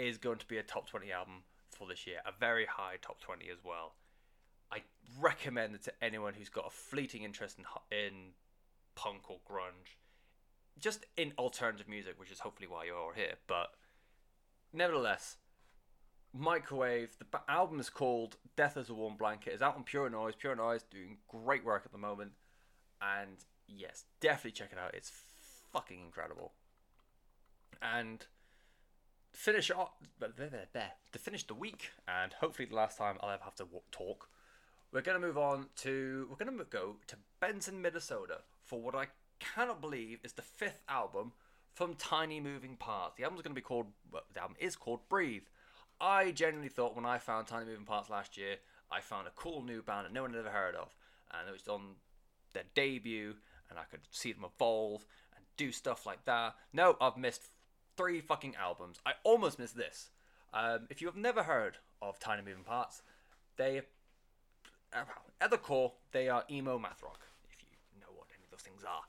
is 0.00 0.18
going 0.18 0.38
to 0.38 0.46
be 0.46 0.58
a 0.58 0.62
top 0.62 0.88
20 0.88 1.12
album 1.12 1.42
for 1.70 1.86
this 1.86 2.06
year, 2.06 2.18
a 2.26 2.32
very 2.38 2.66
high 2.66 2.96
top 3.00 3.20
20 3.20 3.48
as 3.50 3.58
well. 3.64 3.94
I 4.72 4.82
recommend 5.20 5.74
it 5.74 5.82
to 5.84 5.92
anyone 6.02 6.34
who's 6.34 6.48
got 6.48 6.66
a 6.66 6.70
fleeting 6.70 7.22
interest 7.22 7.58
in 7.58 7.64
in 7.96 8.32
punk 8.94 9.30
or 9.30 9.38
grunge, 9.48 9.96
just 10.78 11.06
in 11.16 11.32
alternative 11.38 11.88
music, 11.88 12.18
which 12.18 12.30
is 12.30 12.40
hopefully 12.40 12.68
why 12.68 12.84
you're 12.84 13.14
here. 13.14 13.34
But 13.46 13.70
nevertheless, 14.72 15.36
Microwave. 16.32 17.16
The 17.18 17.40
album 17.48 17.80
is 17.80 17.90
called 17.90 18.36
"Death 18.56 18.76
as 18.76 18.88
a 18.88 18.94
Warm 18.94 19.16
Blanket." 19.16 19.52
It's 19.52 19.62
out 19.62 19.76
on 19.76 19.84
Pure 19.84 20.10
Noise. 20.10 20.34
Pure 20.36 20.56
Noise 20.56 20.84
doing 20.84 21.18
great 21.28 21.64
work 21.64 21.82
at 21.84 21.92
the 21.92 21.98
moment, 21.98 22.32
and 23.02 23.44
yes, 23.66 24.04
definitely 24.20 24.52
check 24.52 24.70
it 24.72 24.78
out. 24.78 24.94
It's 24.94 25.10
fucking 25.72 26.00
incredible. 26.00 26.52
And 27.82 28.26
finish 29.32 29.70
off 29.70 29.90
to 30.20 31.18
finish 31.18 31.46
the 31.46 31.54
week, 31.54 31.90
and 32.06 32.32
hopefully 32.34 32.66
the 32.66 32.74
last 32.74 32.98
time 32.98 33.16
I'll 33.20 33.30
ever 33.30 33.44
have 33.44 33.54
to 33.56 33.66
talk. 33.90 34.28
We're 34.92 35.02
going 35.02 35.20
to 35.20 35.26
move 35.26 35.38
on 35.38 35.66
to 35.76 36.26
we're 36.28 36.44
going 36.44 36.58
to 36.58 36.64
go 36.64 36.96
to 37.06 37.16
Benson, 37.40 37.80
Minnesota 37.80 38.40
for 38.64 38.80
what 38.80 38.94
I 38.94 39.06
cannot 39.38 39.80
believe 39.80 40.18
is 40.24 40.32
the 40.32 40.42
fifth 40.42 40.82
album 40.88 41.32
from 41.74 41.94
Tiny 41.94 42.40
Moving 42.40 42.76
Parts. 42.76 43.14
The 43.16 43.24
album's 43.24 43.42
going 43.42 43.54
to 43.54 43.60
be 43.60 43.64
called 43.64 43.86
well, 44.12 44.22
the 44.34 44.40
album 44.40 44.56
is 44.60 44.76
called 44.76 45.00
Breathe. 45.08 45.44
I 46.00 46.30
genuinely 46.30 46.70
thought 46.70 46.96
when 46.96 47.06
I 47.06 47.18
found 47.18 47.46
Tiny 47.46 47.66
Moving 47.66 47.84
Parts 47.84 48.10
last 48.10 48.36
year, 48.36 48.56
I 48.90 49.00
found 49.00 49.26
a 49.26 49.32
cool 49.36 49.62
new 49.62 49.82
band 49.82 50.06
that 50.06 50.12
no 50.12 50.22
one 50.22 50.32
had 50.32 50.40
ever 50.40 50.50
heard 50.50 50.74
of, 50.74 50.94
and 51.32 51.48
it 51.48 51.52
was 51.52 51.68
on 51.68 51.96
their 52.52 52.64
debut, 52.74 53.34
and 53.68 53.78
I 53.78 53.84
could 53.90 54.00
see 54.10 54.32
them 54.32 54.44
evolve 54.44 55.06
and 55.36 55.44
do 55.56 55.70
stuff 55.72 56.06
like 56.06 56.24
that. 56.24 56.54
No, 56.72 56.96
I've 57.00 57.16
missed 57.16 57.48
three 58.00 58.20
fucking 58.20 58.56
albums. 58.56 58.98
I 59.04 59.12
almost 59.24 59.58
missed 59.58 59.76
this. 59.76 60.08
Um, 60.54 60.86
if 60.88 61.02
you 61.02 61.06
have 61.06 61.16
never 61.16 61.42
heard 61.42 61.76
of 62.00 62.18
Tiny 62.18 62.42
Moving 62.42 62.64
Parts, 62.64 63.02
they 63.56 63.82
uh, 64.94 65.04
at 65.40 65.50
the 65.50 65.58
core 65.58 65.92
they 66.12 66.28
are 66.28 66.44
emo 66.50 66.78
math 66.78 67.02
rock. 67.02 67.20
If 67.44 67.56
you 67.60 68.00
know 68.00 68.06
what 68.16 68.26
any 68.34 68.44
of 68.44 68.50
those 68.50 68.62
things 68.62 68.82
are. 68.84 69.04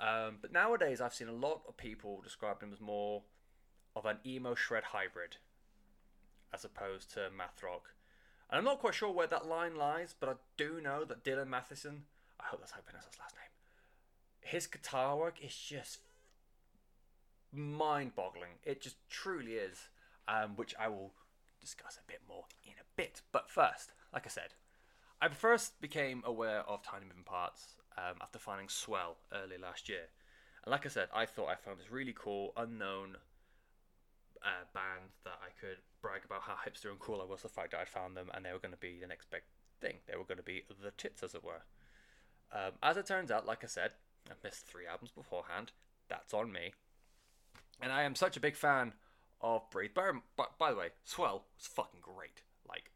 Um, 0.00 0.36
but 0.40 0.52
nowadays, 0.52 1.00
I've 1.00 1.14
seen 1.14 1.28
a 1.28 1.32
lot 1.32 1.62
of 1.68 1.76
people 1.76 2.20
describe 2.22 2.60
them 2.60 2.72
as 2.72 2.80
more 2.80 3.22
of 3.96 4.06
an 4.06 4.18
emo 4.24 4.54
shred 4.54 4.84
hybrid, 4.84 5.36
as 6.54 6.64
opposed 6.64 7.12
to 7.14 7.28
math 7.36 7.62
rock. 7.62 7.94
And 8.50 8.58
I'm 8.58 8.64
not 8.64 8.80
quite 8.80 8.94
sure 8.94 9.10
where 9.10 9.26
that 9.26 9.46
line 9.46 9.74
lies, 9.74 10.14
but 10.18 10.28
I 10.28 10.34
do 10.56 10.80
know 10.80 11.04
that 11.04 11.24
Dylan 11.24 11.48
Mattheisen, 11.48 12.02
I 12.38 12.44
hope 12.44 12.60
that's 12.60 12.72
how 12.72 12.80
his 12.86 13.18
last 13.18 13.34
name, 13.34 13.50
his 14.40 14.66
guitar 14.66 15.16
work 15.16 15.36
is 15.42 15.56
just 15.56 15.98
mind 17.52 18.14
boggling. 18.14 18.58
It 18.64 18.80
just 18.80 18.96
truly 19.08 19.52
is, 19.52 19.88
um, 20.28 20.56
which 20.56 20.74
I 20.78 20.88
will 20.88 21.12
discuss 21.60 21.96
a 21.96 22.10
bit 22.10 22.20
more 22.28 22.44
in 22.64 22.72
a 22.72 22.86
bit. 22.96 23.22
But 23.30 23.50
first, 23.50 23.92
like 24.12 24.26
I 24.26 24.30
said, 24.30 24.54
I 25.20 25.28
first 25.28 25.80
became 25.80 26.22
aware 26.26 26.60
of 26.68 26.82
Tiny 26.82 27.06
Moving 27.06 27.24
Parts 27.24 27.76
um, 27.96 28.16
after 28.20 28.38
finding 28.38 28.68
Swell 28.68 29.18
early 29.32 29.58
last 29.58 29.88
year. 29.88 30.08
And 30.64 30.72
like 30.72 30.86
I 30.86 30.88
said, 30.88 31.08
I 31.14 31.26
thought 31.26 31.48
I 31.48 31.56
found 31.56 31.78
this 31.78 31.90
really 31.90 32.14
cool, 32.16 32.52
unknown 32.56 33.16
uh, 34.42 34.66
band 34.74 35.10
that 35.24 35.38
I 35.42 35.50
could 35.60 35.78
brag 36.00 36.22
about 36.24 36.42
how 36.42 36.54
hipster 36.54 36.90
and 36.90 36.98
cool 36.98 37.20
I 37.20 37.24
was, 37.24 37.42
the 37.42 37.48
fact 37.48 37.72
that 37.72 37.80
I'd 37.80 37.88
found 37.88 38.16
them, 38.16 38.30
and 38.34 38.44
they 38.44 38.52
were 38.52 38.58
going 38.58 38.74
to 38.74 38.78
be 38.78 38.98
the 39.00 39.06
next 39.06 39.30
big 39.30 39.42
thing. 39.80 39.96
They 40.06 40.16
were 40.16 40.24
going 40.24 40.38
to 40.38 40.44
be 40.44 40.64
the 40.82 40.90
tits, 40.92 41.22
as 41.22 41.34
it 41.34 41.44
were. 41.44 41.62
Um, 42.52 42.72
as 42.82 42.96
it 42.96 43.06
turns 43.06 43.30
out, 43.30 43.46
like 43.46 43.64
I 43.64 43.68
said, 43.68 43.92
I 44.28 44.34
missed 44.42 44.66
three 44.66 44.86
albums 44.86 45.10
beforehand. 45.10 45.72
That's 46.08 46.34
on 46.34 46.52
me. 46.52 46.74
And 47.82 47.92
I 47.92 48.04
am 48.04 48.14
such 48.14 48.36
a 48.36 48.40
big 48.40 48.56
fan 48.56 48.94
of 49.40 49.68
Breathe. 49.70 49.92
By, 49.92 50.12
by, 50.36 50.44
by 50.58 50.70
the 50.70 50.76
way, 50.76 50.88
Swell 51.04 51.44
was 51.58 51.66
fucking 51.66 52.00
great. 52.00 52.42
Like, 52.68 52.90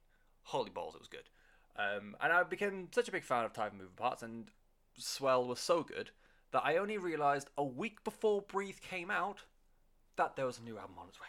holy 0.45 0.70
balls, 0.70 0.95
it 0.95 1.01
was 1.01 1.09
good. 1.09 1.28
Um, 1.76 2.16
and 2.20 2.32
I 2.32 2.43
became 2.45 2.89
such 2.95 3.09
a 3.09 3.12
big 3.12 3.24
fan 3.24 3.45
of 3.45 3.53
Tiny 3.53 3.72
Moving 3.72 3.97
Parts, 3.97 4.22
and 4.22 4.51
Swell 4.97 5.45
was 5.45 5.61
so 5.61 5.82
good 5.82 6.11
that 6.53 6.62
I 6.64 6.76
only 6.76 6.97
realised 6.97 7.51
a 7.59 7.64
week 7.64 8.05
before 8.05 8.41
Breathe 8.41 8.80
came 8.80 9.11
out 9.11 9.43
that 10.16 10.37
there 10.37 10.47
was 10.47 10.59
a 10.59 10.62
new 10.62 10.78
album 10.78 10.97
on 10.99 11.09
its 11.09 11.20
way. 11.20 11.26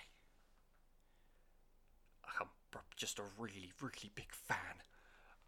I'm 2.78 2.82
just 2.95 3.20
a 3.20 3.24
really, 3.38 3.72
really 3.82 4.12
big 4.16 4.32
fan. 4.32 4.58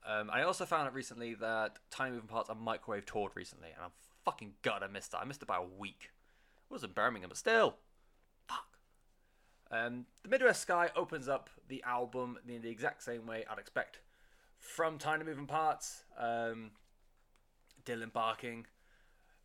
Um, 0.06 0.30
I 0.32 0.44
also 0.44 0.66
found 0.66 0.88
out 0.88 0.94
recently 0.94 1.36
that 1.36 1.78
Tiny 1.92 2.12
Moving 2.12 2.28
Parts 2.28 2.50
are 2.50 2.56
microwave 2.56 3.06
toured 3.06 3.34
recently, 3.36 3.70
and 3.76 3.84
I'm 3.84 3.92
fucking 4.26 4.54
gutted 4.62 4.84
I 4.84 4.92
missed 4.92 5.12
that. 5.12 5.20
I 5.20 5.26
missed 5.26 5.42
it 5.42 5.48
by 5.48 5.58
a 5.58 5.64
week. 5.64 6.10
It 6.70 6.74
was 6.74 6.84
in 6.84 6.92
Birmingham, 6.92 7.30
but 7.30 7.38
still. 7.38 7.76
Um, 9.72 10.06
the 10.24 10.30
Midwest 10.30 10.62
Sky 10.62 10.90
opens 10.96 11.28
up 11.28 11.50
the 11.68 11.84
album 11.84 12.38
in 12.48 12.62
the 12.62 12.70
exact 12.70 13.04
same 13.04 13.26
way 13.26 13.46
I'd 13.50 13.60
expect 13.60 14.00
from 14.58 14.98
Tiny 14.98 15.24
Moving 15.24 15.46
Parts. 15.46 16.04
Um, 16.18 16.72
Dylan 17.86 18.12
barking, 18.12 18.66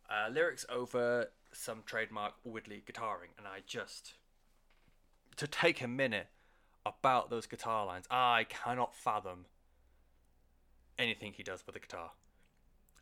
uh, 0.09 0.29
lyrics 0.29 0.65
over 0.69 1.31
some 1.51 1.83
trademark 1.85 2.33
Widley 2.45 2.83
guitaring, 2.83 3.31
and 3.37 3.47
I 3.47 3.59
just 3.65 4.15
to 5.37 5.47
take 5.47 5.81
a 5.81 5.87
minute 5.87 6.27
about 6.85 7.29
those 7.29 7.45
guitar 7.45 7.85
lines. 7.85 8.05
I 8.11 8.45
cannot 8.49 8.95
fathom 8.95 9.45
anything 10.99 11.33
he 11.33 11.43
does 11.43 11.65
with 11.65 11.73
the 11.73 11.79
guitar 11.79 12.11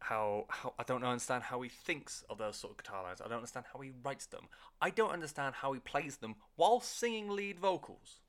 how 0.03 0.45
how 0.49 0.73
I 0.77 0.83
don't 0.83 1.03
understand 1.03 1.43
how 1.43 1.61
he 1.61 1.69
thinks 1.69 2.23
of 2.29 2.37
those 2.37 2.57
sort 2.57 2.71
of 2.71 2.77
guitar 2.77 3.03
lines. 3.03 3.21
I 3.21 3.27
don't 3.27 3.37
understand 3.37 3.65
how 3.71 3.79
he 3.79 3.91
writes 4.03 4.25
them. 4.25 4.47
I 4.81 4.89
don't 4.89 5.11
understand 5.11 5.55
how 5.55 5.73
he 5.73 5.79
plays 5.79 6.17
them 6.17 6.35
while 6.55 6.79
singing 6.79 7.29
lead 7.29 7.59
vocals. 7.59 8.19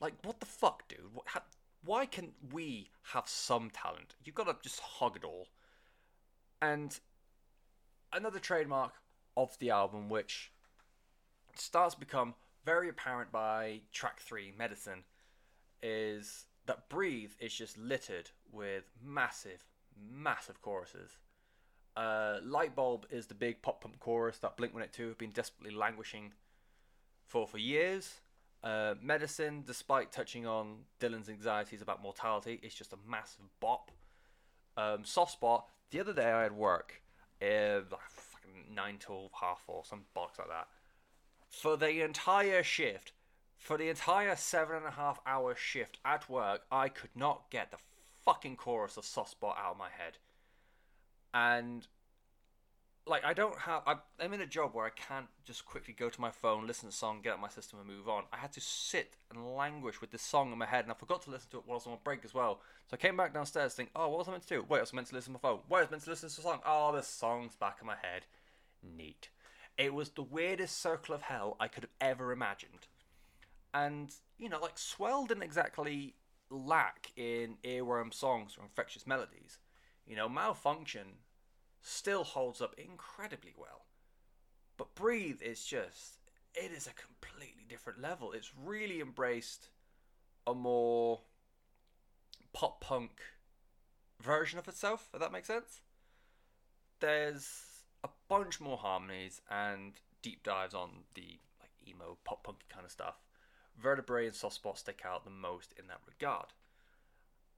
Like 0.00 0.14
what 0.24 0.40
the 0.40 0.46
fuck, 0.46 0.88
dude? 0.88 1.14
What, 1.14 1.26
how, 1.28 1.42
why 1.84 2.06
can 2.06 2.32
we 2.52 2.90
have 3.12 3.28
some 3.28 3.70
talent? 3.70 4.16
You've 4.24 4.34
got 4.34 4.46
to 4.46 4.56
just 4.62 4.80
hog 4.80 5.16
it 5.16 5.24
all. 5.24 5.48
And 6.60 6.98
another 8.12 8.38
trademark 8.38 8.94
of 9.36 9.56
the 9.58 9.70
album, 9.70 10.08
which 10.08 10.52
starts 11.54 11.94
to 11.94 12.00
become 12.00 12.34
very 12.64 12.88
apparent 12.88 13.30
by 13.30 13.80
track 13.92 14.18
three, 14.18 14.52
Medicine, 14.58 15.04
is 15.82 16.46
that 16.66 16.88
Breathe 16.88 17.32
is 17.38 17.54
just 17.54 17.78
littered 17.78 18.30
with 18.50 18.90
massive, 19.02 19.64
massive 20.10 20.60
choruses. 20.62 21.18
Uh, 21.96 22.40
Lightbulb 22.44 23.04
is 23.10 23.26
the 23.26 23.34
big 23.34 23.62
pop 23.62 23.80
punk 23.80 23.98
chorus 24.00 24.38
that 24.38 24.56
Blink 24.56 24.74
182 24.74 25.08
have 25.08 25.18
been 25.18 25.30
desperately 25.30 25.74
languishing 25.74 26.32
for 27.26 27.46
for 27.46 27.58
years. 27.58 28.20
Uh, 28.62 28.94
Medicine, 29.00 29.62
despite 29.66 30.12
touching 30.12 30.46
on 30.46 30.78
Dylan's 31.00 31.28
anxieties 31.28 31.82
about 31.82 32.02
mortality, 32.02 32.58
is 32.62 32.74
just 32.74 32.92
a 32.92 32.98
massive 33.08 33.44
bop. 33.60 33.90
Um, 34.76 35.04
Soft 35.04 35.32
Spot, 35.32 35.66
the 35.90 36.00
other 36.00 36.12
day 36.12 36.30
I 36.30 36.42
had 36.42 36.52
work, 36.52 37.02
uh, 37.40 37.80
like 37.90 38.10
fucking 38.10 38.74
9 38.74 38.96
till 38.98 39.30
half 39.40 39.62
4, 39.66 39.84
some 39.84 40.02
box 40.14 40.38
like 40.38 40.48
that. 40.48 40.68
For 41.48 41.76
the 41.76 42.02
entire 42.02 42.62
shift, 42.62 43.12
for 43.56 43.78
the 43.78 43.88
entire 43.88 44.36
seven 44.36 44.76
and 44.76 44.86
a 44.86 44.90
half 44.90 45.20
hour 45.26 45.54
shift 45.54 45.98
at 46.04 46.28
work, 46.28 46.62
I 46.70 46.88
could 46.88 47.10
not 47.14 47.50
get 47.50 47.70
the 47.70 47.78
fucking 48.26 48.56
chorus 48.56 48.98
of 48.98 49.06
Soft 49.06 49.30
Spot 49.30 49.56
out 49.58 49.72
of 49.72 49.78
my 49.78 49.88
head. 49.88 50.18
And 51.32 51.86
like 53.06 53.24
I 53.24 53.32
don't 53.32 53.58
have. 53.60 53.82
I, 53.86 53.96
I'm 54.20 54.32
in 54.32 54.40
a 54.40 54.46
job 54.46 54.74
where 54.74 54.84
I 54.84 54.90
can't 54.90 55.26
just 55.44 55.64
quickly 55.64 55.94
go 55.96 56.10
to 56.10 56.20
my 56.20 56.30
phone, 56.30 56.66
listen 56.66 56.82
to 56.82 56.86
the 56.92 56.92
song, 56.92 57.20
get 57.22 57.34
out 57.34 57.40
my 57.40 57.48
system, 57.48 57.78
and 57.78 57.88
move 57.88 58.08
on. 58.08 58.24
I 58.32 58.36
had 58.38 58.52
to 58.52 58.60
sit 58.60 59.14
and 59.30 59.54
languish 59.56 60.00
with 60.00 60.10
this 60.10 60.22
song 60.22 60.52
in 60.52 60.58
my 60.58 60.66
head, 60.66 60.84
and 60.84 60.92
I 60.92 60.94
forgot 60.94 61.22
to 61.22 61.30
listen 61.30 61.48
to 61.52 61.58
it 61.58 61.62
while 61.66 61.76
I 61.76 61.78
was 61.78 61.86
on 61.86 61.98
break 62.02 62.24
as 62.24 62.34
well. 62.34 62.60
So 62.90 62.94
I 62.94 62.96
came 62.96 63.16
back 63.16 63.32
downstairs, 63.32 63.74
thinking, 63.74 63.92
"Oh, 63.94 64.08
what 64.08 64.18
was 64.18 64.28
I 64.28 64.32
meant 64.32 64.46
to 64.48 64.54
do? 64.56 64.64
Wait, 64.68 64.78
I 64.78 64.82
was 64.82 64.92
meant 64.92 65.06
to 65.08 65.14
listen 65.14 65.32
to 65.32 65.38
my 65.42 65.48
phone. 65.48 65.60
Wait, 65.68 65.78
I 65.78 65.82
was 65.82 65.90
meant 65.90 66.02
to 66.04 66.10
listen 66.10 66.28
to 66.28 66.36
the 66.36 66.42
song. 66.42 66.60
Oh, 66.66 66.92
the 66.94 67.02
song's 67.02 67.54
back 67.54 67.78
in 67.80 67.86
my 67.86 67.96
head. 67.96 68.22
Neat. 68.82 69.30
It 69.78 69.94
was 69.94 70.10
the 70.10 70.22
weirdest 70.22 70.80
circle 70.80 71.14
of 71.14 71.22
hell 71.22 71.56
I 71.60 71.68
could 71.68 71.84
have 71.84 71.92
ever 72.00 72.32
imagined. 72.32 72.88
And 73.72 74.12
you 74.38 74.48
know, 74.48 74.60
like 74.60 74.78
Swell 74.78 75.26
didn't 75.26 75.44
exactly 75.44 76.14
lack 76.50 77.12
in 77.16 77.56
earworm 77.64 78.12
songs 78.12 78.56
or 78.58 78.64
infectious 78.64 79.06
melodies. 79.06 79.58
You 80.06 80.16
know, 80.16 80.28
Malfunction 80.28 81.18
still 81.82 82.24
holds 82.24 82.60
up 82.60 82.74
incredibly 82.78 83.54
well. 83.56 83.86
But 84.76 84.94
Breathe 84.94 85.40
is 85.42 85.64
just, 85.64 86.18
it 86.54 86.70
is 86.70 86.86
a 86.86 86.92
completely 86.92 87.64
different 87.68 88.00
level. 88.00 88.32
It's 88.32 88.52
really 88.56 89.00
embraced 89.00 89.68
a 90.46 90.54
more 90.54 91.20
pop 92.52 92.80
punk 92.80 93.20
version 94.20 94.58
of 94.58 94.68
itself, 94.68 95.08
if 95.12 95.20
that 95.20 95.32
makes 95.32 95.48
sense. 95.48 95.80
There's 97.00 97.62
a 98.04 98.08
bunch 98.28 98.60
more 98.60 98.78
harmonies 98.78 99.40
and 99.50 99.94
deep 100.22 100.42
dives 100.42 100.74
on 100.74 100.90
the 101.14 101.38
like 101.60 101.70
emo 101.86 102.18
pop 102.24 102.44
punk 102.44 102.58
kind 102.68 102.84
of 102.84 102.90
stuff. 102.90 103.25
Vertebrae 103.80 104.26
and 104.26 104.34
Soft 104.34 104.54
spots 104.54 104.80
stick 104.80 105.02
out 105.04 105.24
the 105.24 105.30
most 105.30 105.74
in 105.78 105.86
that 105.88 106.00
regard. 106.06 106.46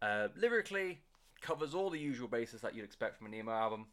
Uh, 0.00 0.28
lyrically, 0.36 1.00
covers 1.40 1.74
all 1.74 1.90
the 1.90 1.98
usual 1.98 2.28
bases 2.28 2.60
that 2.60 2.74
you'd 2.74 2.84
expect 2.84 3.16
from 3.16 3.26
an 3.26 3.34
emo 3.34 3.52
album. 3.52 3.86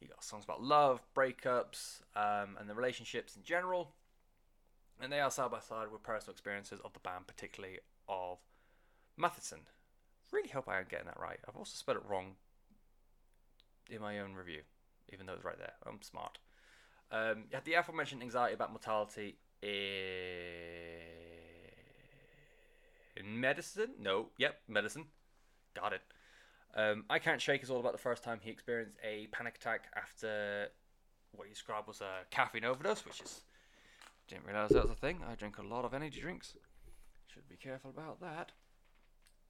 You 0.00 0.08
got 0.08 0.24
songs 0.24 0.44
about 0.44 0.62
love, 0.62 1.00
breakups, 1.14 2.02
um, 2.14 2.56
and 2.58 2.68
the 2.68 2.74
relationships 2.74 3.36
in 3.36 3.42
general. 3.42 3.92
And 5.00 5.12
they 5.12 5.20
are 5.20 5.30
side 5.30 5.50
by 5.50 5.60
side 5.60 5.90
with 5.92 6.02
personal 6.02 6.32
experiences 6.32 6.80
of 6.84 6.92
the 6.92 7.00
band, 7.00 7.26
particularly 7.26 7.78
of 8.08 8.38
Mattheisen. 9.20 9.60
Really 10.32 10.48
hope 10.48 10.68
I 10.68 10.78
am 10.78 10.86
getting 10.88 11.06
that 11.06 11.20
right. 11.20 11.38
I've 11.48 11.56
also 11.56 11.74
spelled 11.74 11.98
it 11.98 12.08
wrong 12.08 12.34
in 13.90 14.00
my 14.00 14.18
own 14.18 14.34
review, 14.34 14.60
even 15.12 15.26
though 15.26 15.34
it's 15.34 15.44
right 15.44 15.58
there. 15.58 15.72
I'm 15.86 16.02
smart. 16.02 16.38
Um, 17.10 17.44
you 17.50 17.54
had 17.54 17.64
the 17.64 17.74
aforementioned 17.74 18.22
anxiety 18.22 18.54
about 18.54 18.70
mortality 18.70 19.36
in 19.62 21.17
medicine. 23.24 23.90
No, 24.00 24.28
yep, 24.38 24.60
medicine. 24.68 25.06
Got 25.74 25.92
it. 25.92 26.02
Um, 26.74 27.04
I 27.08 27.18
Can't 27.18 27.40
Shake 27.40 27.62
is 27.62 27.70
all 27.70 27.80
about 27.80 27.92
the 27.92 27.98
first 27.98 28.22
time 28.22 28.40
he 28.42 28.50
experienced 28.50 28.96
a 29.02 29.26
panic 29.32 29.56
attack 29.56 29.84
after 29.96 30.68
what 31.34 31.46
he 31.46 31.52
described 31.52 31.88
was 31.88 32.00
a 32.00 32.24
caffeine 32.30 32.64
overdose, 32.64 33.04
which 33.04 33.20
is 33.20 33.42
didn't 34.28 34.44
realize 34.44 34.70
that 34.70 34.82
was 34.82 34.90
a 34.90 34.94
thing. 34.94 35.20
I 35.28 35.34
drink 35.34 35.58
a 35.58 35.62
lot 35.62 35.84
of 35.84 35.94
energy 35.94 36.20
drinks. 36.20 36.54
Should 37.32 37.48
be 37.48 37.56
careful 37.56 37.90
about 37.90 38.20
that. 38.20 38.52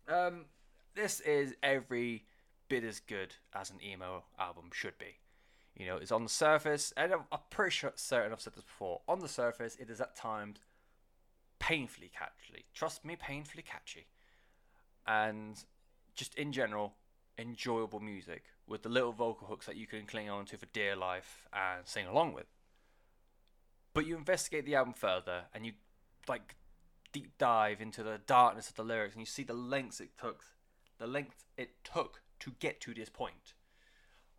Um, 0.08 0.46
this 0.94 1.20
is 1.20 1.54
every 1.62 2.24
bit 2.68 2.84
as 2.84 3.00
good 3.00 3.34
as 3.54 3.70
an 3.70 3.78
emo 3.82 4.24
album 4.38 4.70
should 4.72 4.96
be. 4.98 5.18
You 5.76 5.86
know, 5.86 5.96
it's 5.96 6.12
on 6.12 6.24
the 6.24 6.28
surface, 6.28 6.92
and 6.96 7.12
I'm, 7.12 7.20
I'm 7.30 7.38
pretty 7.50 7.70
sure, 7.70 7.92
certain 7.94 8.32
I've 8.32 8.40
said 8.40 8.54
this 8.54 8.64
before. 8.64 9.00
On 9.08 9.20
the 9.20 9.28
surface, 9.28 9.76
it 9.80 9.90
is 9.90 10.00
at 10.00 10.16
times 10.16 10.58
painfully 11.59 12.11
catchy. 12.16 12.64
Trust 12.74 13.04
me, 13.04 13.16
painfully 13.16 13.62
catchy. 13.62 14.06
And 15.06 15.62
just 16.14 16.34
in 16.34 16.52
general, 16.52 16.94
enjoyable 17.38 18.00
music 18.00 18.44
with 18.66 18.82
the 18.82 18.88
little 18.88 19.12
vocal 19.12 19.46
hooks 19.46 19.66
that 19.66 19.76
you 19.76 19.86
can 19.86 20.06
cling 20.06 20.28
on 20.28 20.44
to 20.46 20.59
for 20.59 20.66
dear 20.66 20.96
life 20.96 21.46
and 21.52 21.86
sing 21.86 22.06
along 22.06 22.34
with. 22.34 22.46
But 23.94 24.06
you 24.06 24.16
investigate 24.16 24.66
the 24.66 24.74
album 24.74 24.94
further 24.94 25.44
and 25.54 25.64
you 25.64 25.72
like 26.28 26.56
deep 27.12 27.32
dive 27.38 27.80
into 27.80 28.02
the 28.02 28.20
darkness 28.26 28.68
of 28.68 28.74
the 28.74 28.84
lyrics 28.84 29.14
and 29.14 29.22
you 29.22 29.26
see 29.26 29.42
the 29.42 29.54
lengths 29.54 29.98
it 30.00 30.11
took 30.20 30.44
the 30.98 31.06
length 31.06 31.44
it 31.56 31.70
took 31.84 32.22
to 32.40 32.52
get 32.61 32.80
to 32.82 32.94
this 32.94 33.09
point. 33.09 33.54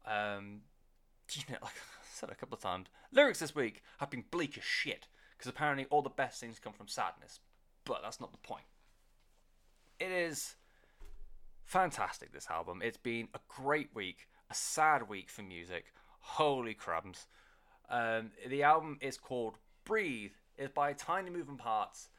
Um, 0.05 0.61
you 1.33 1.43
know, 1.49 1.57
like 1.61 1.73
I 1.73 2.05
said 2.13 2.29
a 2.29 2.35
couple 2.35 2.55
of 2.55 2.61
times, 2.61 2.87
lyrics 3.11 3.39
this 3.39 3.55
week 3.55 3.81
have 3.99 4.09
been 4.09 4.25
bleak 4.29 4.57
as 4.57 4.63
shit 4.63 5.07
because 5.39 5.49
apparently 5.49 5.87
all 5.89 6.01
the 6.01 6.09
best 6.09 6.41
things 6.41 6.59
come 6.59 6.73
from 6.73 6.89
sadness, 6.89 7.39
but 7.85 8.01
that's 8.03 8.19
not 8.19 8.33
the 8.33 8.37
point. 8.39 8.65
It 9.97 10.11
is 10.11 10.55
fantastic 11.63 12.33
this 12.33 12.47
album. 12.49 12.81
It's 12.83 12.97
been 12.97 13.29
a 13.33 13.39
great 13.47 13.89
week, 13.93 14.27
a 14.51 14.53
sad 14.53 15.07
week 15.07 15.29
for 15.29 15.41
music. 15.41 15.93
Holy 16.19 16.73
crumbs. 16.73 17.27
Um, 17.89 18.31
the 18.49 18.63
album 18.63 18.97
is 18.99 19.17
called 19.17 19.55
Breathe. 19.85 20.33
It's 20.57 20.73
by 20.73 20.91
Tiny 20.91 21.29
Moving 21.29 21.55
Parts. 21.55 22.09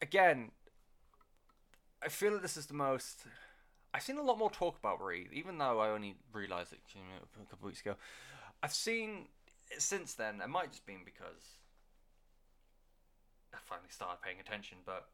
Again, 0.00 0.52
I 2.04 2.08
feel 2.08 2.32
that 2.34 2.42
this 2.42 2.56
is 2.56 2.66
the 2.66 2.74
most. 2.74 3.24
I've 3.92 4.02
seen 4.02 4.16
a 4.16 4.22
lot 4.22 4.38
more 4.38 4.50
talk 4.50 4.78
about 4.78 5.00
Breathe, 5.00 5.32
even 5.32 5.58
though 5.58 5.80
I 5.80 5.90
only 5.90 6.14
realised 6.32 6.72
it 6.72 6.78
a 6.86 7.50
couple 7.50 7.66
of 7.66 7.72
weeks 7.72 7.80
ago. 7.80 7.96
I've 8.62 8.72
seen 8.72 9.26
since 9.76 10.14
then. 10.14 10.40
It 10.40 10.48
might 10.48 10.70
just 10.70 10.86
been 10.86 11.00
because 11.04 11.58
I 13.54 13.58
finally 13.62 13.88
started 13.90 14.22
paying 14.22 14.40
attention, 14.40 14.78
but 14.84 15.08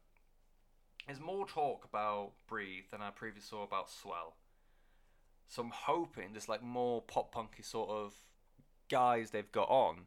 there's 1.05 1.19
more 1.19 1.45
talk 1.47 1.85
about 1.85 2.31
Breathe 2.47 2.85
than 2.91 3.01
I 3.01 3.09
previously 3.09 3.47
saw 3.49 3.63
about 3.63 3.89
Swell. 3.89 4.35
So 5.47 5.63
I'm 5.63 5.71
hoping 5.73 6.33
this 6.33 6.47
like 6.47 6.61
more 6.61 7.01
pop 7.01 7.31
punky 7.31 7.63
sort 7.63 7.89
of 7.89 8.13
guys 8.89 9.31
they've 9.31 9.51
got 9.51 9.69
on 9.69 10.05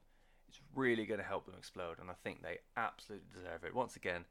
is 0.48 0.60
really 0.74 1.06
going 1.06 1.20
to 1.20 1.26
help 1.26 1.46
them 1.46 1.54
explode, 1.58 1.98
and 1.98 2.10
I 2.10 2.14
think 2.22 2.42
they 2.42 2.58
absolutely 2.76 3.28
deserve 3.34 3.64
it. 3.64 3.74
Once 3.74 3.96
again, 3.96 4.24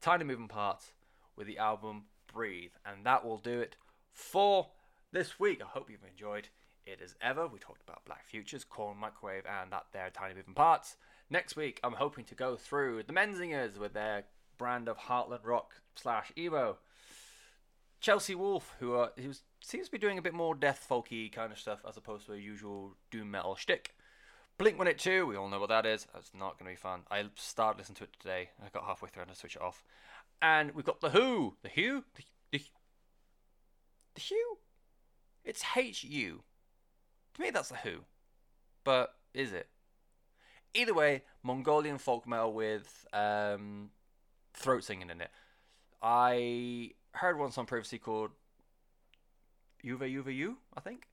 tiny 0.00 0.24
moving 0.24 0.48
parts 0.48 0.92
with 1.36 1.46
the 1.46 1.58
album 1.58 2.04
Breathe, 2.32 2.72
and 2.84 3.04
that 3.04 3.24
will 3.24 3.38
do 3.38 3.60
it 3.60 3.76
for 4.12 4.68
this 5.12 5.38
week. 5.38 5.60
I 5.62 5.68
hope 5.68 5.90
you've 5.90 6.00
enjoyed 6.10 6.48
it 6.86 7.00
as 7.02 7.14
ever. 7.20 7.46
We 7.46 7.58
talked 7.58 7.82
about 7.82 8.04
Black 8.04 8.26
Futures, 8.26 8.64
Korn 8.64 8.96
Microwave, 8.98 9.44
and 9.46 9.70
that 9.72 9.86
there 9.92 10.10
tiny 10.12 10.34
moving 10.34 10.54
parts. 10.54 10.96
Next 11.30 11.56
week, 11.56 11.80
I'm 11.82 11.94
hoping 11.94 12.24
to 12.26 12.34
go 12.34 12.56
through 12.56 13.04
the 13.04 13.12
Menzingers 13.12 13.78
with 13.78 13.94
their 13.94 14.24
brand 14.58 14.88
of 14.88 14.98
Heartland 14.98 15.44
rock 15.44 15.72
slash 15.96 16.32
emo. 16.36 16.78
Chelsea 18.00 18.34
Wolfe, 18.34 18.74
who 18.78 18.94
are, 18.94 19.12
seems 19.62 19.86
to 19.86 19.92
be 19.92 19.98
doing 19.98 20.18
a 20.18 20.22
bit 20.22 20.34
more 20.34 20.54
death 20.54 20.86
folky 20.88 21.32
kind 21.32 21.50
of 21.50 21.58
stuff 21.58 21.80
as 21.88 21.96
opposed 21.96 22.26
to 22.26 22.34
a 22.34 22.38
usual 22.38 22.96
doom 23.10 23.30
metal 23.30 23.54
shtick. 23.54 23.96
Blink 24.58 24.78
182, 24.78 25.26
we 25.26 25.36
all 25.36 25.48
know 25.48 25.58
what 25.58 25.70
that 25.70 25.86
is. 25.86 26.06
That's 26.12 26.30
not 26.34 26.58
going 26.58 26.70
to 26.70 26.76
be 26.76 26.80
fun. 26.80 27.00
I 27.10 27.24
started 27.34 27.78
listening 27.78 27.96
to 27.96 28.04
it 28.04 28.10
today. 28.20 28.50
I 28.62 28.68
got 28.68 28.84
halfway 28.84 29.08
through 29.08 29.22
and 29.22 29.30
I 29.30 29.34
switched 29.34 29.56
it 29.56 29.62
off. 29.62 29.82
And 30.42 30.72
we've 30.74 30.84
got 30.84 31.00
The 31.00 31.10
Who. 31.10 31.56
The 31.62 31.70
Who? 31.70 32.04
The, 32.14 32.22
the, 32.52 32.62
the 34.14 34.20
Who? 34.28 34.58
It's 35.44 35.64
H 35.74 36.04
U. 36.04 36.42
To 37.34 37.42
me, 37.42 37.50
that's 37.50 37.70
The 37.70 37.76
Who. 37.76 38.00
But 38.84 39.14
is 39.32 39.52
it? 39.52 39.68
Either 40.74 40.94
way, 40.94 41.22
Mongolian 41.42 41.98
folk 41.98 42.26
metal 42.26 42.52
with 42.52 43.06
um, 43.12 43.90
throat 44.52 44.82
singing 44.84 45.10
in 45.10 45.20
it. 45.20 45.30
I 46.02 46.90
heard 47.12 47.38
one 47.38 47.52
song 47.52 47.66
previously 47.66 47.98
called 47.98 48.30
Yuve 49.84 50.00
Yuve 50.00 50.34
Yu, 50.34 50.56
I 50.76 50.80
think, 50.80 51.06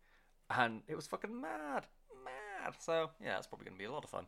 and 0.49 0.81
it 0.87 0.95
was 0.95 1.05
fucking 1.07 1.39
mad, 1.39 1.85
mad. 2.25 2.73
So 2.79 3.11
yeah, 3.23 3.37
it's 3.37 3.47
probably 3.47 3.65
gonna 3.65 3.77
be 3.77 3.85
a 3.85 3.91
lot 3.91 4.03
of 4.03 4.09
fun. 4.09 4.25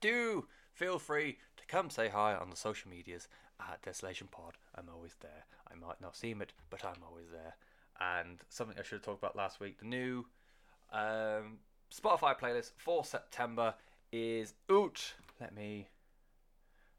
Do 0.00 0.46
feel 0.74 0.98
free 0.98 1.38
to 1.56 1.66
come 1.66 1.88
say 1.88 2.08
hi 2.08 2.34
on 2.34 2.50
the 2.50 2.56
social 2.56 2.90
medias 2.90 3.28
at 3.60 3.82
Desolation 3.82 4.28
Pod. 4.30 4.54
I'm 4.74 4.88
always 4.92 5.16
there. 5.20 5.46
I 5.70 5.74
might 5.74 6.00
not 6.00 6.16
seem 6.16 6.42
it, 6.42 6.52
but 6.70 6.84
I'm 6.84 7.02
always 7.08 7.30
there. 7.30 7.56
And 8.00 8.40
something 8.48 8.76
I 8.78 8.82
should 8.82 8.96
have 8.96 9.02
talked 9.02 9.22
about 9.22 9.36
last 9.36 9.60
week 9.60 9.78
the 9.78 9.86
new 9.86 10.26
um, 10.92 11.58
Spotify 11.94 12.38
playlist 12.38 12.72
for 12.76 13.04
September 13.04 13.74
is 14.12 14.54
out. 14.70 15.14
Let 15.40 15.54
me 15.54 15.88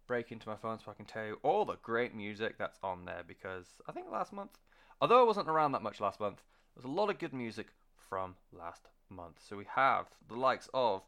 break 0.08 0.32
into 0.32 0.50
my 0.50 0.56
phone 0.56 0.80
so 0.80 0.92
I 0.92 0.96
can 0.96 1.06
tell 1.06 1.26
you 1.26 1.38
all 1.44 1.64
the 1.64 1.78
great 1.82 2.14
music 2.14 2.58
that's 2.58 2.80
on 2.84 3.06
there 3.06 3.24
because 3.26 3.68
I 3.88 3.92
think 3.92 4.08
last 4.12 4.34
month, 4.34 4.58
although 5.00 5.22
I 5.22 5.28
wasn't 5.28 5.48
around 5.48 5.72
that 5.72 5.84
much 5.84 6.02
last 6.02 6.20
month, 6.20 6.42
there's 6.76 6.86
a 6.86 6.90
lot 6.90 7.10
of 7.10 7.20
good 7.20 7.34
music 7.34 7.68
from 8.10 8.36
last 8.52 8.88
month. 9.10 9.40
So 9.48 9.56
we 9.56 9.66
have 9.76 10.08
the 10.28 10.36
likes 10.36 10.70
of 10.74 11.04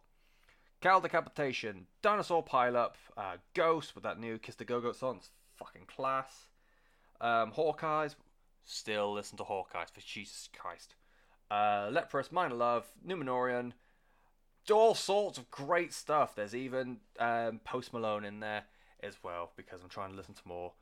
Cattle 0.82 1.02
Decapitation, 1.02 1.88
Dinosaur 2.02 2.46
Pileup, 2.46 2.94
uh, 3.18 3.38
Ghost 3.54 3.96
with 3.96 4.04
that 4.04 4.20
new 4.20 4.38
Kiss 4.38 4.56
the 4.56 4.66
Go 4.66 4.80
Go 4.80 4.92
song, 4.92 5.18
it's 5.18 5.32
fucking 5.56 5.88
class. 5.88 6.48
Um, 7.20 7.52
Hawkeyes, 7.52 8.16
still 8.66 9.14
listen 9.14 9.38
to 9.38 9.44
Hawkeyes 9.44 9.92
for 9.92 10.02
Jesus 10.02 10.50
Christ. 10.56 10.96
Uh, 11.50 11.90
Leprous, 11.92 12.32
Minor 12.32 12.56
Love, 12.56 12.86
Numenorian, 13.08 13.72
all 14.72 14.96
sorts 14.96 15.38
of 15.38 15.50
great 15.52 15.94
stuff. 15.94 16.36
There's 16.36 16.56
even 16.56 16.98
um, 17.20 17.60
Post 17.64 17.94
Malone 17.94 18.26
in 18.26 18.40
there 18.40 18.64
as 19.02 19.18
well 19.24 19.52
because 19.56 19.82
I'm 19.82 19.90
trying 19.90 20.12
to 20.12 20.16
listen 20.16 20.34
to 20.34 20.42
more 20.46 20.74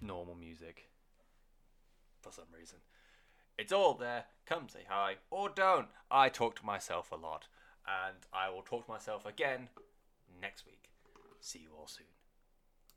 normal 0.00 0.34
music 0.34 0.88
for 2.20 2.32
some 2.32 2.46
reason. 2.56 2.78
It's 3.58 3.72
all 3.72 3.94
there. 3.94 4.24
Come 4.46 4.68
say 4.68 4.80
hi 4.88 5.16
or 5.30 5.48
don't. 5.48 5.88
I 6.10 6.28
talk 6.28 6.56
to 6.56 6.66
myself 6.66 7.12
a 7.12 7.16
lot, 7.16 7.46
and 7.86 8.16
I 8.32 8.50
will 8.50 8.62
talk 8.62 8.86
to 8.86 8.90
myself 8.90 9.24
again 9.26 9.68
next 10.40 10.66
week. 10.66 10.90
See 11.40 11.60
you 11.60 11.70
all 11.78 11.86
soon. 11.86 12.06